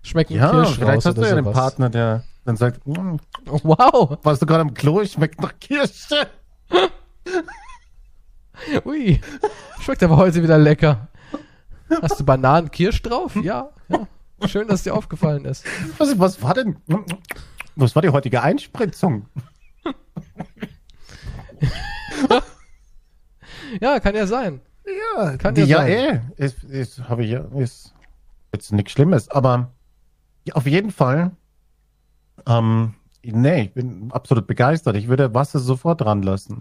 [0.04, 1.58] schmecken Ja, Kirsch vielleicht raus hast du ja einen sowas.
[1.58, 5.01] Partner, der dann sagt, "Mm, Wow, warst du gerade am Klo?
[5.01, 6.27] Ich schmeckt nach Kirsche.
[8.85, 9.21] ui,
[9.81, 11.07] schmeckt aber heute wieder lecker.
[12.01, 13.35] Hast du Bananenkirsch drauf?
[13.35, 14.07] Ja, ja.
[14.47, 15.65] Schön, dass dir aufgefallen ist.
[15.97, 16.77] Was, was war denn?
[17.75, 19.25] Was war die heutige Einspritzung?
[23.81, 24.61] Ja, kann ja sein.
[25.15, 26.31] Ja, Kann die, ja ja, sein.
[26.37, 26.43] eh.
[26.43, 27.93] Ist, ist, habe ich ja, ist
[28.51, 29.71] jetzt nichts Schlimmes, aber
[30.53, 31.31] auf jeden Fall.
[32.50, 32.93] Ähm,
[33.24, 34.95] nee, ich bin absolut begeistert.
[34.95, 36.60] Ich würde Wasser sofort dran lassen.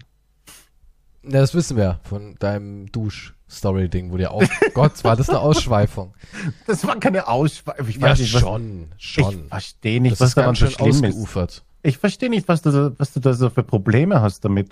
[1.23, 6.13] Ja, das wissen wir von deinem Dusch-Story-Ding, wo dir auch, Gott, war das eine Ausschweifung?
[6.65, 7.87] Das war keine Ausschweifung.
[7.89, 9.33] Ich Ja, weiß nicht, was, schon, schon.
[9.43, 11.63] Ich verstehe nicht, Das was daran so schlimm ist.
[11.81, 14.71] Ich verstehe nicht, was du, was du da so für Probleme hast damit.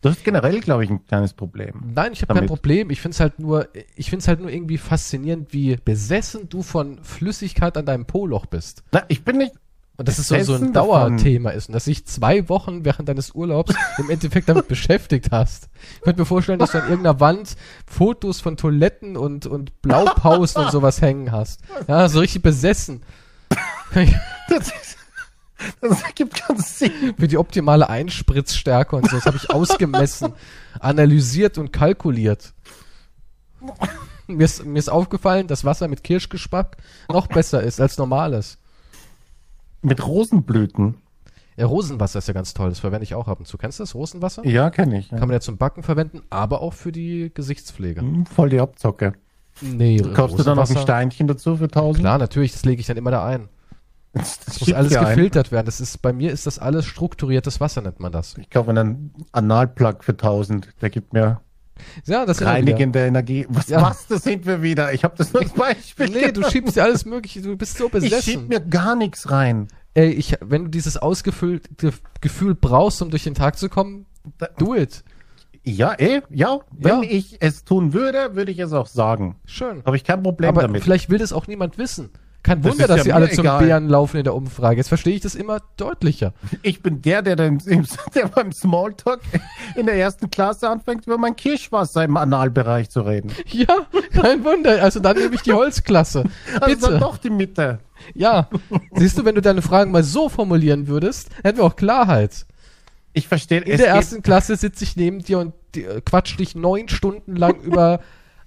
[0.00, 1.82] Du hast generell, glaube ich, ein kleines Problem.
[1.94, 2.46] Nein, ich habe kein.
[2.46, 2.90] Problem.
[2.90, 6.62] Ich finde es halt nur, ich finde es halt nur irgendwie faszinierend, wie besessen du
[6.62, 8.84] von Flüssigkeit an deinem Po-Loch bist.
[8.92, 9.54] Na, ich bin nicht.
[9.96, 11.16] Und das ist so, so ein davon.
[11.16, 15.68] Dauerthema ist und dass dich zwei Wochen während deines Urlaubs im Endeffekt damit beschäftigt hast.
[15.96, 20.64] Ich könnte mir vorstellen, dass du an irgendeiner Wand Fotos von Toiletten und, und Blaupausen
[20.64, 21.60] und sowas hängen hast.
[21.86, 23.02] Ja, so richtig besessen.
[24.48, 24.98] Das, ist,
[25.80, 27.14] das ergibt keinen Sinn.
[27.16, 29.16] Für die optimale Einspritzstärke und so.
[29.16, 30.32] Das habe ich ausgemessen,
[30.80, 32.52] analysiert und kalkuliert.
[34.26, 36.78] Mir ist, mir ist aufgefallen, dass Wasser mit Kirschgeschmack
[37.08, 38.58] noch besser ist als normales.
[39.84, 40.96] Mit Rosenblüten.
[41.56, 42.70] Ja, Rosenwasser ist ja ganz toll.
[42.70, 43.56] Das verwende ich auch ab und zu.
[43.58, 43.94] Kennst du das?
[43.94, 44.44] Rosenwasser?
[44.44, 45.10] Ja, kenne ich.
[45.10, 45.18] Ja.
[45.18, 48.00] Kann man ja zum Backen verwenden, aber auch für die Gesichtspflege.
[48.00, 49.12] Hm, Voll die Abzocke.
[49.60, 52.00] Nee, Kaufst du dann noch ein Steinchen dazu für 1000?
[52.00, 53.48] Klar, natürlich, das lege ich dann immer da ein.
[54.12, 55.66] Das, Das muss alles gefiltert werden.
[55.66, 58.36] Das ist, bei mir ist das alles strukturiertes Wasser, nennt man das.
[58.38, 60.68] Ich kaufe einen Analplug für 1000.
[60.80, 61.40] Der gibt mir
[62.06, 63.46] Ja, das reinigende Energie.
[63.48, 63.82] Was, Ja.
[63.82, 64.92] was, das sind wir wieder.
[64.92, 66.08] Ich habe das nur als Beispiel.
[66.08, 66.52] Nee, du genommen.
[66.52, 68.22] schiebst dir alles mögliche, du bist so ich besessen.
[68.22, 69.68] schieb mir gar nichts rein.
[69.94, 74.06] Ey, ich, wenn du dieses ausgefüllte Gefühl brauchst, um durch den Tag zu kommen,
[74.58, 75.04] do it.
[75.66, 76.58] Ja, eh, ja.
[76.76, 77.08] Wenn Ja.
[77.08, 79.36] ich es tun würde, würde ich es auch sagen.
[79.46, 79.82] Schön.
[79.86, 80.82] Habe ich kein Problem Aber damit.
[80.82, 82.10] vielleicht will das auch niemand wissen.
[82.44, 83.64] Kein Das Wunder, dass ja sie alle zum egal.
[83.64, 84.76] Bären laufen in der Umfrage.
[84.76, 86.34] Jetzt verstehe ich das immer deutlicher.
[86.62, 87.58] Ich bin der, der, im-
[88.14, 89.20] der beim Smalltalk
[89.76, 93.32] in der ersten Klasse anfängt, über mein Kirschwasser im Analbereich zu reden.
[93.48, 94.82] Ja, kein Wunder.
[94.82, 96.24] Also dann nehme ich die Holzklasse.
[96.60, 96.98] Also dann Bitte.
[96.98, 97.80] doch die Mitte.
[98.14, 98.48] Ja.
[98.92, 102.44] Siehst du, wenn du deine Fragen mal so formulieren würdest, hätten wir auch Klarheit.
[103.14, 103.60] Ich verstehe.
[103.60, 107.58] In der ersten Klasse sitze ich neben dir und äh, quatsch dich neun Stunden lang
[107.62, 108.00] über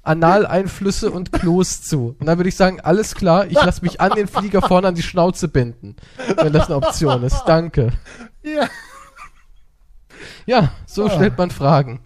[0.08, 2.16] Analeinflüsse und Klos zu.
[2.20, 4.96] Und dann würde ich sagen, alles klar, ich lasse mich an den Flieger vorne an
[4.96, 5.96] die Schnauze binden.
[6.38, 7.44] Wenn das eine Option ist.
[7.46, 7.92] Danke.
[8.44, 8.68] Ja.
[10.46, 11.10] Ja, so Ah.
[11.12, 12.00] stellt man Fragen.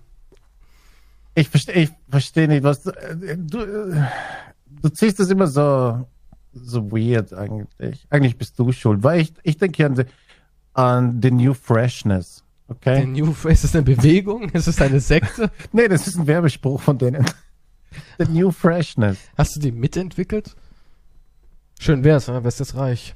[1.35, 4.03] Ich verstehe, ich verstehe nicht, was du, äh, du, äh,
[4.81, 6.05] du ziehst das immer so,
[6.53, 8.05] so weird eigentlich.
[8.09, 10.05] Eigentlich bist du schuld, weil ich, ich denke an, die-
[10.73, 12.43] an the New Freshness.
[12.67, 13.05] Okay?
[13.05, 14.49] New, ist es eine Bewegung?
[14.49, 15.51] Ist es eine Sekte?
[15.71, 17.25] Nee, das ist ein Werbespruch von denen.
[18.17, 19.17] The New Freshness.
[19.37, 20.55] Hast du die mitentwickelt?
[21.79, 22.43] Schön wär's, ne?
[22.43, 23.15] wär's jetzt reich.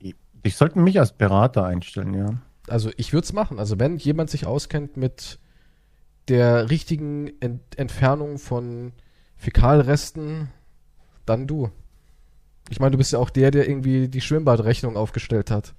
[0.00, 2.34] Die sollten mich als Berater einstellen, ja.
[2.68, 3.58] Also ich würde es machen.
[3.58, 5.38] Also wenn jemand sich auskennt mit
[6.28, 8.92] der richtigen Ent Entfernung von
[9.36, 10.48] Fäkalresten,
[11.24, 11.70] dann du.
[12.68, 15.74] Ich meine, du bist ja auch der, der irgendwie die Schwimmbadrechnung aufgestellt hat.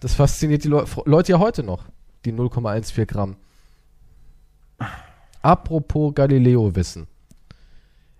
[0.00, 1.84] Das fasziniert die Leu Leute ja heute noch.
[2.24, 3.36] die 0,14 Gramm.
[5.42, 7.06] Apropos Galileo-Wissen.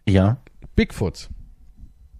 [0.08, 0.38] Ja.
[0.74, 1.28] Bigfoot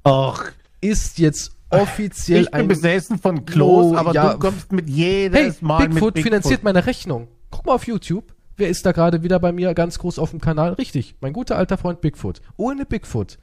[0.06, 0.44] Och,
[0.80, 5.38] ist jetzt offiziell ich bin ein besessen von Klos, aber ja, du kommst mit jedes
[5.38, 6.24] Hey, Mal mit Bigfoot Bigfoot.
[6.24, 7.28] finanziert meine Rechnung.
[7.50, 8.34] Guck mal auf YouTube.
[8.56, 10.72] Wer ist da gerade wieder bei mir ganz groß auf dem Kanal?
[10.74, 12.40] Richtig, mein guter alter Freund Bigfoot.
[12.56, 13.38] Ohne Bigfoot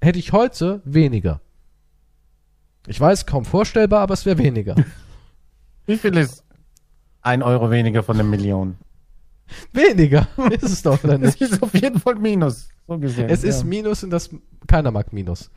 [0.00, 1.40] hätte ich heute weniger.
[2.86, 4.74] Ich weiß, kaum vorstellbar, aber es wäre weniger.
[5.86, 6.42] Wie viel ist
[7.20, 8.76] ein Euro weniger von einer Million?
[9.72, 11.40] Weniger ist es doch, oder nicht?
[11.40, 13.28] ist auf jeden Fall Minus, so gesehen.
[13.28, 13.66] Es ist ja.
[13.66, 14.30] Minus und das
[14.66, 15.50] keiner mag Minus.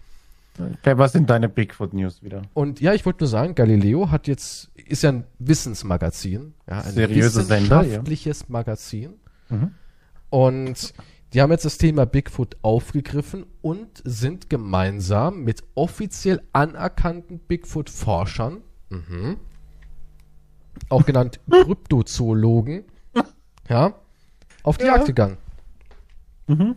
[0.57, 2.43] Okay, was sind deine Bigfoot-News wieder?
[2.53, 6.93] Und ja, ich wollte nur sagen, Galileo hat jetzt, ist ja ein Wissensmagazin, ja, ein
[6.93, 7.81] Seriöses Sender, ja.
[7.81, 9.13] wissenschaftliches Magazin.
[9.49, 9.71] Mhm.
[10.29, 10.93] Und
[11.33, 19.37] die haben jetzt das Thema Bigfoot aufgegriffen und sind gemeinsam mit offiziell anerkannten Bigfoot-Forschern, mhm,
[20.87, 22.85] auch genannt Kryptozoologen,
[23.69, 23.93] ja,
[24.63, 24.95] auf die Ja.
[24.95, 25.37] Jagd gegangen.
[26.47, 26.75] Mhm.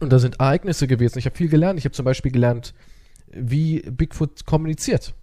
[0.00, 1.18] Und da sind Ereignisse gewesen.
[1.18, 1.78] Ich habe viel gelernt.
[1.78, 2.74] Ich habe zum Beispiel gelernt,
[3.32, 5.14] wie Bigfoot kommuniziert.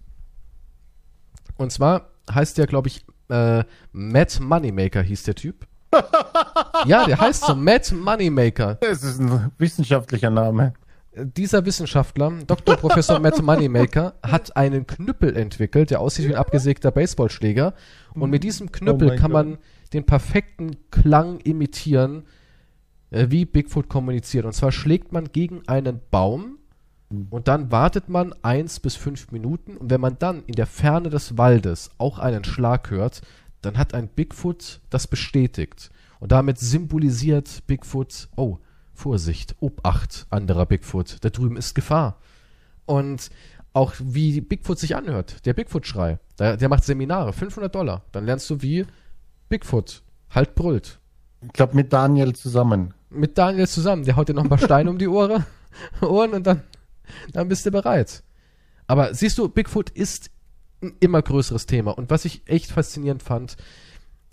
[1.58, 3.64] Und zwar heißt der, glaube ich, äh,
[3.94, 5.66] Matt Moneymaker hieß der Typ.
[6.86, 8.76] ja, der heißt so, Matt Moneymaker.
[8.82, 10.74] Das ist ein wissenschaftlicher Name.
[11.18, 12.76] Dieser Wissenschaftler, Dr.
[12.76, 17.74] Professor Matt Moneymaker, hat einen Knüppel entwickelt, der aussieht wie ein abgesägter Baseballschläger.
[18.14, 19.46] Und mit diesem Knüppel Oh kann Gott.
[19.46, 19.58] man
[19.96, 22.24] den perfekten Klang imitieren,
[23.12, 24.46] äh, wie Bigfoot kommuniziert.
[24.46, 26.60] Und zwar schlägt man gegen einen Baum
[27.30, 29.78] und dann wartet man eins bis fünf Minuten.
[29.78, 33.22] Und wenn man dann in der Ferne des Waldes auch einen Schlag hört,
[33.62, 35.92] dann hat ein Bigfoot das bestätigt.
[36.20, 38.60] Und damit symbolisiert Bigfoot, oh,
[38.94, 42.20] Vorsicht, Obacht, anderer Bigfoot, da drüben ist Gefahr.
[42.86, 43.30] Und
[43.74, 48.04] auch wie Bigfoot sich anhört, der Bigfoot-Schrei, der, der macht Seminare, 500 Dollar.
[48.14, 48.86] Dann lernst du, wie
[49.56, 51.00] Bigfoot halt brüllt.
[51.42, 52.94] Ich glaube mit Daniel zusammen.
[53.10, 55.46] Mit Daniel zusammen, der haut dir noch ein paar Steine um die Ohren,
[56.02, 56.64] Ohren und dann,
[57.32, 58.22] dann bist du bereit.
[58.86, 60.30] Aber siehst du, Bigfoot ist
[60.82, 61.98] ein immer größeres Thema.
[61.98, 63.56] Und was ich echt faszinierend fand,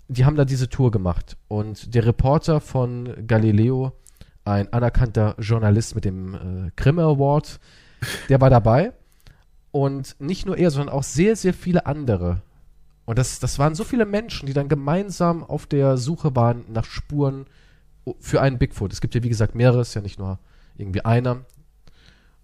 [0.09, 1.37] die haben da diese Tour gemacht.
[1.47, 3.93] Und der Reporter von Galileo,
[4.43, 7.61] ein anerkannter Journalist mit dem äh, Grimme Award,
[8.27, 8.91] der war dabei.
[9.71, 12.41] Und nicht nur er, sondern auch sehr, sehr viele andere.
[13.05, 16.85] Und das, das waren so viele Menschen, die dann gemeinsam auf der Suche waren nach
[16.85, 17.45] Spuren
[18.19, 18.93] für einen Bigfoot.
[18.93, 20.39] Es gibt ja, wie gesagt, mehrere, ist ja nicht nur
[20.77, 21.45] irgendwie einer.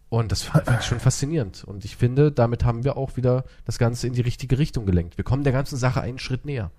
[0.10, 0.50] Und das
[0.80, 1.64] ich schon faszinierend.
[1.64, 5.18] Und ich finde, damit haben wir auch wieder das Ganze in die richtige Richtung gelenkt.
[5.18, 6.72] Wir kommen der ganzen Sache einen Schritt näher.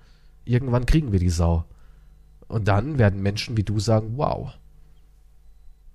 [0.45, 1.65] Irgendwann kriegen wir die Sau.
[2.49, 4.51] Und dann werden Menschen wie du sagen, wow.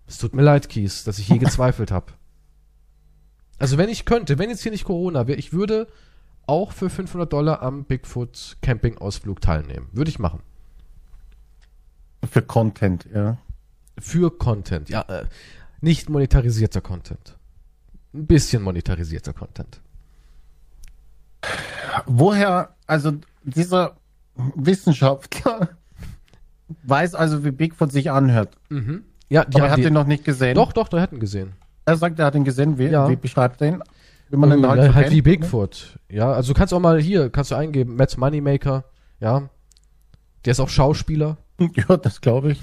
[0.08, 2.14] Es tut mir leid, Kies, dass ich je gezweifelt habe.
[3.58, 5.88] Also wenn ich könnte, wenn jetzt hier nicht Corona wäre, ich würde
[6.48, 9.88] auch für 500 Dollar am Bigfoot Camping-Ausflug teilnehmen.
[9.92, 10.42] Würde ich machen.
[12.30, 13.38] Für Content, ja.
[14.00, 15.02] Für Content, ja.
[15.04, 15.26] Äh,
[15.82, 17.38] nicht monetarisierter Content.
[18.14, 19.82] Ein bisschen monetarisierter Content.
[22.06, 23.98] Woher, also dieser
[24.56, 25.70] Wissenschaftler
[26.84, 28.58] weiß also, wie Bigfoot sich anhört.
[28.70, 29.04] Mhm.
[29.30, 30.56] Ja, die Aber er hat die, ihn noch nicht gesehen.
[30.56, 31.54] Doch, doch, der hat ihn gesehen.
[31.86, 32.78] Er sagt, er hat ihn gesehen.
[32.78, 33.10] Wie, Ja.
[33.10, 33.84] wie beschreibt er ihn?
[34.30, 35.22] Wie man Äh, halt, halt so kennt, wie ne?
[35.24, 36.00] Bigfoot.
[36.10, 38.86] Ja, also du kannst auch mal hier, kannst du eingeben, Matt Moneymaker,
[39.20, 39.50] ja.
[40.46, 41.38] Der ist auch Schauspieler.
[41.88, 42.62] Ja, das glaube ich.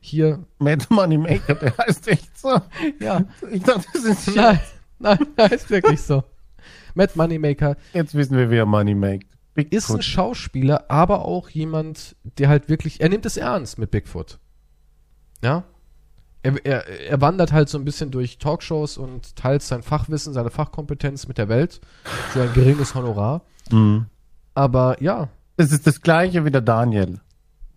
[0.00, 2.60] Hier, Mad Money Maker, der heißt echt so.
[3.00, 3.24] ja.
[3.50, 4.60] Ich dachte, das ist nein,
[4.98, 6.22] nein, nein, ist wirklich so.
[6.94, 9.28] Matt Moneymaker Jetzt wissen wir, wie er Money maked.
[9.54, 10.04] ist ein Bigfoot.
[10.04, 14.38] Schauspieler, aber auch jemand, der halt wirklich, er nimmt es ernst mit Bigfoot.
[15.42, 15.64] Ja.
[16.44, 20.50] Er, er, er wandert halt so ein bisschen durch Talkshows und teilt sein Fachwissen, seine
[20.50, 23.42] Fachkompetenz mit der Welt für ein geringes Honorar.
[23.72, 24.06] Mhm.
[24.54, 27.20] Aber ja, Das ist das gleiche wie der Daniel.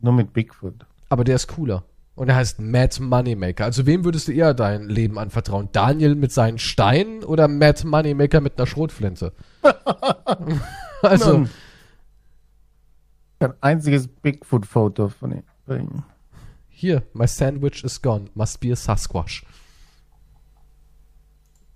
[0.01, 0.85] Nur mit Bigfoot.
[1.09, 1.83] aber der ist cooler.
[2.15, 3.63] Und er heißt Matt Moneymaker.
[3.65, 5.69] Also wem würdest du eher dein Leben anvertrauen?
[5.71, 9.33] Daniel mit seinen Steinen oder Matt Moneymaker mit einer Schrotflinte?
[11.01, 11.49] also, Nun,
[13.39, 15.43] Kein einziges Bigfoot-Foto von ihm.
[15.65, 16.03] bringen.
[16.79, 18.25] Hier, my sandwich is gone.
[18.35, 19.43] Must be a Sasquatch.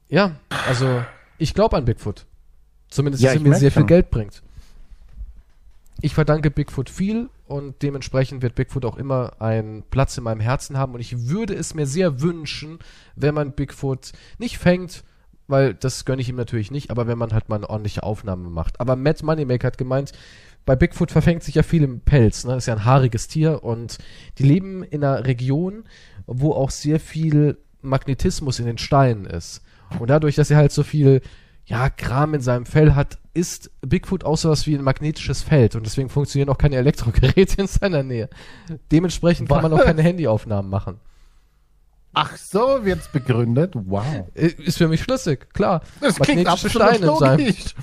[0.10, 0.36] Ja,
[0.68, 1.04] also
[1.40, 2.28] ich glaube an Bigfoot.
[2.88, 3.88] Zumindest, Ja, dass er mir sehr viel schon.
[3.88, 4.44] Geld bringt.
[6.02, 10.78] Ich verdanke Bigfoot viel und dementsprechend wird Bigfoot auch immer einen Platz in meinem Herzen
[10.78, 12.78] haben und ich würde es mir sehr wünschen,
[13.16, 15.04] wenn man Bigfoot nicht fängt,
[15.48, 18.52] weil das gönne ich ihm natürlich nicht, aber wenn man halt mal eine ordentliche Aufnahme
[18.52, 18.80] macht.
[18.80, 20.12] Aber Matt Moneymaker hat gemeint,
[20.72, 22.54] bei Bigfoot verfängt sich ja viel im Pelz, ne?
[22.54, 23.98] Das ist ja ein haariges Tier und
[24.38, 25.84] die leben in einer Region,
[26.28, 29.64] wo auch sehr viel Magnetismus in den Steinen ist.
[30.00, 31.20] Und dadurch, dass sie halt so viel
[31.66, 35.86] ja, Kram in seinem Fell hat, ist Bigfoot auch sowas wie ein magnetisches Feld und
[35.86, 38.30] deswegen funktionieren auch keine Elektrogeräte in seiner Nähe.
[38.94, 41.02] Dementsprechend kann man auch keine Handyaufnahmen machen.
[42.14, 43.74] Ach so, wird's begründet.
[43.76, 44.30] Wow.
[44.36, 45.82] Äh, Ist für mich schlüssig, klar.
[46.00, 47.76] Das klingt absolut logisch.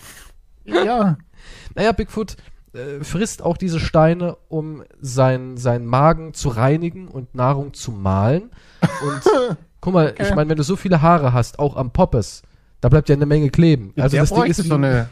[0.65, 1.19] Ja.
[1.75, 2.37] Naja, Bigfoot
[2.73, 8.51] äh, frisst auch diese Steine, um sein, seinen Magen zu reinigen und Nahrung zu mahlen.
[8.81, 12.43] Und guck mal, ich meine, wenn du so viele Haare hast, auch am Poppes,
[12.81, 13.93] da bleibt ja eine Menge kleben.
[13.97, 15.09] Also der das Ding bräuchte ist so, eine,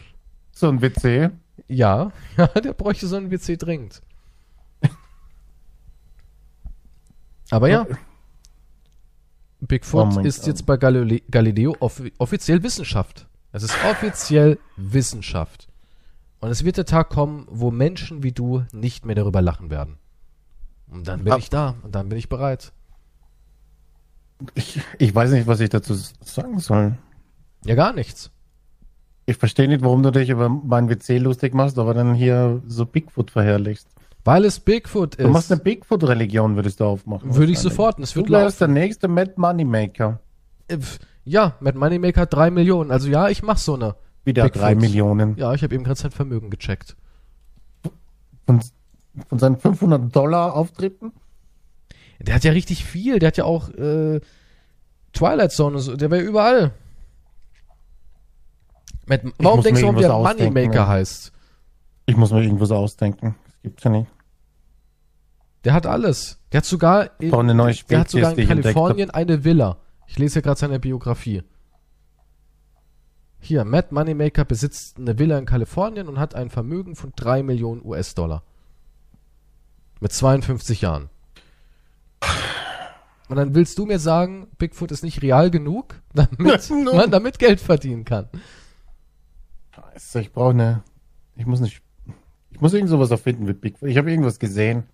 [0.53, 1.31] so ein WC.
[1.69, 4.03] ja, ja, der bräuchte so ein WC dringend.
[7.51, 7.87] Aber ja,
[9.61, 13.27] Bigfoot Oh ist jetzt bei Galile Galileo offi offiziell Wissenschaft.
[13.53, 15.69] Es ist offiziell Wissenschaft.
[16.41, 19.97] Und es wird der Tag kommen, wo Menschen wie du nicht mehr darüber lachen werden.
[20.91, 22.73] Und dann bin Ab- ich da und dann bin ich bereit.
[24.55, 26.99] Ich, ich weiß nicht, was ich dazu sagen soll.
[27.65, 28.31] Ja, gar nichts.
[29.25, 32.85] Ich verstehe nicht, warum du dich über mein WC lustig machst, aber dann hier so
[32.87, 33.89] Bigfoot verherrlichst.
[34.25, 37.35] Weil es Bigfoot Du machst ist, eine Bigfoot-Religion, würdest du aufmachen.
[37.35, 37.97] würde ich sofort.
[37.97, 38.75] Und es Du wird wärst laufen.
[38.75, 40.21] der nächste Mad Moneymaker.
[40.69, 40.79] Äh,
[41.25, 42.91] Ja, Mad Moneymaker 3 Millionen.
[42.91, 43.97] Also ja, ich mach so eine.
[44.27, 44.63] Wieder Bigfoot.
[44.63, 45.37] drei Millionen.
[45.37, 46.97] Ja, ich habe eben gerade sein Vermögen gecheckt.
[48.45, 48.61] Von,
[49.29, 51.13] von seinen 500 Dollar Auftritten?
[52.19, 53.21] Der hat ja richtig viel.
[53.21, 54.21] Der hat ja auch äh,
[55.13, 55.97] Twilight Zone so.
[55.97, 56.73] Der wäre überall.
[59.07, 60.89] Mad, warum denkst du, warum der Moneymaker ja.
[60.89, 61.33] heißt?
[62.07, 63.37] Ich muss mir irgendwas ausdenken.
[63.45, 64.11] Das gibt's ja nicht.
[65.65, 66.41] Der hat alles.
[66.51, 69.79] Der hat sogar in, eine neue der hat sogar in Kalifornien eine Villa.
[70.09, 71.43] Ich lese ja gerade seine Biografie.
[73.47, 77.81] Hier, Matt Moneymaker besitzt eine Villa in Kalifornien und hat ein Vermögen von 3 Millionen
[77.85, 78.43] US-Dollar.
[80.01, 81.09] Mit 52 Jahren.
[83.29, 86.39] Und dann willst du mir sagen, Bigfoot ist nicht real genug, damit
[86.71, 86.95] No.
[86.95, 88.29] man damit Geld verdienen kann.
[89.75, 90.83] Scheiße, ich brauche eine.
[91.37, 91.83] Ich muss nicht.
[92.51, 93.89] Ich muss irgend sowas erfinden mit Bigfoot.
[93.89, 94.85] Ich habe irgendwas gesehen.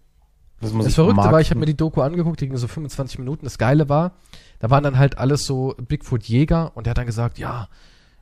[0.60, 2.68] Das muss Das ich Verrückte war, ich habe mir die Doku angeguckt, die ging so
[2.68, 3.44] 25 Minuten.
[3.46, 4.12] Das Geile war,
[4.60, 7.68] da waren dann halt alles so Bigfoot-Jäger und der hat dann gesagt, ja,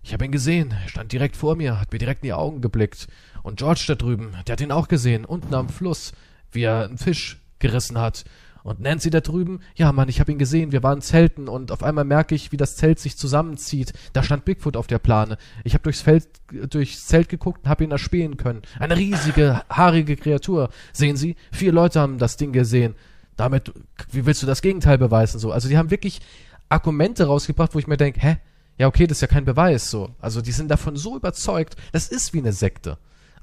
[0.03, 2.61] ich habe ihn gesehen, er stand direkt vor mir, hat mir direkt in die Augen
[2.61, 3.07] geblickt.
[3.43, 6.13] Und George da drüben, der hat ihn auch gesehen, unten am Fluss,
[6.53, 8.25] wie er einen Fisch gerissen hat.
[8.63, 11.83] Und Nancy da drüben, ja Mann, ich habe ihn gesehen, wir waren Zelten und auf
[11.83, 13.93] einmal merke ich, wie das Zelt sich zusammenzieht.
[14.13, 15.39] Da stand Bigfoot auf der Plane.
[15.65, 16.29] Ich habe durchs Feld,
[16.69, 18.63] durchs Zelt geguckt und habe ihn erspähen können.
[18.79, 20.69] Eine riesige, haarige Kreatur.
[20.93, 22.95] Sehen Sie, vier Leute haben das Ding gesehen.
[23.37, 23.73] Damit,
[24.11, 25.39] wie willst du das Gegenteil beweisen?
[25.39, 26.21] So, also die haben wirklich
[26.69, 28.39] Argumente rausgebracht, wo ich mir denke, hä?
[28.81, 30.09] Ja, okay, das ist ja kein Beweis so.
[30.21, 32.97] Also die sind davon so überzeugt, das ist wie eine Sekte.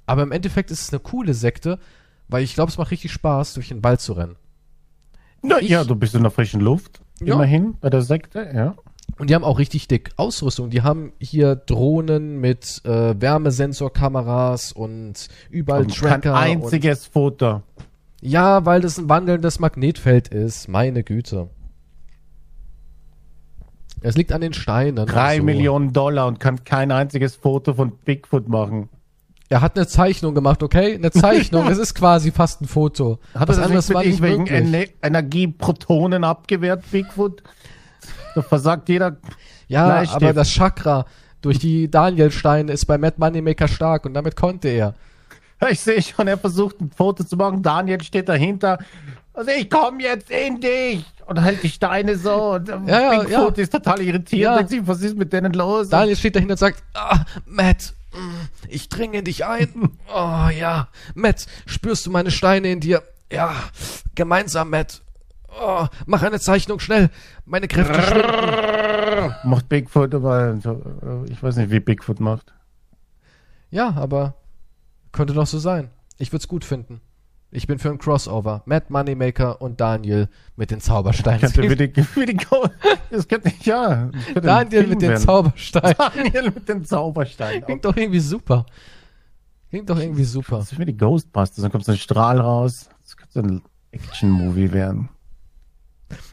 [0.08, 1.78] Aber im Endeffekt ist es eine coole Sekte,
[2.28, 4.36] weil ich glaube, es macht richtig Spaß, durch den Wald zu rennen.
[5.44, 7.02] Na, ich- ja, du bist in der frischen Luft.
[7.20, 7.36] Ja.
[7.36, 8.74] Immerhin bei der Sekte, ja.
[9.20, 10.70] Und die haben auch richtig dick Ausrüstung.
[10.72, 16.36] Die haben hier Drohnen mit äh, Wärmesensorkameras und überall Und kein Tracker.
[16.36, 17.56] einziges Foto.
[17.56, 17.64] Und,
[18.22, 20.68] ja, weil das ein wandelndes Magnetfeld ist.
[20.68, 21.50] Meine Güte.
[24.02, 25.06] Es liegt an den Steinen.
[25.06, 25.44] Drei so.
[25.44, 28.90] Millionen Dollar und kann kein einziges Foto von Bigfoot machen.
[29.50, 30.96] Er hat eine Zeichnung gemacht, okay?
[30.96, 31.68] Eine Zeichnung.
[31.72, 33.20] es ist quasi fast ein Foto.
[33.34, 34.52] Hat Was er das anderes nicht war nicht möglich.
[34.52, 37.44] Ener Energieprotonen abgewehrt, Bigfoot?
[38.36, 39.18] Da versagt jeder.
[39.68, 41.06] Ja, aber das Chakra
[41.42, 44.94] durch die Danielsteine ist bei Matt Moneymaker stark und damit konnte er.
[45.70, 47.64] Ich sehe schon, er versucht ein Foto zu machen.
[47.64, 48.78] Daniel steht dahinter.
[49.34, 52.54] Also ich komme jetzt in dich und hält die Steine so.
[52.54, 53.64] Und Ja, ja, Bigfoot ja.
[53.64, 54.42] ist total irritiert.
[54.42, 54.56] Ja.
[54.56, 55.90] Denkt sich, was ist mit denen los?
[55.90, 59.70] Daniel steht dahinter und sagt, ah, Matt, mm, ich dringe in dich ein.
[60.14, 63.04] Oh ja, Matt, spürst du meine Steine in dir?
[63.32, 63.54] Ja,
[64.16, 65.02] gemeinsam, Matt.
[65.60, 67.10] Oh, mach eine Zeichnung schnell.
[67.46, 69.36] Meine Kräfte schwinden.
[69.44, 72.54] Macht Bigfoot, aber so, äh, ich weiß nicht, wie Bigfoot macht.
[73.72, 74.36] Ja, aber
[75.12, 75.90] könnte doch so sein.
[76.20, 77.02] Ich würde es gut finden.
[77.50, 78.62] Ich bin für ein Crossover.
[78.66, 81.40] Matt Moneymaker und Daniel mit den Zaubersteinen.
[81.40, 81.62] Könnte
[82.16, 82.68] wie die, Go-
[83.10, 84.08] das könnte, ja.
[84.08, 85.22] das könnte Daniel mit den werden.
[85.24, 85.96] Zaubersteinen.
[85.98, 87.64] Daniel mit den Zaubersteinen.
[87.64, 88.66] Klingt doch irgendwie super.
[89.70, 90.58] Klingt doch irgendwie super.
[90.60, 91.62] Das ist wie die Ghostbusters.
[91.62, 92.90] Dann kommt so ein Strahl raus.
[93.04, 93.62] Das könnte so ein
[93.92, 95.10] Action-Movie werden.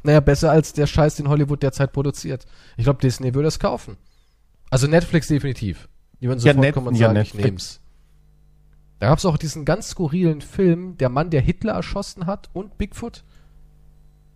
[0.02, 2.46] Naja, besser als der Scheiß, den Hollywood derzeit produziert.
[2.76, 3.96] Ich glaube, Disney würde es kaufen.
[4.70, 5.88] Also Netflix definitiv.
[6.20, 7.44] Die würden Ja, sofort Net- kommen und ja, sagen, ich Netflix.
[7.44, 7.80] nehm's.
[9.00, 12.78] Da gab es auch diesen ganz skurrilen Film, der Mann, der Hitler erschossen hat und
[12.78, 13.24] Bigfoot.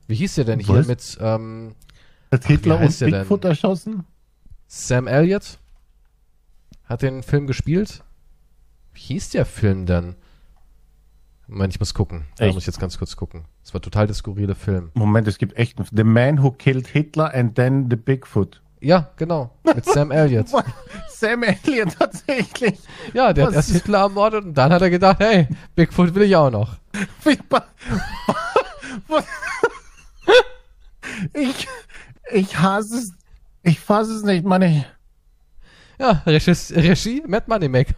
[0.09, 0.87] Wie hieß der denn hier Was?
[0.87, 1.75] mit ähm,
[2.33, 3.21] Hat Hitler und der denn?
[3.21, 4.05] Bigfoot erschossen?
[4.67, 5.59] Sam Elliott?
[6.85, 8.03] Hat den Film gespielt?
[8.95, 10.17] Wie hieß der Film denn?
[11.47, 12.27] Moment, ich muss gucken.
[12.37, 12.55] Da Echt?
[12.55, 13.45] muss ich jetzt ganz kurz gucken.
[13.63, 14.91] Das war total der skurrile Film.
[14.95, 18.61] Moment, es gibt echt einen- The Man Who Killed Hitler and Then the Bigfoot.
[18.81, 19.51] Ja, genau.
[19.65, 20.49] Mit Sam Elliott.
[21.11, 22.79] Sam Elliott tatsächlich.
[23.13, 23.57] Ja, der hat Was?
[23.57, 26.77] erst Hitler ermordet und dann hat er gedacht, hey, Bigfoot will ich auch noch.
[31.33, 31.67] Ich,
[32.33, 33.13] ich hasse es.
[33.63, 34.85] Ich fasse es nicht, meine.
[35.99, 37.95] Ja, Regie, Regie Matt Moneymaker.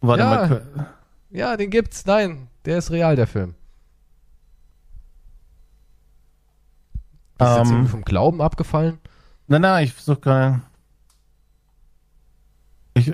[0.00, 0.30] Warte Ja.
[0.30, 0.86] mal.
[1.30, 2.04] Ja, den gibt's.
[2.06, 3.54] Nein, der ist real, der Film.
[7.38, 7.72] Ist jetzt Ähm.
[7.72, 8.98] irgendwie vom Glauben abgefallen?
[9.46, 10.62] Nein, nein, ich versuche gerade.
[12.94, 13.12] Ich,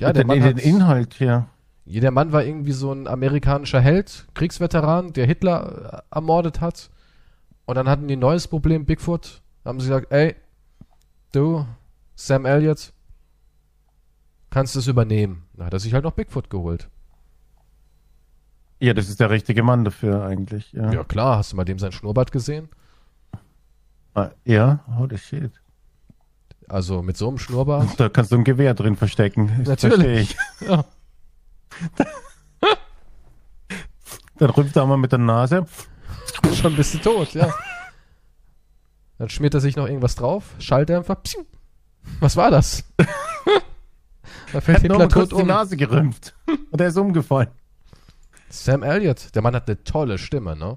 [0.00, 1.46] Ja, der den, Mann, den Inhalt hier.
[1.84, 6.90] Ja, der Mann war irgendwie so ein amerikanischer Held, Kriegsveteran, der Hitler äh, ermordet hat.
[7.66, 9.42] Und dann hatten die ein neues Problem, Bigfoot.
[9.64, 10.36] Haben sie gesagt, ey,
[11.32, 11.66] du,
[12.14, 12.94] Sam Elliott,
[14.48, 15.44] kannst du es übernehmen.
[15.52, 16.88] Dann hat er sich halt noch Bigfoot geholt.
[18.80, 20.72] Ja, das ist der richtige Mann dafür eigentlich.
[20.72, 22.68] Ja, Ja klar, hast du mal dem sein Schnurrbart gesehen?
[24.14, 24.80] Ah, ja?
[24.96, 25.52] holy shit.
[26.68, 27.98] Also mit so einem Schnurrbart.
[27.98, 29.52] Da kannst du ein Gewehr drin verstecken.
[29.64, 30.36] Das Natürlich.
[30.60, 30.84] Ja.
[34.38, 35.66] Dann rümpft er mal mit der Nase.
[36.54, 37.52] Schon bist du tot, ja.
[39.18, 41.16] Dann schmiert er sich noch irgendwas drauf, Schalldämpfer.
[41.16, 41.44] Psiu.
[42.20, 42.84] Was war das?
[44.52, 45.46] da fällt Hat Hitler tot die um.
[45.46, 46.34] Nase gerümpft.
[46.70, 47.50] Und er ist umgefallen.
[48.50, 50.76] Sam Elliott, der Mann hat eine tolle Stimme, ne?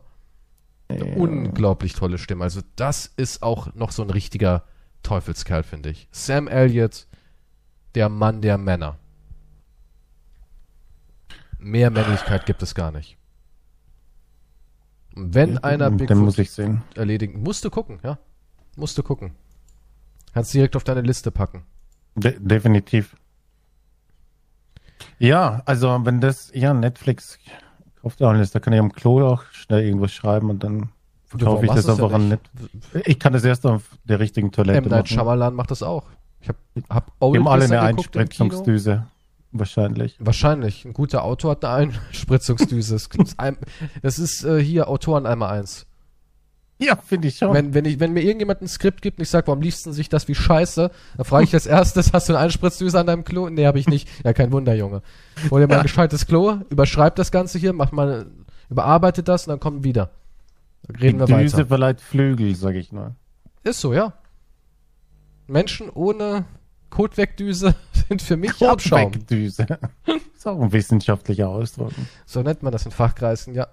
[0.88, 2.44] Eine unglaublich tolle Stimme.
[2.44, 4.64] Also das ist auch noch so ein richtiger
[5.02, 6.08] Teufelskerl, finde ich.
[6.12, 7.08] Sam Elliott,
[7.95, 9.00] der Mann der Männer.
[11.58, 13.18] Mehr Männlichkeit gibt es gar nicht.
[15.16, 16.84] Wenn einer Den Bigfoot muss ich sehen.
[16.95, 18.18] erledigen, musst du gucken, ja.
[18.76, 19.36] Musst du gucken.
[20.34, 21.64] Kannst direkt auf deine Liste packen.
[22.16, 23.16] De definitiv.
[25.20, 27.38] Ja, also wenn das, ja, Netflix
[28.04, 30.90] kauft alles, da kann ich am Klo auch schnell irgendwas schreiben und dann
[31.26, 32.38] verkaufe ich das einfach an ja
[32.94, 33.08] Net.
[33.08, 34.84] Ich kann das erst auf der richtigen Toilette M.
[34.84, 35.08] Night machen.
[35.08, 36.04] Shyamalan macht das auch.
[36.42, 36.58] Ich hab,
[36.90, 37.82] hab Wir haben alle eine.
[37.82, 39.08] Einspritzungsdüse.
[39.54, 40.18] Wahrscheinlich.
[40.20, 40.84] Wahrscheinlich.
[40.84, 42.98] Ein guter Autor hat eine Einspritzungsdüse.
[44.02, 45.86] Das ist äh, hier Autoren einmal eins.
[46.80, 47.54] Ja, finde ich schon.
[47.54, 49.94] Wenn, wenn, ich, wenn mir irgendjemand ein Skript gibt und ich sage, warum liest denn
[49.94, 53.24] sich das wie Scheiße, dann frage ich als erstes, hast du eine Einspritzdüse an deinem
[53.24, 53.50] Klo?
[53.50, 54.10] Nee, habe ich nicht.
[54.24, 55.02] Ja, kein Wunder, Junge.
[55.50, 58.26] Hol dir mal ein gescheites Klo, überschreib das Ganze hier, mach mal,
[58.70, 60.10] überarbeitet das und dann kommen wir wieder.
[61.02, 61.68] Reden wir die Düse weiter.
[61.68, 63.16] verleiht Flügel, sag ich nur.
[63.64, 64.14] Ist so, ja.
[65.48, 66.45] Menschen ohne
[66.90, 67.76] Kotwegdüse
[68.10, 69.12] sind für mich Abschaum.
[69.12, 69.66] Kotwegdüse.
[70.36, 71.91] ist auch ein wissenschaftlicher Ausdruck.
[72.26, 73.68] So nennt man das in Fachkreisen, ja.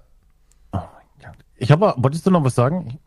[1.60, 2.98] Ich habe, wolltest du noch was sagen?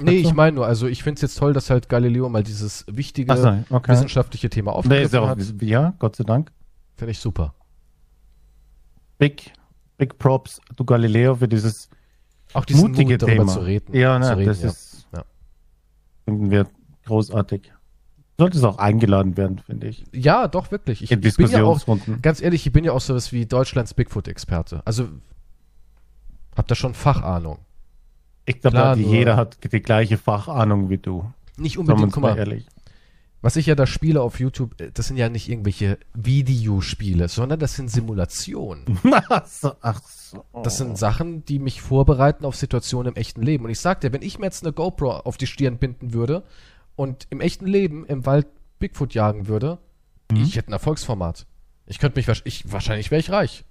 [0.00, 2.84] Nee, ich meine nur, also ich finde es jetzt toll, dass halt Galileo mal dieses
[2.88, 3.92] wichtige so, okay.
[3.92, 5.38] wissenschaftliche Thema Nee, aufgegriffen auch, hat.
[5.60, 6.50] ja, Gott sei Dank.
[6.96, 7.54] Finde ich super.
[9.18, 9.52] Big,
[9.98, 11.88] big Props to Galileo für dieses
[12.54, 13.46] Auch diesen mutige Mut, Thema.
[13.46, 13.94] zu reden.
[13.94, 14.68] Ja, ne, reden, das ja.
[14.70, 15.24] ist, Ja.
[16.24, 16.66] finden wir
[17.04, 17.72] großartig.
[18.38, 20.04] Sollte es auch eingeladen werden, finde ich.
[20.12, 21.02] Ja, doch, wirklich.
[21.02, 21.80] Ich, In ich bin ja auch,
[22.22, 24.80] ganz ehrlich, ich bin ja auch sowas wie Deutschlands Bigfoot-Experte.
[24.86, 25.08] Also,
[26.56, 27.58] hab da schon Fachahnung.
[28.44, 31.32] Ich glaube, jeder hat die gleiche Fachahnung wie du.
[31.56, 32.66] Nicht unbedingt, guck mal ehrlich.
[33.40, 37.58] was ich ja da spiele auf YouTube, äh, das sind ja nicht irgendwelche Videospiele, sondern
[37.60, 38.98] das sind Simulationen.
[39.28, 40.44] ach so, ach so.
[40.62, 43.64] Das sind Sachen, die mich vorbereiten auf Situationen im echten Leben.
[43.64, 46.42] Und ich sag dir, wenn ich mir jetzt eine GoPro auf die Stirn binden würde
[46.96, 48.46] und im echten Leben im Wald
[48.78, 49.78] Bigfoot jagen würde,
[50.30, 50.42] Mhm.
[50.44, 51.46] ich hätte ein Erfolgsformat.
[51.86, 53.64] Ich könnte mich, ich, wahrscheinlich wäre ich reich.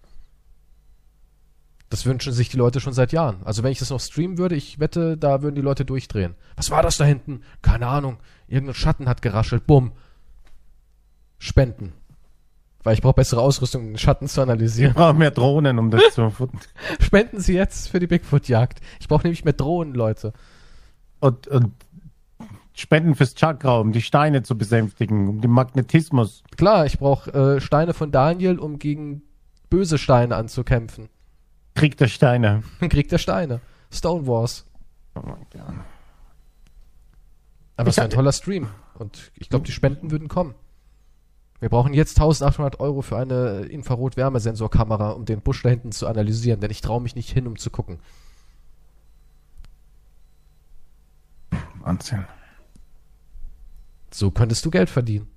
[1.91, 3.41] Das wünschen sich die Leute schon seit Jahren.
[3.43, 6.35] Also wenn ich das noch streamen würde, ich wette, da würden die Leute durchdrehen.
[6.55, 7.41] Was war das da hinten?
[7.61, 8.17] Keine Ahnung.
[8.47, 9.67] Irgendein Schatten hat geraschelt.
[9.67, 9.91] Bumm.
[11.37, 11.91] Spenden.
[12.83, 14.91] Weil ich brauche bessere Ausrüstung, um den Schatten zu analysieren.
[14.91, 16.61] Ich brauche mehr Drohnen, um das zu futtern.
[17.01, 18.79] Spenden Sie jetzt für die Bigfoot-Jagd.
[19.01, 20.31] Ich brauche nämlich mehr Drohnen, Leute.
[21.19, 21.73] Und, und
[22.73, 26.41] Spenden fürs Chakra, um die Steine zu besänftigen, um den Magnetismus.
[26.55, 29.23] Klar, ich brauche äh, Steine von Daniel, um gegen
[29.69, 31.09] böse Steine anzukämpfen.
[31.75, 32.63] Krieg der Steine.
[32.79, 33.61] Krieg der Steine.
[33.91, 34.65] Stone Wars.
[35.15, 35.61] Oh mein Gott.
[37.77, 38.67] Aber Ich es wäre ein toller Stream.
[38.95, 40.53] Und ich glaube, die Spenden würden kommen.
[41.59, 46.59] Wir brauchen jetzt 1800 Euro für eine Infrarot-Wärmesensorkamera, um den Busch da hinten zu analysieren,
[46.59, 47.99] denn ich traue mich nicht hin, um zu gucken.
[51.81, 52.25] Wahnsinn.
[54.11, 55.27] So könntest du Geld verdienen.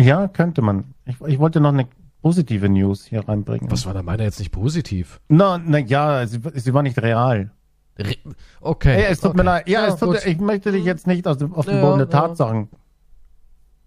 [0.00, 0.94] Ja, könnte man.
[1.04, 1.88] Ich, ich wollte noch eine
[2.22, 3.70] positive News hier reinbringen.
[3.70, 5.20] Was war da meiner jetzt nicht positiv?
[5.28, 7.50] Na, na ja, sie, sie war nicht real.
[7.98, 8.16] Re
[8.60, 9.04] okay.
[9.04, 9.38] Ey, es tut okay.
[9.38, 9.68] mir leid.
[9.68, 10.26] Ja, es tut, gut.
[10.26, 12.12] ich möchte dich jetzt nicht aus dem, auf den Ja, Boden der ja.
[12.28, 12.68] Tatsachen.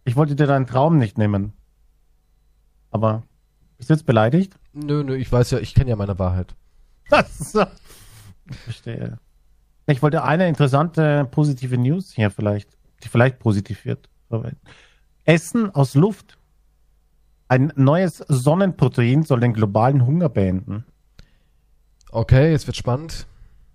[0.03, 1.53] Ich wollte dir deinen Traum nicht nehmen.
[2.91, 3.23] Aber
[3.77, 4.53] bist du jetzt beleidigt?
[4.73, 6.55] Nö, nö, ich weiß ja, ich kenne ja meine Wahrheit.
[8.47, 9.17] Ich verstehe.
[9.87, 12.69] Ich wollte eine interessante positive News hier vielleicht,
[13.03, 14.07] die vielleicht positiv wird.
[15.23, 16.37] Essen aus Luft.
[17.47, 20.85] Ein neues Sonnenprotein soll den globalen Hunger beenden.
[22.11, 23.27] Okay, jetzt wird spannend.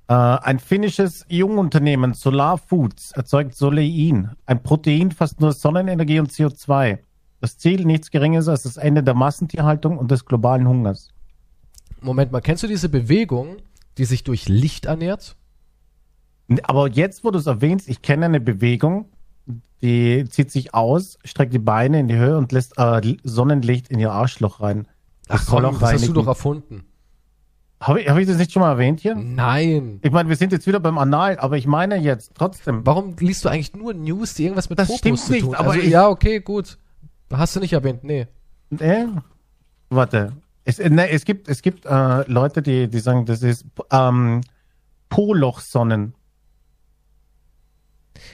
[0.08, 6.98] Äh, ein finnisches Jungunternehmen Solar Foods erzeugt Solein, ein Protein fast nur Sonnenenergie und CO2.
[7.40, 11.10] Das Ziel nichts Geringes als das Ende der Massentierhaltung und des globalen Hungers.
[12.00, 13.58] Moment mal, kennst du diese Bewegung,
[13.98, 15.36] die sich durch Licht ernährt?
[16.64, 19.06] Aber jetzt, wo du es erwähnst, ich kenne eine Bewegung,
[19.82, 23.98] die zieht sich aus, streckt die Beine in die Höhe und lässt äh, Sonnenlicht in
[23.98, 24.86] ihr Arschloch rein.
[25.26, 26.84] Das, Ach komm, das hast du doch erfunden.
[27.80, 29.14] Habe ich, hab ich das nicht schon mal erwähnt hier?
[29.14, 30.00] Nein.
[30.02, 32.84] Ich meine, wir sind jetzt wieder beim Anal, aber ich meine jetzt trotzdem.
[32.84, 35.54] Warum liest du eigentlich nur News, die irgendwas mit das Fotos zu tun?
[35.54, 36.76] Aber also, ja, okay, gut.
[37.32, 38.26] Hast du nicht erwähnt, nee.
[38.68, 39.06] Nee.
[39.88, 40.32] Warte.
[40.64, 44.42] Es, ne, es gibt, es gibt äh, Leute, die, die sagen, das ist ähm,
[45.08, 46.14] Polochsonnen.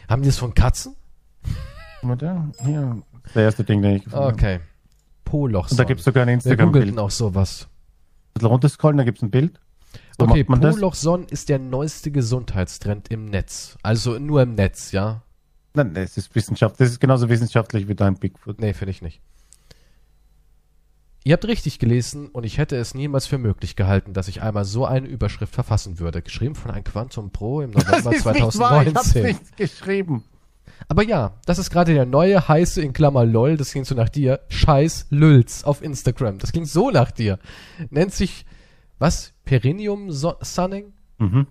[0.08, 0.96] Haben die das von Katzen?
[2.08, 3.02] Warte, hier.
[3.34, 4.60] Der erste Ding, den ich gefunden Okay.
[5.24, 5.72] Polochsonnen.
[5.72, 6.94] Und da gibt es sogar ein Instagram-Bild.
[6.94, 7.68] Wir auch sowas.
[7.68, 9.60] Ein bisschen runterscrollen, da gibt es ein Bild.
[10.18, 13.76] So okay, Polochsonnen ist der neueste Gesundheitstrend im Netz.
[13.82, 15.22] Also nur im Netz, ja?
[15.74, 16.80] Nein, es ist Wissenschaft.
[16.80, 18.60] Das ist genauso wissenschaftlich wie dein Bigfoot.
[18.60, 19.20] Nee, finde ich nicht.
[21.24, 24.64] Ihr habt richtig gelesen und ich hätte es niemals für möglich gehalten, dass ich einmal
[24.64, 26.22] so eine Überschrift verfassen würde.
[26.22, 28.44] Geschrieben von einem Quantum Pro im November das ist 2019.
[28.44, 28.86] Nicht wahr.
[28.86, 30.24] Ich hab's nicht geschrieben.
[30.88, 34.08] Aber ja, das ist gerade der neue heiße in Klammer LOL, das klingt so nach
[34.08, 36.38] dir, Scheiß Lülz auf Instagram.
[36.38, 37.38] Das klingt so nach dir.
[37.90, 38.46] Nennt sich,
[38.98, 39.32] was?
[39.44, 40.92] Perineum Sunning?
[41.18, 41.46] Mhm.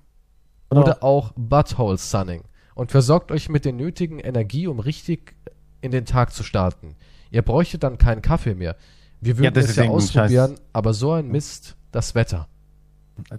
[0.70, 2.44] Oder auch Butthole Sunning.
[2.76, 5.36] Und versorgt euch mit der nötigen Energie, um richtig
[5.82, 6.96] in den Tag zu starten.
[7.32, 8.76] Ihr bräuchtet dann keinen Kaffee mehr.
[9.22, 10.62] Wir würden ja, es ja ausprobieren, Scheiß.
[10.74, 12.48] aber so ein Mist, das Wetter.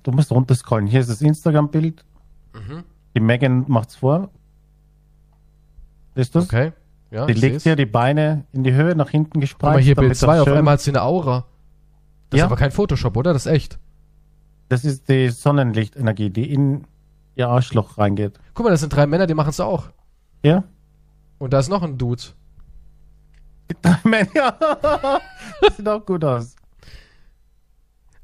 [0.03, 0.87] Du musst runterscrollen.
[0.87, 2.05] Hier ist das Instagram-Bild.
[2.55, 2.85] Mhm.
[3.15, 4.31] Die Megan macht's vor.
[6.17, 6.45] Ist das?
[6.45, 6.73] Okay.
[7.11, 9.75] Ja, die legt hier die Beine in die Höhe, nach hinten gespreizt.
[9.75, 11.47] Mal hier Bild 2, auf einmal hat sie eine Aura.
[12.31, 12.45] Das ja.
[12.45, 13.33] ist aber kein Photoshop, oder?
[13.33, 13.79] Das ist echt.
[14.69, 16.85] Das ist die Sonnenlichtenergie, die in
[17.37, 18.41] ihr Arschloch reingeht.
[18.55, 19.91] Guck mal, das sind drei Männer, die machen es auch.
[20.43, 20.65] Ja.
[21.39, 22.23] Und da ist noch ein Dude.
[24.05, 24.57] Männer.
[25.61, 26.57] das sieht auch gut aus.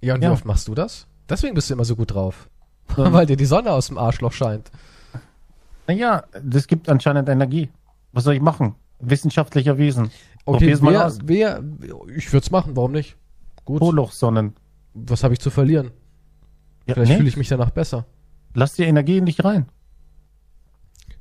[0.01, 0.31] Ja, und ja.
[0.31, 1.07] wie oft machst du das?
[1.29, 2.49] Deswegen bist du immer so gut drauf.
[2.97, 3.13] Ja.
[3.13, 4.71] Weil dir die Sonne aus dem Arschloch scheint.
[5.87, 7.71] Naja, das gibt anscheinend Energie.
[8.13, 8.75] Was soll ich machen?
[9.01, 10.11] Wissenschaftlich erwiesen.
[10.45, 11.63] Okay, wer, wer,
[12.17, 13.17] ich würde es machen, warum nicht?
[13.65, 13.81] Gut.
[13.81, 14.55] Polochsonnen.
[14.95, 15.91] Was habe ich zu verlieren?
[16.87, 17.17] Ja, Vielleicht nee.
[17.17, 18.07] fühle ich mich danach besser.
[18.55, 19.67] Lass die Energie in dich rein.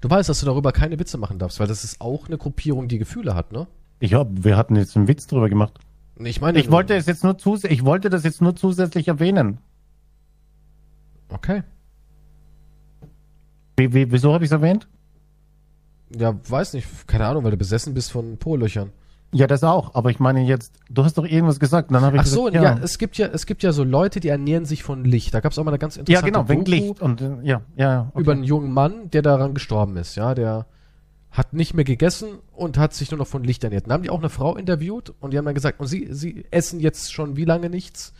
[0.01, 2.87] Du weißt, dass du darüber keine Witze machen darfst, weil das ist auch eine Gruppierung,
[2.87, 3.67] die Gefühle hat, ne?
[3.99, 5.79] Ich hab, wir hatten jetzt einen Witz drüber gemacht.
[6.17, 9.59] Ich meine, ich wollte es jetzt nur zus ich wollte das jetzt nur zusätzlich erwähnen.
[11.29, 11.63] Okay.
[13.77, 14.87] Wie, wie, wieso habe ich es erwähnt?
[16.17, 18.91] Ja, weiß nicht, keine Ahnung, weil du besessen bist von Polöchern.
[19.33, 22.21] Ja, das auch, aber ich meine jetzt, du hast doch irgendwas gesagt, dann habe ich
[22.21, 22.75] Ach so, gesagt, ja.
[22.75, 22.83] ja.
[22.83, 25.33] es gibt ja, es gibt ja so Leute, die ernähren sich von Licht.
[25.33, 28.09] Da gab es auch mal eine ganz interessante Ja, genau, wegen Licht und ja, ja,
[28.11, 28.21] okay.
[28.21, 30.65] über einen jungen Mann, der daran gestorben ist, ja, der
[31.31, 33.85] hat nicht mehr gegessen und hat sich nur noch von Licht ernährt.
[33.85, 36.43] Dann haben die auch eine Frau interviewt und die haben dann gesagt, und sie, sie
[36.51, 38.13] essen jetzt schon wie lange nichts?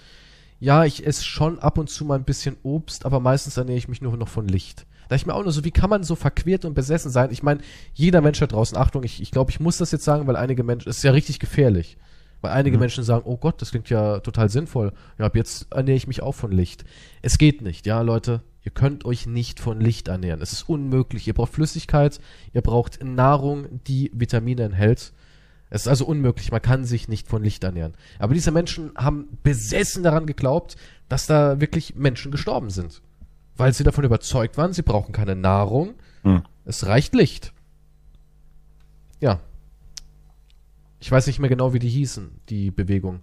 [0.62, 3.90] Ja, ich esse schon ab und zu mal ein bisschen Obst, aber meistens ernähre ich
[3.90, 4.86] mich nur noch von Licht.
[5.12, 7.32] Da ich mir auch nur so, wie kann man so verquert und besessen sein?
[7.32, 7.60] Ich meine,
[7.94, 10.64] jeder Mensch da draußen, Achtung, ich, ich glaube, ich muss das jetzt sagen, weil einige
[10.64, 11.98] Menschen, es ist ja richtig gefährlich.
[12.40, 12.80] Weil einige mhm.
[12.80, 14.94] Menschen sagen, oh Gott, das klingt ja total sinnvoll.
[15.20, 16.86] Ja, ab jetzt ernähre ich mich auch von Licht.
[17.22, 18.42] Es geht nicht, ja, Leute.
[18.64, 20.42] Ihr könnt euch nicht von Licht ernähren.
[20.42, 21.28] Es ist unmöglich.
[21.28, 22.22] Ihr braucht Flüssigkeit,
[22.54, 25.12] ihr braucht Nahrung, die Vitamine enthält.
[25.70, 26.54] Es ist also unmöglich.
[26.54, 27.96] Man kann sich nicht von Licht ernähren.
[28.18, 30.78] Aber diese Menschen haben besessen daran geglaubt,
[31.10, 33.02] dass da wirklich Menschen gestorben sind.
[33.58, 35.96] Weil sie davon überzeugt waren, sie brauchen keine Nahrung.
[36.24, 36.44] Hm.
[36.66, 37.54] Es reicht Licht.
[39.20, 39.40] Ja.
[41.00, 43.22] Ich weiß nicht mehr genau, wie die hießen, die Bewegung.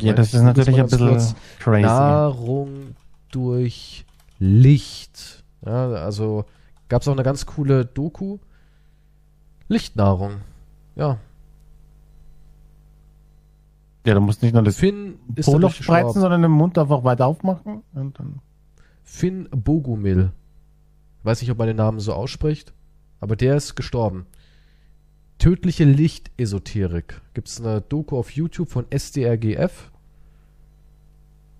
[0.00, 1.82] ja, das ist natürlich ein bisschen crazy.
[1.82, 2.94] Nahrung
[3.30, 4.04] durch
[4.38, 5.44] Licht.
[5.64, 6.44] Ja, also
[6.88, 8.38] gab es auch eine ganz coole Doku.
[9.68, 10.42] Lichtnahrung.
[10.94, 11.18] Ja.
[14.04, 17.82] Ja, du musst nicht nur das Finn Poloch spreizen, sondern den Mund einfach weiter aufmachen.
[17.94, 18.40] Und dann
[19.02, 20.32] Finn Bogumil.
[21.22, 22.72] Weiß nicht, ob man den Namen so ausspricht,
[23.20, 24.26] aber der ist gestorben.
[25.38, 27.20] Tödliche Lichtesoterik.
[27.34, 29.90] Gibt es eine Doku auf YouTube von SDRGF.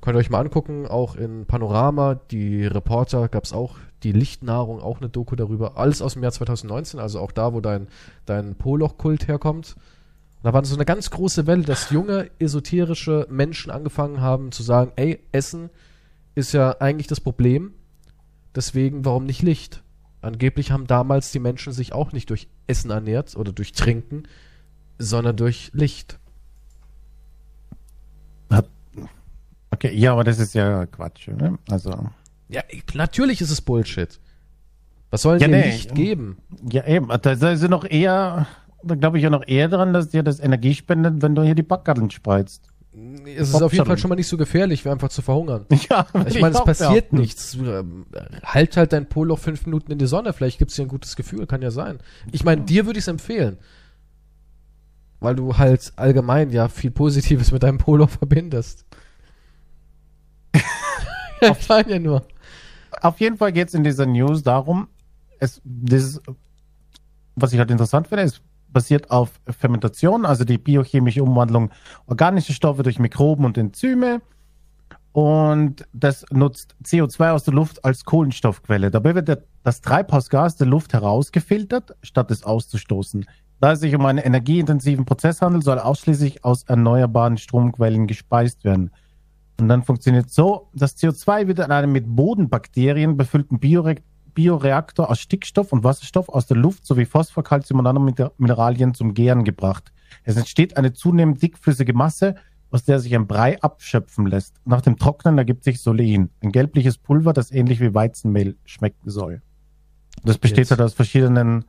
[0.01, 4.81] Könnt ihr euch mal angucken, auch in Panorama, die Reporter gab es auch, die Lichtnahrung,
[4.81, 5.77] auch eine Doku darüber.
[5.77, 7.86] Alles aus dem Jahr 2019, also auch da, wo dein,
[8.27, 9.77] dein Poloch-Kult herkommt.
[10.43, 14.90] Da war so eine ganz große Welle, dass junge, esoterische Menschen angefangen haben zu sagen,
[14.97, 15.70] ey, Essen
[16.34, 17.72] ist ja eigentlich das Problem.
[18.54, 19.82] Deswegen, warum nicht Licht?
[20.20, 24.24] Angeblich haben damals die Menschen sich auch nicht durch Essen ernährt oder durch Trinken,
[24.98, 26.18] sondern durch Licht.
[29.72, 31.59] Okay, ja, aber das ist ja Quatsch, ne?
[31.70, 32.10] Also.
[32.48, 32.62] Ja,
[32.94, 34.20] natürlich ist es Bullshit.
[35.10, 35.70] Was soll Ja, dir nee.
[35.70, 36.38] Licht geben?
[36.70, 37.09] Ja, eben.
[37.09, 38.46] Da da ist ja noch eher,
[38.82, 41.54] da glaube ich ja noch eher dran, dass dir das Energie spendet, wenn du hier
[41.54, 42.72] die Backgarten spreizt.
[42.94, 43.86] Es ist auf jeden.
[43.86, 45.64] Fall schon mal nicht so gefährlich, wie einfach zu verhungern.
[45.89, 47.16] Ja, Ich meine, es passiert behaupten.
[47.16, 47.55] nichts.
[47.55, 48.05] Ähm,
[48.44, 51.16] Halt halt dein Polo fünf Minuten in die Sonne, vielleicht gibt es dir ein gutes
[51.16, 51.98] Gefühl, kann ja sein.
[52.32, 53.56] Ich meine, dir würde ich es empfehlen.
[55.20, 58.85] Weil du halt allgemein ja viel Positives mit deinem Polo verbindest.
[61.40, 62.27] ja, ich meine ja nur.
[63.01, 64.89] Auf jeden Fall geht es in dieser News darum,
[65.39, 66.20] es, dieses,
[67.35, 68.43] was ich halt interessant finde, ist
[68.73, 71.70] basiert auf Fermentation, also die biochemische Umwandlung
[72.07, 74.20] organischer Stoffe durch Mikroben und Enzyme.
[75.12, 78.90] Und das nutzt CO2 aus der Luft als Kohlenstoffquelle.
[78.90, 83.27] Dabei wird das Treibhausgas der Luft herausgefiltert, statt es auszustoßen.
[83.61, 88.90] Da es sich um einen energieintensiven Prozess handelt, soll ausschließlich aus erneuerbaren Stromquellen gespeist werden.
[89.61, 93.97] Und dann funktioniert so, das CO2 wird in einem mit Bodenbakterien befüllten Biore
[94.34, 98.94] Bioreaktor aus Stickstoff und Wasserstoff aus der Luft sowie Phosphor, Calcium und anderen Miner- Mineralien
[98.94, 99.92] zum Gären gebracht.
[100.24, 102.34] Es entsteht eine zunehmend dickflüssige Masse,
[102.70, 104.56] aus der sich ein Brei abschöpfen lässt.
[104.64, 109.42] Nach dem Trocknen ergibt sich Solein, ein gelbliches Pulver, das ähnlich wie Weizenmehl schmecken soll.
[110.24, 110.70] Das besteht Jetzt.
[110.70, 111.64] halt aus verschiedenen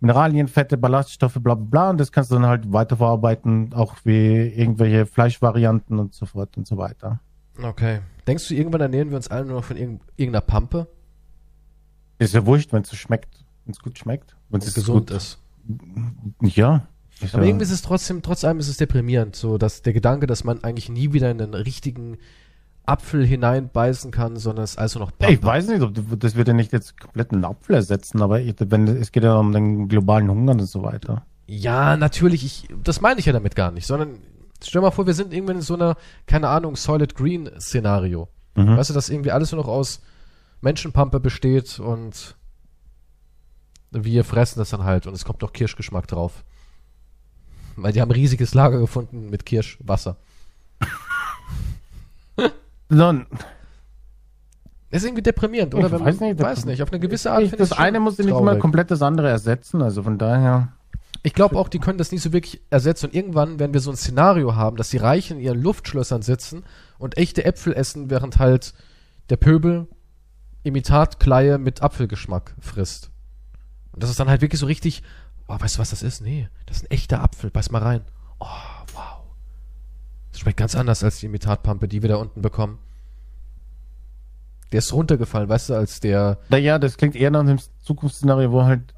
[0.00, 1.90] Mineralien, Fette, Ballaststoffe, bla bla bla.
[1.90, 6.66] Und das kannst du dann halt weiterverarbeiten, auch wie irgendwelche Fleischvarianten und so fort und
[6.66, 7.20] so weiter.
[7.62, 8.00] Okay.
[8.26, 10.86] Denkst du, irgendwann ernähren wir uns alle nur noch von irgend- irgendeiner Pampe,
[12.18, 15.16] Ist ja wurscht, wenn es so schmeckt, wenn es gut schmeckt, wenn es gesund gut
[15.16, 15.38] ist?
[16.42, 16.86] Ja.
[17.20, 19.92] Ist Aber ja irgendwie ist es trotzdem, trotz allem ist es deprimierend, so dass der
[19.92, 22.18] Gedanke, dass man eigentlich nie wieder in einen richtigen
[22.86, 26.54] Apfel hineinbeißen kann, sondern es ist also noch ich weiß nicht, ob das wird ja
[26.54, 30.30] nicht jetzt komplett einen Apfel ersetzen, aber ich, wenn, es geht ja um den globalen
[30.30, 31.26] Hunger und so weiter.
[31.46, 34.18] Ja, natürlich, ich, das meine ich ja damit gar nicht, sondern
[34.62, 35.96] stell mal vor, wir sind irgendwann in so einer,
[36.26, 38.28] keine Ahnung, Solid Green Szenario.
[38.54, 38.76] Mhm.
[38.76, 40.00] Weißt du, dass irgendwie alles nur noch aus
[40.60, 42.36] Menschenpampe besteht und
[43.90, 46.44] wir fressen das dann halt und es kommt noch Kirschgeschmack drauf.
[47.76, 50.16] Weil die haben ein riesiges Lager gefunden mit Kirschwasser.
[52.88, 53.26] Dann,
[54.90, 55.86] ist irgendwie deprimierend, oder?
[55.86, 58.16] Ich Wenn weiß man, nicht, weiß nicht, auf eine gewisse Art ich, das eine muss
[58.16, 58.60] nicht mal traurig.
[58.60, 60.72] komplett das andere ersetzen, also von daher.
[61.22, 63.06] Ich glaube auch, die können das nicht so wirklich ersetzen.
[63.06, 66.64] Und irgendwann werden wir so ein Szenario haben, dass die Reichen in ihren Luftschlössern sitzen
[66.98, 68.72] und echte Äpfel essen, während halt
[69.28, 69.88] der Pöbel
[70.68, 73.10] Imitatkleie mit Apfelgeschmack frisst.
[73.92, 75.02] Und das ist dann halt wirklich so richtig,
[75.48, 76.20] oh, weißt du, was das ist?
[76.20, 78.02] Nee, das ist ein echter Apfel, beiß mal rein.
[78.38, 78.46] Oh,
[78.94, 79.18] wow.
[80.30, 82.78] Das schmeckt ganz anders als die Imitatpampe, die wir da unten bekommen.
[84.70, 88.62] Der ist runtergefallen, weißt du, als der, Naja, das klingt eher nach einem Zukunftsszenario, wo
[88.64, 88.94] halt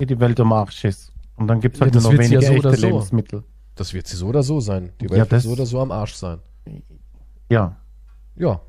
[0.00, 1.12] die Welt am Arsch ist.
[1.36, 2.86] Und dann gibt es Ja, halt das nur noch wird's ja weniger so echte so.
[2.88, 3.44] Lebensmittel.
[3.76, 4.92] das wird sie so oder so sein.
[5.00, 6.40] Die Ja, Welt wird das- so oder so am Arsch sein.
[7.48, 7.76] Ja,
[8.36, 8.60] Ja.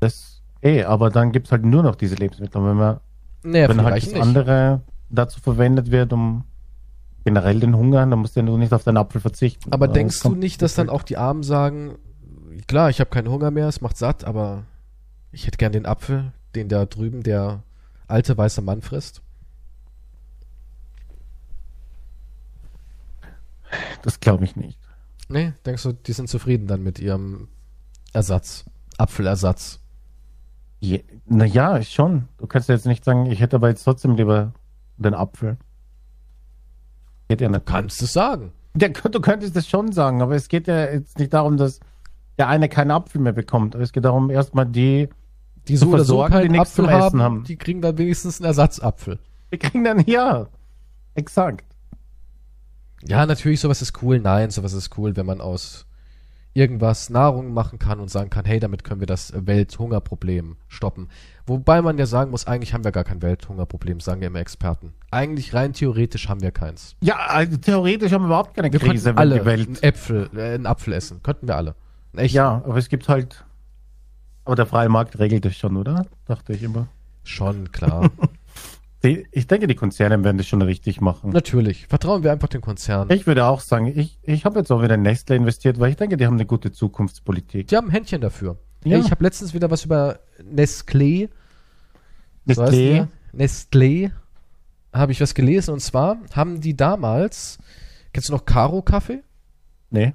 [0.00, 0.35] das
[0.66, 2.60] eh, aber dann gibt es halt nur noch diese Lebensmittel.
[2.60, 3.00] Und wenn man
[3.42, 4.22] Naja, wenn halt das nicht.
[4.22, 6.44] andere dazu verwendet wird, um
[7.24, 9.72] generell den Hunger, dann musst du ja nur nicht auf den Apfel verzichten.
[9.72, 11.96] Aber denkst du nicht, dass dann auch die Armen sagen,
[12.66, 14.64] klar, ich habe keinen Hunger mehr, es macht satt, aber
[15.32, 17.62] ich hätte gern den Apfel, den da drüben der
[18.06, 19.22] alte weiße Mann frisst?
[24.02, 24.78] Das glaube ich nicht.
[25.28, 27.48] Nee, denkst du, die sind zufrieden dann mit ihrem
[28.12, 28.64] Ersatz,
[28.96, 29.80] Apfelersatz?
[30.86, 32.28] Je, naja, schon.
[32.38, 34.52] Du kannst ja jetzt nicht sagen, ich hätte aber jetzt trotzdem lieber
[34.98, 35.56] den Apfel.
[37.28, 37.66] Geht ja nicht.
[37.66, 38.52] Kannst du sagen.
[38.80, 41.80] Ja, du könntest das schon sagen, aber es geht ja jetzt nicht darum, dass
[42.38, 43.74] der eine keinen Apfel mehr bekommt.
[43.74, 45.08] Es geht darum, erstmal die,
[45.66, 47.42] Die so oder so die nichts Apfel haben, haben.
[47.44, 49.18] die kriegen dann wenigstens einen Ersatzapfel.
[49.52, 50.46] die kriegen dann, ja,
[51.14, 51.64] exakt.
[53.02, 54.20] Ja, natürlich, sowas ist cool.
[54.20, 55.85] Nein, sowas ist cool, wenn man aus
[56.56, 61.08] irgendwas Nahrung machen kann und sagen kann, hey, damit können wir das Welthungerproblem stoppen.
[61.46, 64.94] Wobei man ja sagen muss, eigentlich haben wir gar kein Welthungerproblem, sagen ja immer Experten.
[65.10, 66.96] Eigentlich rein theoretisch haben wir keins.
[67.02, 69.82] Ja, also theoretisch haben wir überhaupt keine Wir Krise, könnten wenn alle die Welt einen
[69.82, 71.22] Äpfel, äh, einen Apfel essen.
[71.22, 71.74] Könnten wir alle.
[72.16, 72.36] Echten.
[72.36, 73.44] Ja, aber es gibt halt.
[74.46, 76.06] Aber der freie Markt regelt das schon, oder?
[76.24, 76.88] Dachte ich immer.
[77.22, 78.10] Schon, klar.
[79.02, 81.30] Ich denke, die Konzerne werden das schon richtig machen.
[81.30, 81.86] Natürlich.
[81.86, 83.10] Vertrauen wir einfach den Konzernen.
[83.12, 85.96] Ich würde auch sagen, ich, ich habe jetzt auch wieder in Nestle investiert, weil ich
[85.96, 87.68] denke, die haben eine gute Zukunftspolitik.
[87.68, 88.58] Die haben ein Händchen dafür.
[88.84, 88.96] Ja.
[88.96, 91.28] Ey, ich habe letztens wieder was über Nestlé
[92.46, 93.08] So Nestlé, der.
[93.36, 94.10] Nestlé.
[94.92, 97.58] Habe ich was gelesen und zwar haben die damals,
[98.12, 99.22] kennst du noch Caro Kaffee?
[99.90, 100.14] nee,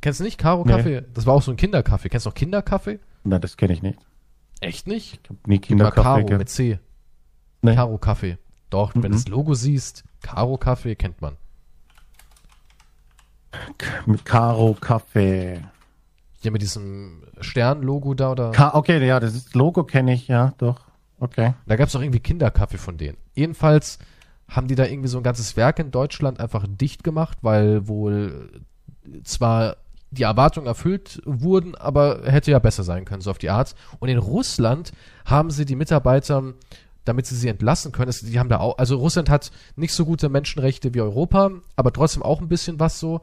[0.00, 0.72] Kennst du nicht Caro Nee.
[0.72, 1.02] Kaffee?
[1.14, 2.08] Das war auch so ein Kinderkaffee.
[2.08, 3.00] Kennst du noch Kinderkaffee?
[3.24, 3.98] Na, das kenne ich nicht.
[4.60, 5.20] Echt nicht?
[5.24, 6.78] Ich habe nie Kinderkaffee Caro mit C.
[7.66, 7.74] Nee.
[7.76, 8.38] Caro Kaffee.
[8.70, 9.12] Doch, wenn du Mhm.
[9.12, 11.36] das Logo siehst, Caro Kaffee kennt man.
[14.06, 15.60] mit Karo Kaffee.
[16.42, 18.50] Hier mit diesem Stern-Logo da oder.
[18.52, 20.80] Ka okay, ja, das ist Logo kenne ich, ja, doch.
[21.18, 21.54] Okay.
[21.66, 23.16] Da gab es auch irgendwie Kinderkaffee von denen.
[23.34, 23.98] Jedenfalls
[24.48, 28.50] haben die da irgendwie so ein ganzes Werk in Deutschland einfach dicht gemacht, weil wohl
[29.24, 29.76] zwar
[30.10, 33.74] die Erwartungen erfüllt wurden, aber hätte ja besser sein können, so auf die Art.
[33.98, 34.92] Und in Russland
[35.24, 36.52] haben sie die Mitarbeiter,
[37.06, 40.04] damit sie sie entlassen können, es- die haben da auch, also Russland hat nicht so
[40.04, 43.20] gute Menschenrechte wie Europa, aber trotzdem auch ein bisschen was so.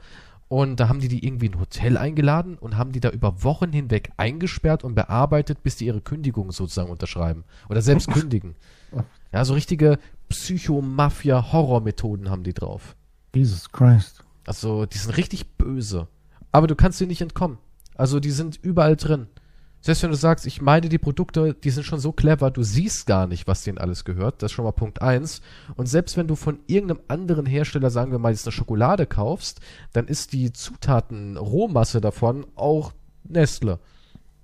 [0.50, 3.44] Und da haben die die irgendwie in ein Hotel eingeladen und haben die da über
[3.44, 7.44] Wochen hinweg eingesperrt und bearbeitet, bis die ihre Kündigung sozusagen unterschreiben.
[7.70, 8.56] Oder selbst kündigen.
[9.32, 9.98] Ja, so richtige
[10.30, 12.96] Psycho-Mafia-Horror-Methoden haben die drauf.
[13.34, 14.24] Jesus Christ.
[14.46, 16.08] Also, die sind richtig böse.
[16.52, 17.58] Aber du kannst dir nicht entkommen.
[17.96, 19.28] Also, die sind überall drin.
[19.86, 23.06] Selbst wenn du sagst, ich meine die Produkte, die sind schon so clever, du siehst
[23.06, 24.42] gar nicht, was denen alles gehört.
[24.42, 25.42] Das ist schon mal Punkt eins.
[25.76, 29.60] Und selbst wenn du von irgendeinem anderen Hersteller, sagen wir mal, jetzt eine Schokolade kaufst,
[29.92, 32.94] dann ist die Zutaten-Rohmasse davon auch
[33.26, 33.80] Nestle.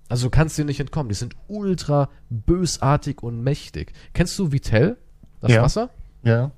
[0.09, 1.07] Also du kannst dir nicht entkommen.
[1.07, 3.93] Die sind ultra bösartig und mächtig.
[4.13, 4.97] Kennst du Vitell?
[5.39, 5.61] Das Ja.
[5.61, 5.89] Wasser?
[6.21, 6.51] Ja.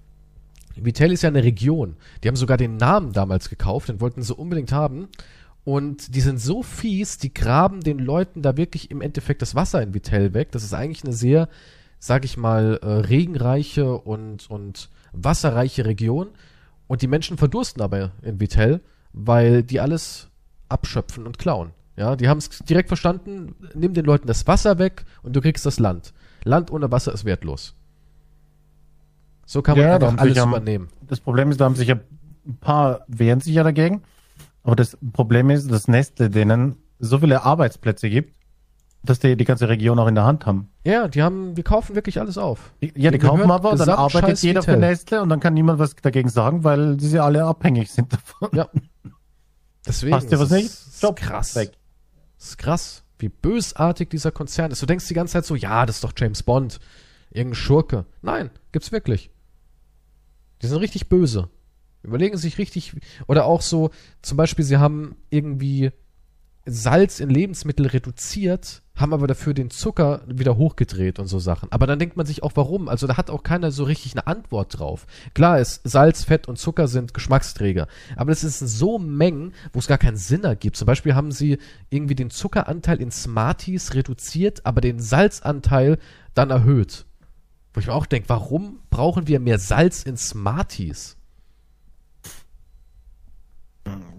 [0.75, 1.97] Vitell ist ja eine Region.
[2.23, 5.09] Die haben sogar den Namen damals gekauft, den wollten sie unbedingt haben.
[5.63, 9.81] Und die sind so fies, die graben den Leuten da wirklich im Endeffekt das Wasser
[9.81, 10.51] in Vitell weg.
[10.51, 11.49] Das ist eigentlich eine sehr,
[11.99, 16.29] sag ich mal, äh, regenreiche und, und wasserreiche Region.
[16.87, 18.81] Und die Menschen verdursten aber in Vitell,
[19.13, 20.29] weil die alles
[20.67, 21.71] abschöpfen und klauen.
[21.95, 25.65] Ja, die haben es direkt verstanden, nimm den Leuten das Wasser weg und du kriegst
[25.65, 26.13] das Land.
[26.43, 27.75] Land ohne Wasser ist wertlos.
[29.45, 30.87] So kann man Ja, einfach haben alles am- übernehmen.
[31.07, 31.99] Das Problem ist, da haben sich ja
[32.47, 34.01] ein paar wehren sich ja dagegen.
[34.63, 38.35] Aber das Problem ist, dass Nestle denen so viele Arbeitsplätze gibt,
[39.03, 40.69] dass die die ganze Region auch in der Hand haben.
[40.83, 42.71] Ja, die haben, die kaufen wirklich alles auf.
[42.79, 44.77] Ja, die Die kaufen aber, dann arbeitet scheiß jeder für.
[44.77, 48.49] Nestle und dann kann niemand was dagegen sagen, weil sie alle abhängig sind davon.
[48.53, 48.69] Ja.
[49.87, 50.11] Deswegen.
[50.11, 51.01] Passt dir was das nicht?
[51.01, 51.55] Job krass.
[51.55, 51.71] weg.
[52.37, 54.81] Das ist krass, wie bösartig dieser Konzern ist.
[54.81, 56.79] Du denkst die ganze Zeit so, ja, das ist doch James Bond.
[57.31, 58.05] Irgendein Schurke.
[58.21, 59.31] Nein, gibt's wirklich.
[60.61, 61.49] Die sind richtig böse.
[62.03, 62.93] Überlegen sich richtig,
[63.27, 63.91] oder auch so,
[64.21, 65.91] zum Beispiel, sie haben irgendwie
[66.65, 71.71] Salz in Lebensmittel reduziert, haben aber dafür den Zucker wieder hochgedreht und so Sachen.
[71.71, 72.87] Aber dann denkt man sich auch, warum?
[72.87, 75.07] Also da hat auch keiner so richtig eine Antwort drauf.
[75.33, 77.87] Klar ist, Salz, Fett und Zucker sind Geschmacksträger.
[78.15, 80.77] Aber das ist so Mengen, wo es gar keinen Sinn ergibt.
[80.77, 81.57] Zum Beispiel haben sie
[81.89, 85.97] irgendwie den Zuckeranteil in Smarties reduziert, aber den Salzanteil
[86.35, 87.05] dann erhöht.
[87.73, 91.17] Wo ich mir auch denke, warum brauchen wir mehr Salz in Smarties?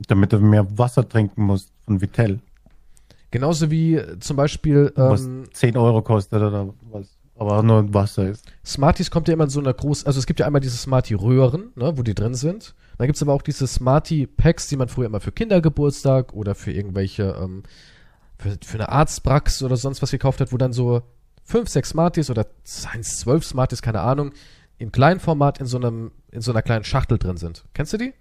[0.09, 2.41] Damit du mehr Wasser trinken musst von Vitell,
[3.33, 7.17] Genauso wie äh, zum Beispiel was ähm, 10 Euro kostet oder was.
[7.35, 8.45] Aber auch nur Wasser ist.
[8.65, 11.73] Smarties kommt ja immer in so einer großen, also es gibt ja einmal diese Smartie-Röhren,
[11.75, 12.75] ne, wo die drin sind.
[12.99, 17.35] Dann gibt's aber auch diese Smartie-Packs, die man früher immer für Kindergeburtstag oder für irgendwelche,
[17.43, 17.63] ähm,
[18.39, 21.03] für, für eine Arztpraxis oder sonst was gekauft hat, wo dann so
[21.43, 22.47] fünf, sechs Smarties oder
[22.93, 24.33] eins, zwölf Smarties, keine Ahnung,
[24.77, 27.65] in Kleinformat in so einem, in so einer kleinen Schachtel drin sind.
[27.73, 28.13] Kennst du die?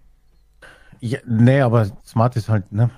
[1.02, 2.90] Ja, nee, aber Smart ist halt, ne?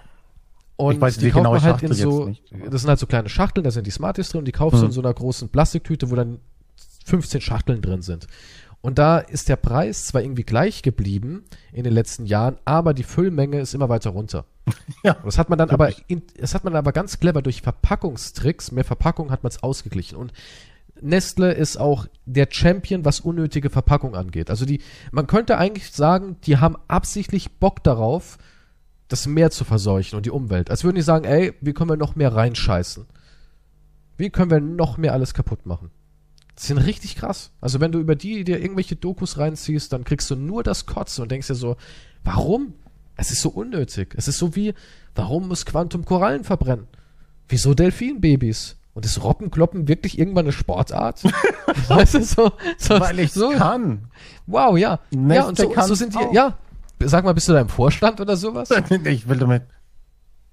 [0.76, 2.74] Und Ich weiß die genaue man halt in Schachtel so, jetzt nicht.
[2.74, 4.82] das sind halt so kleine Schachteln, da sind die Smarties drin und die kaufst du
[4.82, 4.88] Hm.
[4.88, 6.40] in so einer großen Plastiktüte, wo dann
[7.06, 8.28] 15 Schachteln drin sind.
[8.82, 13.04] Und da ist der Preis zwar irgendwie gleich geblieben in den letzten Jahren, aber die
[13.04, 14.46] Füllmenge ist immer weiter runter.
[15.04, 15.18] Ja.
[15.26, 16.06] Das hat man dann aber, Wirklich.
[16.08, 20.16] in, das hat man aber ganz clever durch Verpackungstricks, mehr Verpackung hat man es ausgeglichen.
[20.18, 20.32] Und
[21.04, 24.50] Nestle ist auch der Champion, was unnötige Verpackung angeht.
[24.50, 24.82] Also die,
[25.12, 28.38] man könnte eigentlich sagen, die haben absichtlich Bock darauf,
[29.08, 30.72] das Meer zu verseuchen und die Umwelt.
[30.72, 33.06] Als würden die sagen, ey, wie können wir noch mehr reinscheißen?
[34.18, 35.92] Wie können wir noch mehr alles kaputt machen?
[36.56, 37.52] Das sind richtig krass.
[37.62, 41.24] Also wenn du über die dir irgendwelche Dokus reinziehst, dann kriegst du nur das Kotzen
[41.24, 41.78] und denkst dir so,
[42.24, 42.74] warum?
[43.16, 44.14] Es ist so unnötig.
[44.18, 44.74] Es ist so wie,
[45.16, 46.88] warum muss Quantum Korallen verbrennen?
[47.48, 48.78] Wieso Delfinbabys?
[48.94, 51.24] Und ist Robbenkloppen wirklich irgendwann eine Sportart?
[51.88, 54.06] weißt du, so, so, Weil ich so kann.
[54.46, 55.00] Wow, ja.
[55.12, 56.34] ja, Nestle und so, so sind die, auch.
[56.34, 56.58] ja.
[57.00, 58.70] Sag mal, bist du da im Vorstand oder sowas?
[59.06, 59.64] Ich will damit.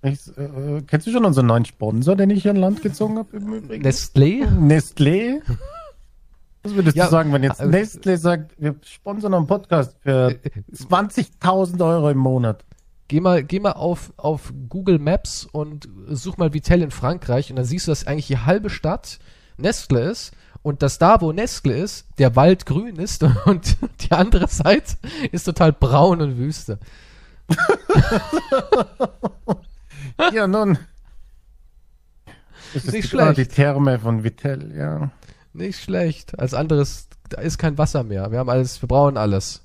[0.03, 3.37] Ich, äh, kennst du schon unseren neuen Sponsor, den ich hier an Land gezogen habe
[3.37, 3.85] im Übrigen?
[3.87, 4.47] Nestlé?
[4.49, 5.43] Nestlé?
[6.63, 10.35] Was würdest Ja, du sagen, wenn jetzt äh, Nestlé sagt, wir sponsern einen Podcast für
[10.75, 12.65] 20.000 Euro im Monat?
[13.11, 17.57] Geh mal, geh mal auf, auf Google Maps und such mal Vitell in Frankreich und
[17.57, 19.19] dann siehst du, dass eigentlich die halbe Stadt
[19.57, 20.31] Nestle ist
[20.63, 24.95] und dass da, wo Nestle ist, der Wald grün ist und die andere Seite
[25.33, 26.79] ist total braun und Wüste.
[30.33, 30.79] Ja, nun.
[32.75, 33.39] Das ist Nicht ah, schlecht.
[33.39, 35.11] die Therme von Vitell, ja.
[35.53, 36.39] Nicht schlecht.
[36.39, 38.31] Als anderes, da ist kein Wasser mehr.
[38.31, 39.63] Wir haben alles, wir brauchen alles.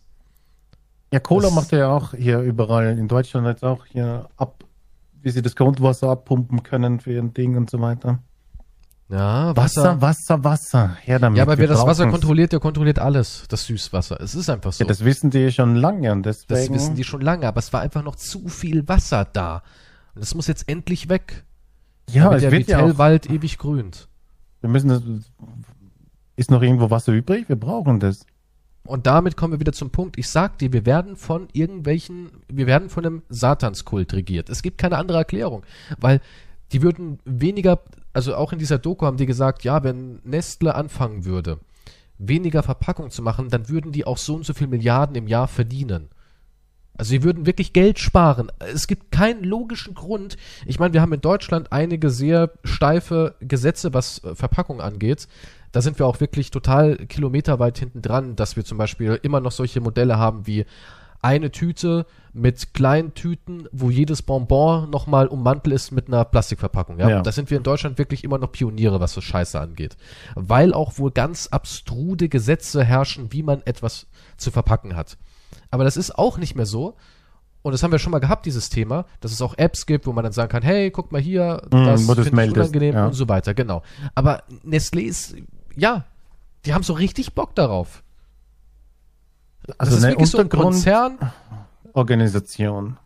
[1.14, 4.64] Ja, Cola Das- macht er ja auch hier überall in Deutschland jetzt auch hier ab,
[5.22, 8.20] wie sie das Grundwasser abpumpen können für ihren Ding und so weiter.
[9.08, 10.96] Ja, Wasser, Wasser, Wasser.
[11.02, 11.38] Her damit.
[11.38, 13.46] Ja, aber wer das Wasser kontrolliert, der kontrolliert alles.
[13.50, 14.20] Das Süßwasser.
[14.20, 14.84] Es ist einfach so.
[14.84, 16.74] Ja, das wissen die schon lange und Das deswegen.
[16.74, 19.62] wissen die schon lange, aber es war einfach noch zu viel Wasser da.
[20.16, 21.44] Und das muss jetzt endlich weg.
[22.10, 24.08] ja, es der wird ja auch, Vitellwald ewig grünt.
[24.62, 25.04] wir müssen das,
[26.36, 27.48] ist noch irgendwo Wasser übrig?
[27.48, 28.26] Wir brauchen das.
[28.86, 30.18] Und damit kommen wir wieder zum Punkt.
[30.18, 34.50] Ich sag dir, wir werden von irgendwelchen, wir werden von einem Satanskult regiert.
[34.50, 35.64] Es gibt keine andere Erklärung,
[36.00, 36.22] weil
[36.72, 37.82] die würden weniger,
[38.14, 41.60] also auch in dieser Doku haben die gesagt, ja, wenn Nestle anfangen würde,
[42.18, 45.48] weniger Verpackung zu machen, dann würden die auch so und so viel Milliarden im Jahr
[45.48, 46.10] verdienen.
[46.98, 48.52] Also sie würden wirklich Geld sparen.
[48.60, 50.38] Es gibt keinen logischen Grund.
[50.66, 55.28] Ich meine, wir haben in Deutschland einige sehr steife Gesetze, was äh, Verpackung angeht.
[55.76, 59.52] Da sind wir auch wirklich total kilometerweit hinten dran, dass wir zum Beispiel immer noch
[59.52, 60.66] solche Modelle haben wie
[61.22, 66.98] eine Tüte mit kleinen Tüten, wo jedes Bonbon nochmal ummantelt ist mit einer Plastikverpackung.
[66.98, 67.10] Ja?
[67.10, 67.22] Ja.
[67.22, 69.98] Da sind wir in Deutschland wirklich immer noch Pioniere, was so Scheiße angeht.
[70.36, 74.08] Weil auch wohl ganz abstrude Gesetze herrschen, wie man etwas
[74.38, 75.18] zu verpacken hat.
[75.72, 76.96] Aber das ist auch nicht mehr so.
[77.64, 80.14] Und das haben wir schon mal gehabt, dieses Thema, dass es auch Apps gibt, wo
[80.14, 83.08] man dann sagen kann, hey, guck mal hier, Mm, das du's finde ich unangenehm ja.
[83.08, 83.82] und so weiter, genau.
[84.14, 85.36] Aber Nestlé ist,
[85.76, 86.06] ja,
[86.66, 88.04] die haben so richtig Bock darauf.
[89.78, 91.14] Also das ist wirklich so ein Konzern.
[91.96, 92.98] Untergrundorganisation.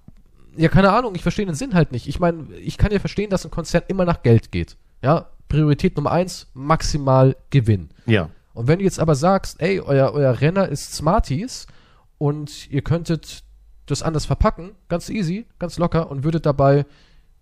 [0.58, 2.08] Ja, keine Ahnung, ich verstehe den Sinn halt nicht.
[2.08, 4.78] Ich meine, ich kann ja verstehen, dass ein Konzern immer nach Geld geht.
[5.02, 7.90] Ja, Priorität Nummer eins, maximal Gewinn.
[8.06, 8.30] Ja.
[8.54, 11.68] Und wenn du jetzt aber sagst, ey, euer, euer Renner ist Smarties
[12.18, 13.44] und ihr könntet
[13.86, 16.86] das anders verpacken, ganz easy, ganz locker und würdet dabei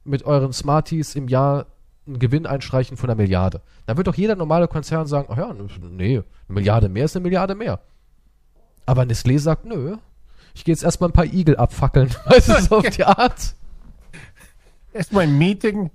[0.04, 1.66] mit euren Smarties im Jahr
[2.08, 3.62] einen Gewinn einstreichen von einer Milliarde.
[3.86, 5.54] Dann wird doch jeder normale Konzern sagen, ach ja,
[5.92, 7.80] nee, eine Milliarde mehr ist eine Milliarde mehr.
[8.86, 9.98] Aber Nestlé sagt, nö,
[10.54, 12.10] ich gehe jetzt erstmal ein paar Igel abfackeln.
[12.26, 13.54] Weißt du, so auf die Art.
[14.94, 15.92] Erstmal im Meeting.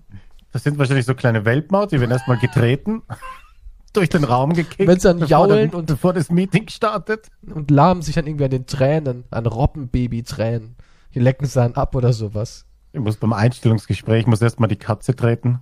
[0.53, 3.03] Das sind wahrscheinlich so kleine Weltmaut, die werden erstmal getreten,
[3.95, 4.87] durch den Raum gekickt.
[4.87, 7.29] Wenn sie dann bevor jaulen der- und- bevor das Meeting startet.
[7.55, 10.77] Und lahmen sich dann irgendwie an den Tränen, an Robbenbaby-Tränen.
[11.15, 12.67] Die lecken sie dann ab oder sowas.
[12.93, 15.61] Ich muss beim Einstellungsgespräch, muss erstmal die Katze treten.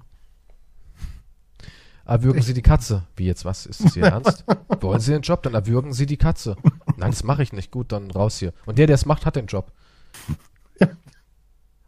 [2.10, 3.04] Erwürgen Sie die Katze.
[3.14, 3.66] Wie jetzt, was?
[3.66, 4.44] Ist das Ihr Ernst?
[4.80, 5.44] Wollen Sie den Job?
[5.44, 6.56] Dann erwürgen Sie die Katze.
[6.96, 7.70] Nein, das mache ich nicht.
[7.70, 8.52] Gut, dann raus hier.
[8.66, 9.70] Und der, der es macht, hat den Job.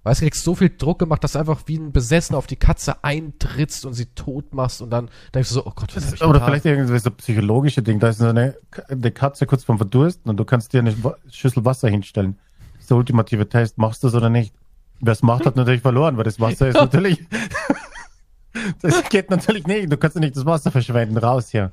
[0.05, 2.47] Weißt du, du kriegst so viel Druck gemacht, dass du einfach wie ein Besessener auf
[2.47, 6.07] die Katze eintrittst und sie tot machst und dann denkst du so, oh Gott, was
[6.07, 7.99] hab ich Oder vielleicht irgendwie so psychologische Ding.
[7.99, 8.57] Da ist so eine,
[8.89, 10.95] eine Katze kurz vorm Verdursten und du kannst dir eine
[11.31, 12.39] Schüssel Wasser hinstellen.
[12.75, 13.77] Das ist der ultimative Test.
[13.77, 14.55] Machst du es oder nicht?
[15.01, 17.19] Wer es macht, hat natürlich verloren, weil das Wasser ist natürlich.
[18.81, 19.93] das geht natürlich nicht.
[19.93, 21.19] Du kannst ja nicht das Wasser verschwenden.
[21.19, 21.73] Raus hier.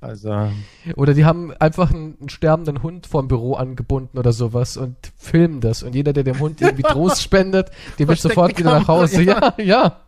[0.00, 0.50] Also.
[0.96, 5.62] Oder die haben einfach einen, einen sterbenden Hund vorm Büro angebunden oder sowas und filmen
[5.62, 5.82] das.
[5.82, 9.22] Und jeder, der dem Hund irgendwie Trost spendet, der Versteckt sofort wieder nach Hause.
[9.22, 10.00] Ja, ja.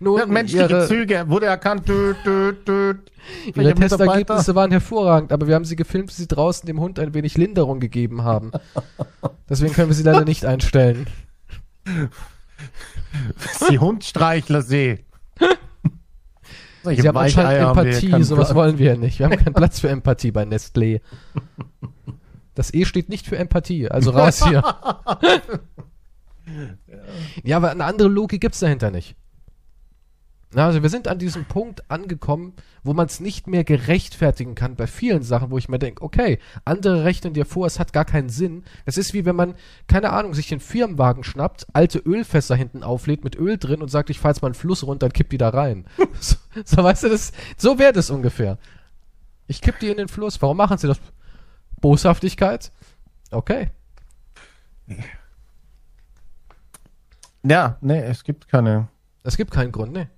[0.00, 1.88] Nun, Ja, menschliche ihre, Züge wurde erkannt.
[1.88, 3.12] Düt, düt, düt.
[3.54, 3.74] ihre?
[3.74, 7.36] Testergebnisse waren hervorragend, aber wir haben sie gefilmt, wie sie draußen dem Hund ein wenig
[7.36, 8.50] Linderung gegeben haben.
[9.48, 11.06] Deswegen können wir sie leider nicht einstellen.
[13.70, 15.04] Die Hundstreichlersee.
[16.84, 19.18] Sie haben anscheinend Empathie, sowas wollen wir nicht.
[19.18, 21.00] Wir haben keinen Platz für Empathie bei Nestlé.
[22.54, 24.62] Das E steht nicht für Empathie, also raus hier.
[27.44, 29.16] ja, aber eine andere Logik gibt's dahinter nicht.
[30.54, 32.52] Na, also wir sind an diesem Punkt angekommen,
[32.82, 36.38] wo man es nicht mehr gerechtfertigen kann bei vielen Sachen, wo ich mir denke, okay,
[36.66, 38.64] andere rechnen dir vor, es hat gar keinen Sinn.
[38.84, 39.54] Das ist wie wenn man,
[39.86, 44.10] keine Ahnung, sich den Firmenwagen schnappt, alte Ölfässer hinten auflädt mit Öl drin und sagt,
[44.10, 45.86] ich fahr jetzt mal einen Fluss runter und kipp die da rein.
[46.20, 48.58] so, so, weißt du, das, so wäre das ungefähr.
[49.46, 50.42] Ich kipp die in den Fluss.
[50.42, 51.00] Warum machen sie das?
[51.80, 52.70] Boshaftigkeit?
[53.30, 53.70] Okay.
[57.42, 58.88] Ja, nee, es gibt keine.
[59.24, 60.08] Es gibt keinen Grund, ne?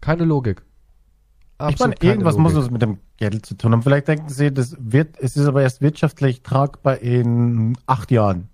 [0.00, 0.62] Keine Logik.
[0.62, 2.54] ich meine, Absolut irgendwas Logik.
[2.54, 3.82] muss es mit dem Geld zu tun haben.
[3.82, 8.48] Vielleicht denken Sie, das wird, es ist aber erst wirtschaftlich tragbar in acht Jahren.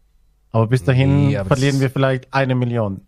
[0.50, 3.02] Aber bis dahin Nee, aber verlieren das- wir vielleicht eine Million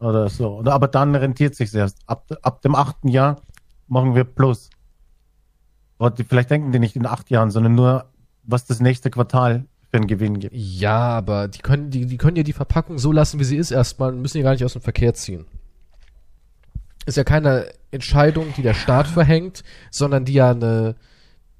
[0.00, 0.62] oder so.
[0.64, 1.98] Aber dann rentiert sich erst.
[2.06, 3.36] Ab, ab dem achten Jahr
[3.88, 4.70] machen wir Plus.
[5.98, 8.06] Und die, vielleicht denken die nicht in acht Jahren, sondern nur,
[8.42, 10.54] was das nächste Quartal für einen Gewinn gibt.
[10.54, 13.70] Ja, aber die können, die, die können ja die Verpackung so lassen, wie sie ist
[13.70, 15.44] erstmal und müssen die gar nicht aus dem Verkehr ziehen.
[17.06, 20.96] Ist ja keine Entscheidung, die der Staat verhängt, sondern die ja eine,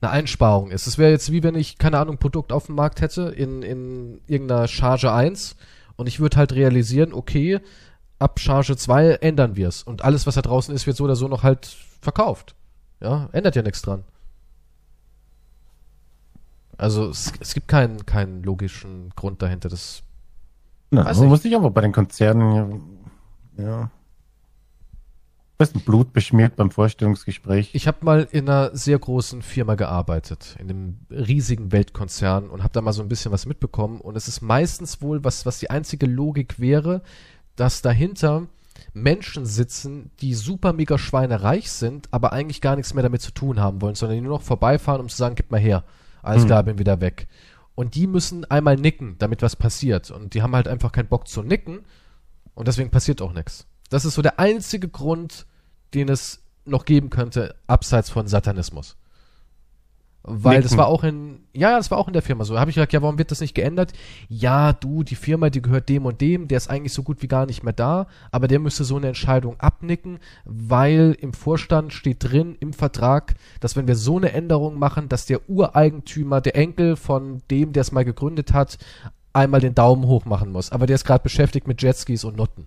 [0.00, 0.86] eine Einsparung ist.
[0.86, 4.20] Es wäre jetzt wie wenn ich, keine Ahnung, Produkt auf dem Markt hätte in, in
[4.26, 5.56] irgendeiner Charge 1
[5.96, 7.60] und ich würde halt realisieren, okay,
[8.18, 9.82] ab Charge 2 ändern wir es.
[9.82, 11.66] Und alles, was da draußen ist, wird so oder so noch halt
[12.00, 12.54] verkauft.
[13.00, 14.04] Ja, ändert ja nichts dran.
[16.76, 19.68] Also es, es gibt keinen, keinen logischen Grund dahinter.
[19.68, 20.02] Das
[20.90, 21.20] Na, man ich.
[21.20, 22.82] muss sich aber bei den Konzernen
[23.56, 23.64] ja.
[23.64, 23.90] ja.
[25.56, 27.70] Besten Blut beschmiert beim Vorstellungsgespräch.
[27.74, 32.72] Ich habe mal in einer sehr großen Firma gearbeitet, in einem riesigen Weltkonzern und habe
[32.72, 34.00] da mal so ein bisschen was mitbekommen.
[34.00, 37.02] Und es ist meistens wohl, was, was die einzige Logik wäre,
[37.54, 38.48] dass dahinter
[38.94, 43.60] Menschen sitzen, die super mega schweinereich sind, aber eigentlich gar nichts mehr damit zu tun
[43.60, 45.84] haben wollen, sondern die nur noch vorbeifahren, um zu sagen, gib mal her.
[46.22, 46.48] Alles Hm.
[46.48, 47.28] klar, bin wieder weg.
[47.76, 50.10] Und die müssen einmal nicken, damit was passiert.
[50.10, 51.80] Und die haben halt einfach keinen Bock zu nicken
[52.54, 53.66] und deswegen passiert auch nichts.
[53.94, 55.46] Das ist so der einzige Grund,
[55.94, 58.96] den es noch geben könnte, abseits von Satanismus.
[60.24, 60.78] Weil das Nicken.
[60.78, 62.54] war auch in, ja, das war auch in der Firma so.
[62.54, 63.92] Da habe ich gesagt, ja, warum wird das nicht geändert?
[64.28, 67.28] Ja, du, die Firma, die gehört dem und dem, der ist eigentlich so gut wie
[67.28, 72.16] gar nicht mehr da, aber der müsste so eine Entscheidung abnicken, weil im Vorstand steht
[72.18, 76.96] drin, im Vertrag, dass wenn wir so eine Änderung machen, dass der Ureigentümer, der Enkel
[76.96, 78.76] von dem, der es mal gegründet hat,
[79.32, 80.72] einmal den Daumen hoch machen muss.
[80.72, 82.66] Aber der ist gerade beschäftigt mit Jetskis und Nutten.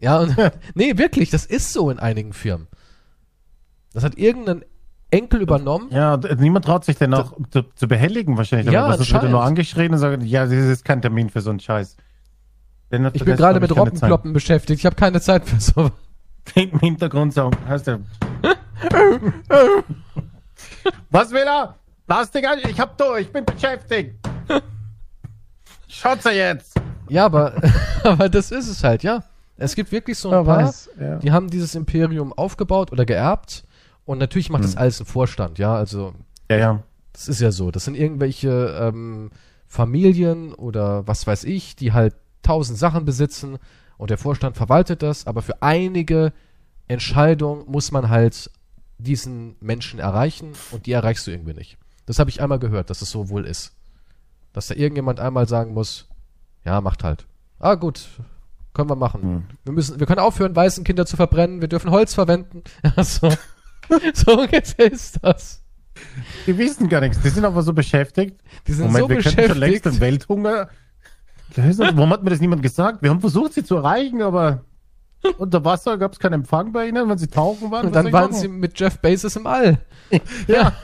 [0.00, 0.36] Ja, und,
[0.74, 2.68] nee, wirklich, das ist so in einigen Firmen.
[3.92, 4.64] Das hat irgendein
[5.10, 5.88] Enkel übernommen.
[5.90, 8.72] Ja, niemand traut sich denn auch zu, zu behelligen wahrscheinlich.
[8.72, 11.60] Ja, was wird nur angeschrien und sagt, ja, das ist kein Termin für so einen
[11.60, 11.96] Scheiß.
[12.92, 13.74] Den hat Ich bin gerade mit.
[13.74, 14.80] Robbenkloppen beschäftigt.
[14.80, 15.90] Ich habe keine Zeit für so.
[16.54, 18.00] Im Hintergrund so, heißt der.
[21.10, 21.74] Was will er?
[22.06, 24.14] Lass dich an, ich hab du, ich bin beschäftigt.
[25.88, 26.80] Schaut's er jetzt.
[27.08, 27.54] Ja, aber,
[28.02, 29.22] aber das ist es halt, ja.
[29.58, 31.16] Es gibt wirklich so ein Ja, paar, weiß, ja.
[31.18, 33.64] die haben dieses Imperium aufgebaut oder geerbt.
[34.04, 34.78] Und natürlich macht das Hm.
[34.78, 35.74] alles ein Vorstand, ja.
[35.74, 36.14] Also,
[36.50, 36.82] Ja, ja.
[37.12, 37.70] das ist ja so.
[37.70, 39.30] Das sind irgendwelche ähm,
[39.66, 43.58] Familien oder was weiß ich, die halt tausend Sachen besitzen
[43.98, 45.26] und der Vorstand verwaltet das.
[45.26, 46.32] Aber für einige
[46.86, 48.50] Entscheidungen muss man halt
[48.98, 51.76] diesen Menschen erreichen und die erreichst du irgendwie nicht.
[52.06, 53.72] Das habe ich einmal gehört, dass es so wohl ist.
[54.52, 56.08] Dass da irgendjemand einmal sagen muss,
[56.64, 57.26] ja, macht halt.
[57.58, 58.08] Ah, gut,
[58.78, 59.22] können wir machen.
[59.22, 59.42] Hm.
[59.64, 62.62] Wir müssen, wir können aufhören, weißen Kinder zu verbrennen, wir dürfen Holz verwenden.
[62.84, 63.02] Ja,
[64.14, 65.64] so, ungefähr ist das.
[66.46, 68.38] Die wissen gar nichts, die sind aber so beschäftigt.
[68.66, 69.94] Die sind Moment, so wir könnten schon längst beschäftigt.
[69.94, 70.68] den Welthunger
[71.56, 71.88] lösen.
[71.94, 73.02] Warum hat mir das niemand gesagt?
[73.02, 74.62] Wir haben versucht, sie zu erreichen, aber
[75.38, 77.86] unter Wasser gab es keinen Empfang bei ihnen, wenn sie tauchen waren.
[77.86, 79.78] Und dann waren sie mit Jeff Bezos im All.
[80.46, 80.74] Ja.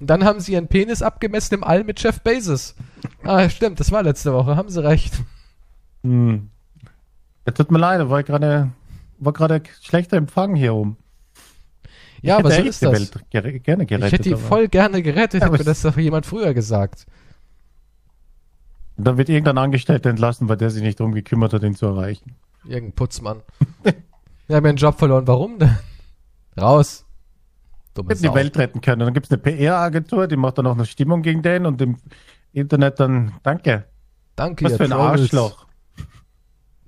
[0.00, 2.74] Und dann haben sie ihren Penis abgemessen im All mit Jeff Bezos.
[3.22, 5.14] Ah, stimmt, das war letzte Woche, haben sie recht.
[6.06, 6.50] Hm.
[7.46, 8.70] Ja, tut mir leid, war gerade
[9.18, 10.96] war gerade schlechter Empfang hier oben.
[12.22, 12.94] Ja, Ich aber hätte so ist die das.
[12.94, 14.06] Welt ger- gerne gerettet.
[14.06, 16.54] Ich hätte die aber- voll gerne gerettet, Ja, hätte aber mir das doch jemand früher
[16.54, 17.06] gesagt.
[18.96, 22.34] Da wird irgendein Angestellter entlassen, weil der sich nicht darum gekümmert hat, ihn zu erreichen.
[22.64, 23.42] Irgendein Putzmann.
[23.82, 23.92] Wir
[24.56, 25.76] haben ja einen Job verloren, warum denn?
[26.58, 27.04] Raus.
[27.94, 28.34] Dumme Hätten die.
[28.34, 29.00] Welt retten können.
[29.00, 31.96] Dann gibt es eine PR-Agentur, die macht dann auch eine Stimmung gegen den und im
[32.52, 33.84] Internet dann, danke.
[34.34, 35.20] Danke, Was für ein Trolls.
[35.22, 35.65] Arschloch.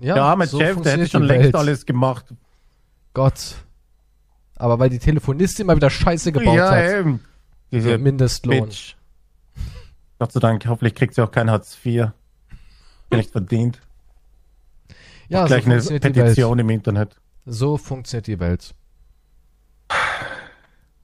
[0.01, 1.57] Ja, der arme so Jeff, der hätte schon längst Welt.
[1.57, 2.27] alles gemacht.
[3.15, 3.57] Gott.
[4.57, 7.01] Aber weil die Telefonistin mal wieder Scheiße gebaut ja, hat.
[7.01, 7.21] eben.
[7.71, 8.67] Diese Der Mindestlohn.
[8.67, 8.95] Bitch.
[10.19, 12.09] Gott sei Dank, hoffentlich kriegt sie auch kein Hartz IV.
[13.11, 13.81] Nicht verdient.
[15.29, 16.27] Ja, so Gleich eine funktioniert die Welt.
[16.29, 17.17] Petition im Internet.
[17.47, 18.75] So funktioniert die Welt.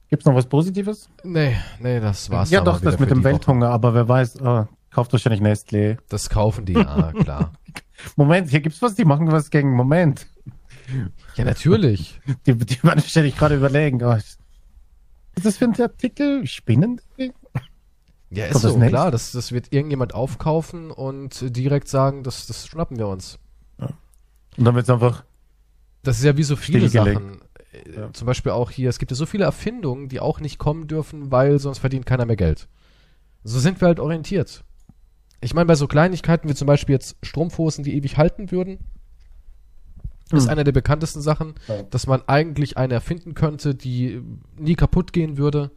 [0.09, 1.09] Gibt's noch was Positives?
[1.23, 2.49] Nee, nee, das war's.
[2.51, 3.33] ja, doch, das mit dem die Woche.
[3.33, 5.97] Welthunger, aber wer weiß, ah, kauft wahrscheinlich Nestlé.
[6.09, 7.53] Das kaufen die, ja, klar.
[8.15, 10.27] Moment, hier gibt's was, die machen was gegen Moment.
[11.35, 12.19] Ja, natürlich.
[12.45, 14.01] Die, die werden ständig gerade überlegen.
[14.03, 14.37] Oh, was
[15.35, 16.45] ist das für ein Artikel?
[16.47, 17.01] Spinnen?
[18.29, 18.89] Ja, ist Kommt das so, nächste?
[18.89, 19.11] klar.
[19.11, 23.39] Das, das wird irgendjemand aufkaufen und direkt sagen, das, das schnappen wir uns.
[23.77, 25.23] Und dann wird's einfach,
[26.03, 26.89] Das ist ja wie so viele.
[26.89, 27.41] Sachen.
[27.71, 28.13] Äh, Ja.
[28.13, 31.31] Zum Beispiel auch hier, es gibt ja so viele Erfindungen, die auch nicht kommen dürfen,
[31.31, 32.67] weil sonst verdient keiner mehr Geld.
[33.43, 34.63] So sind wir halt orientiert.
[35.45, 38.79] Ich meine, bei so Kleinigkeiten wie zum Beispiel jetzt Strumpfhosen, die ewig halten würden,
[40.31, 40.49] ist Hm.
[40.49, 41.83] einer der bekanntesten Sachen, Ja.
[41.83, 44.23] dass man eigentlich eine erfinden könnte, die
[44.57, 45.69] nie kaputt gehen würde.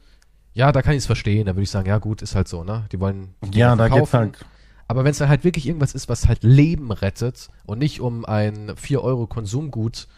[0.54, 1.44] Ja, da kann ich es verstehen.
[1.44, 2.86] Da würde ich sagen, ja gut, ist halt so, ne?
[2.92, 4.38] Die wollen die ja, da geht's halt.
[4.86, 8.24] Aber wenn es dann halt wirklich irgendwas ist, was halt Leben rettet und nicht um
[8.24, 10.08] ein 4 Euro Konsumgut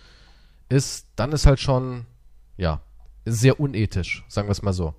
[0.69, 2.07] ist, dann ist halt schon,
[2.57, 2.83] ja,
[3.25, 4.95] sehr unethisch, sagen wir es mal so.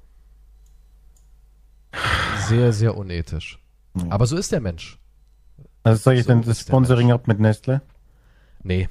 [2.50, 3.61] Sehr, sehr unethisch.
[3.96, 4.04] Ja.
[4.10, 4.98] Aber so ist der Mensch.
[5.84, 7.82] Also sage ich So denn das Sponsoring ab mit Nestle?
[8.64, 8.88] Nee.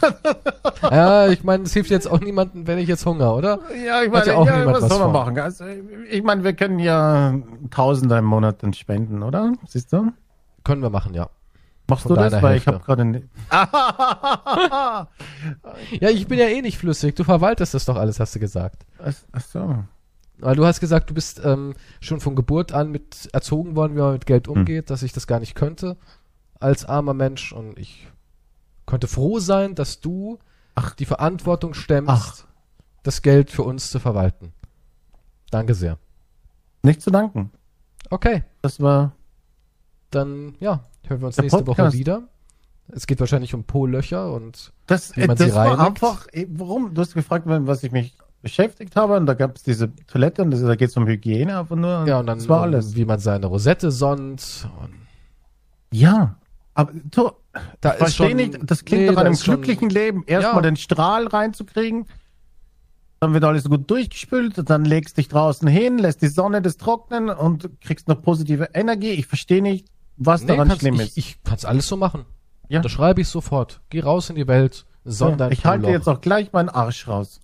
[0.82, 3.58] ja, ich meine, es hilft jetzt auch niemandem, wenn ich jetzt Hunger, oder?
[3.84, 5.38] Ja, ich Hat ja auch niemand was was soll man machen?
[5.38, 5.64] Also,
[6.10, 7.34] ich meine, wir können ja
[7.70, 9.52] Tausender im Monat dann spenden, oder?
[9.66, 10.12] Siehst du?
[10.64, 11.28] Können wir machen, ja.
[11.88, 12.42] Machst Von du das?
[12.42, 13.04] Weil ich habe gerade.
[13.04, 13.22] ne-
[16.00, 17.16] Ja, ich bin ja eh nicht flüssig.
[17.16, 18.84] Du verwaltest das doch alles, hast du gesagt.
[19.02, 19.84] Ach, ach so.
[20.40, 24.00] Weil du hast gesagt, du bist ähm, schon von Geburt an mit erzogen worden, wie
[24.00, 25.96] man mit Geld umgeht, dass ich das gar nicht könnte
[26.60, 27.52] als armer Mensch.
[27.52, 28.06] Und ich
[28.86, 30.38] könnte froh sein, dass du
[30.74, 30.94] Ach.
[30.94, 32.44] die Verantwortung stemmst, Ach.
[33.02, 34.52] das Geld für uns zu verwalten.
[35.50, 35.98] Danke sehr.
[36.82, 37.50] Nicht zu danken.
[38.10, 39.12] Okay, Das war.
[40.10, 41.96] dann ja, hören wir uns nächste Woche Podcast.
[41.98, 42.28] wieder.
[42.90, 46.02] Es geht wahrscheinlich um Po-Löcher und Das, Wie man das sie war reinigt?
[46.02, 46.26] einfach.
[46.32, 46.94] eh, Warum?
[46.94, 49.16] Du hast gefragt, was ich mich beschäftigt habe.
[49.16, 52.06] Und da gab es diese Toilette und das, da geht es um Hygiene einfach nur.
[52.06, 52.94] ja, und dann Das war alles.
[52.96, 54.68] wie man seine Rosette sonnt.
[55.92, 56.36] Ja.
[56.74, 57.30] Aber du,
[57.80, 60.22] da ich verstehe nicht, das klingt nee, nach da einem ist schon- glücklichen Leben.
[60.26, 60.70] Erstmal Ja.
[60.70, 62.06] den Strahl reinzukriegen,
[63.20, 67.30] dann wird alles gut durchgespült, dann legst dich draußen hin, lässt die Sonne das trocknen
[67.30, 69.10] und kriegst noch positive Energie.
[69.10, 71.18] Ich verstehe nicht, was Nee, daran schlimm ich, ist.
[71.18, 72.24] ich kann's alles so machen.
[72.68, 72.80] Ja.
[72.80, 73.80] Das schreibe ich sofort.
[73.90, 77.40] Geh raus in die Welt, sondern ich halte jetzt auch gleich meinen Arsch raus.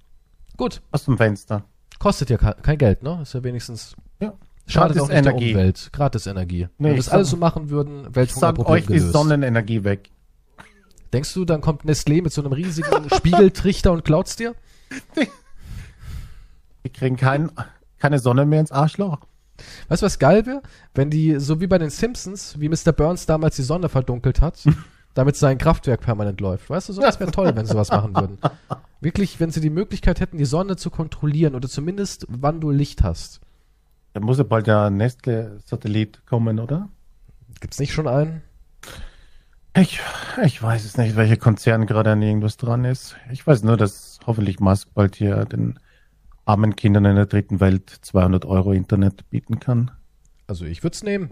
[0.57, 1.65] Gut, Aus dem Fenster.
[1.99, 3.21] kostet ja ke- kein Geld, ne?
[3.23, 4.33] Ist ja wenigstens Ja.
[4.67, 5.53] schadet Gratis auch nicht Energie.
[5.53, 5.91] der Umwelt.
[5.93, 6.69] Gratis Energie.
[6.79, 8.99] Nee, Wenn wir das alles so machen würden, Ich sag Welthungerproblem euch die.
[9.01, 10.11] Sonnenenergie weg.
[11.13, 14.55] Denkst du, dann kommt Nestlé mit so einem riesigen Spiegeltrichter und klaut's dir?
[16.85, 17.51] Die kriegen kein,
[17.99, 19.19] keine Sonne mehr ins Arschloch.
[19.89, 20.63] Weißt du, was geil wäre?
[20.95, 22.93] Wenn die, so wie bei den Simpsons, wie Mr.
[22.93, 24.63] Burns damals die Sonne verdunkelt hat,
[25.15, 26.69] damit sein Kraftwerk permanent läuft.
[26.69, 28.39] Weißt du, so, das wäre toll, wenn sie sowas machen würden.
[29.05, 33.03] Wirklich, wenn sie die Möglichkeit hätten, die Sonne zu kontrollieren oder zumindest, wann du Licht
[33.03, 33.43] hast.
[34.15, 36.89] Da muss ja bald der Nestle-Satellit kommen, oder?
[37.61, 38.41] Gibt's nicht schon einen?
[39.77, 40.01] Ich,
[40.43, 43.15] ich weiß es nicht, welcher Konzern gerade an irgendwas dran ist.
[43.31, 45.79] Ich weiß nur, dass hoffentlich Musk bald hier den
[46.47, 49.91] armen Kindern in der dritten Welt 200 Euro Internet bieten kann.
[50.47, 51.29] Also ich würde es nehmen.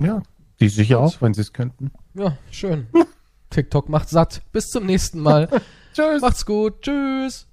[0.00, 0.24] Ja,
[0.58, 1.92] die sicher auch, wenn sie es könnten.
[2.14, 2.88] Ja, schön.
[3.50, 4.42] TikTok macht satt.
[4.50, 5.48] Bis zum nächsten Mal.
[5.96, 6.20] Tschüss.
[6.20, 6.82] Macht's gut.
[6.82, 7.45] Tschüss.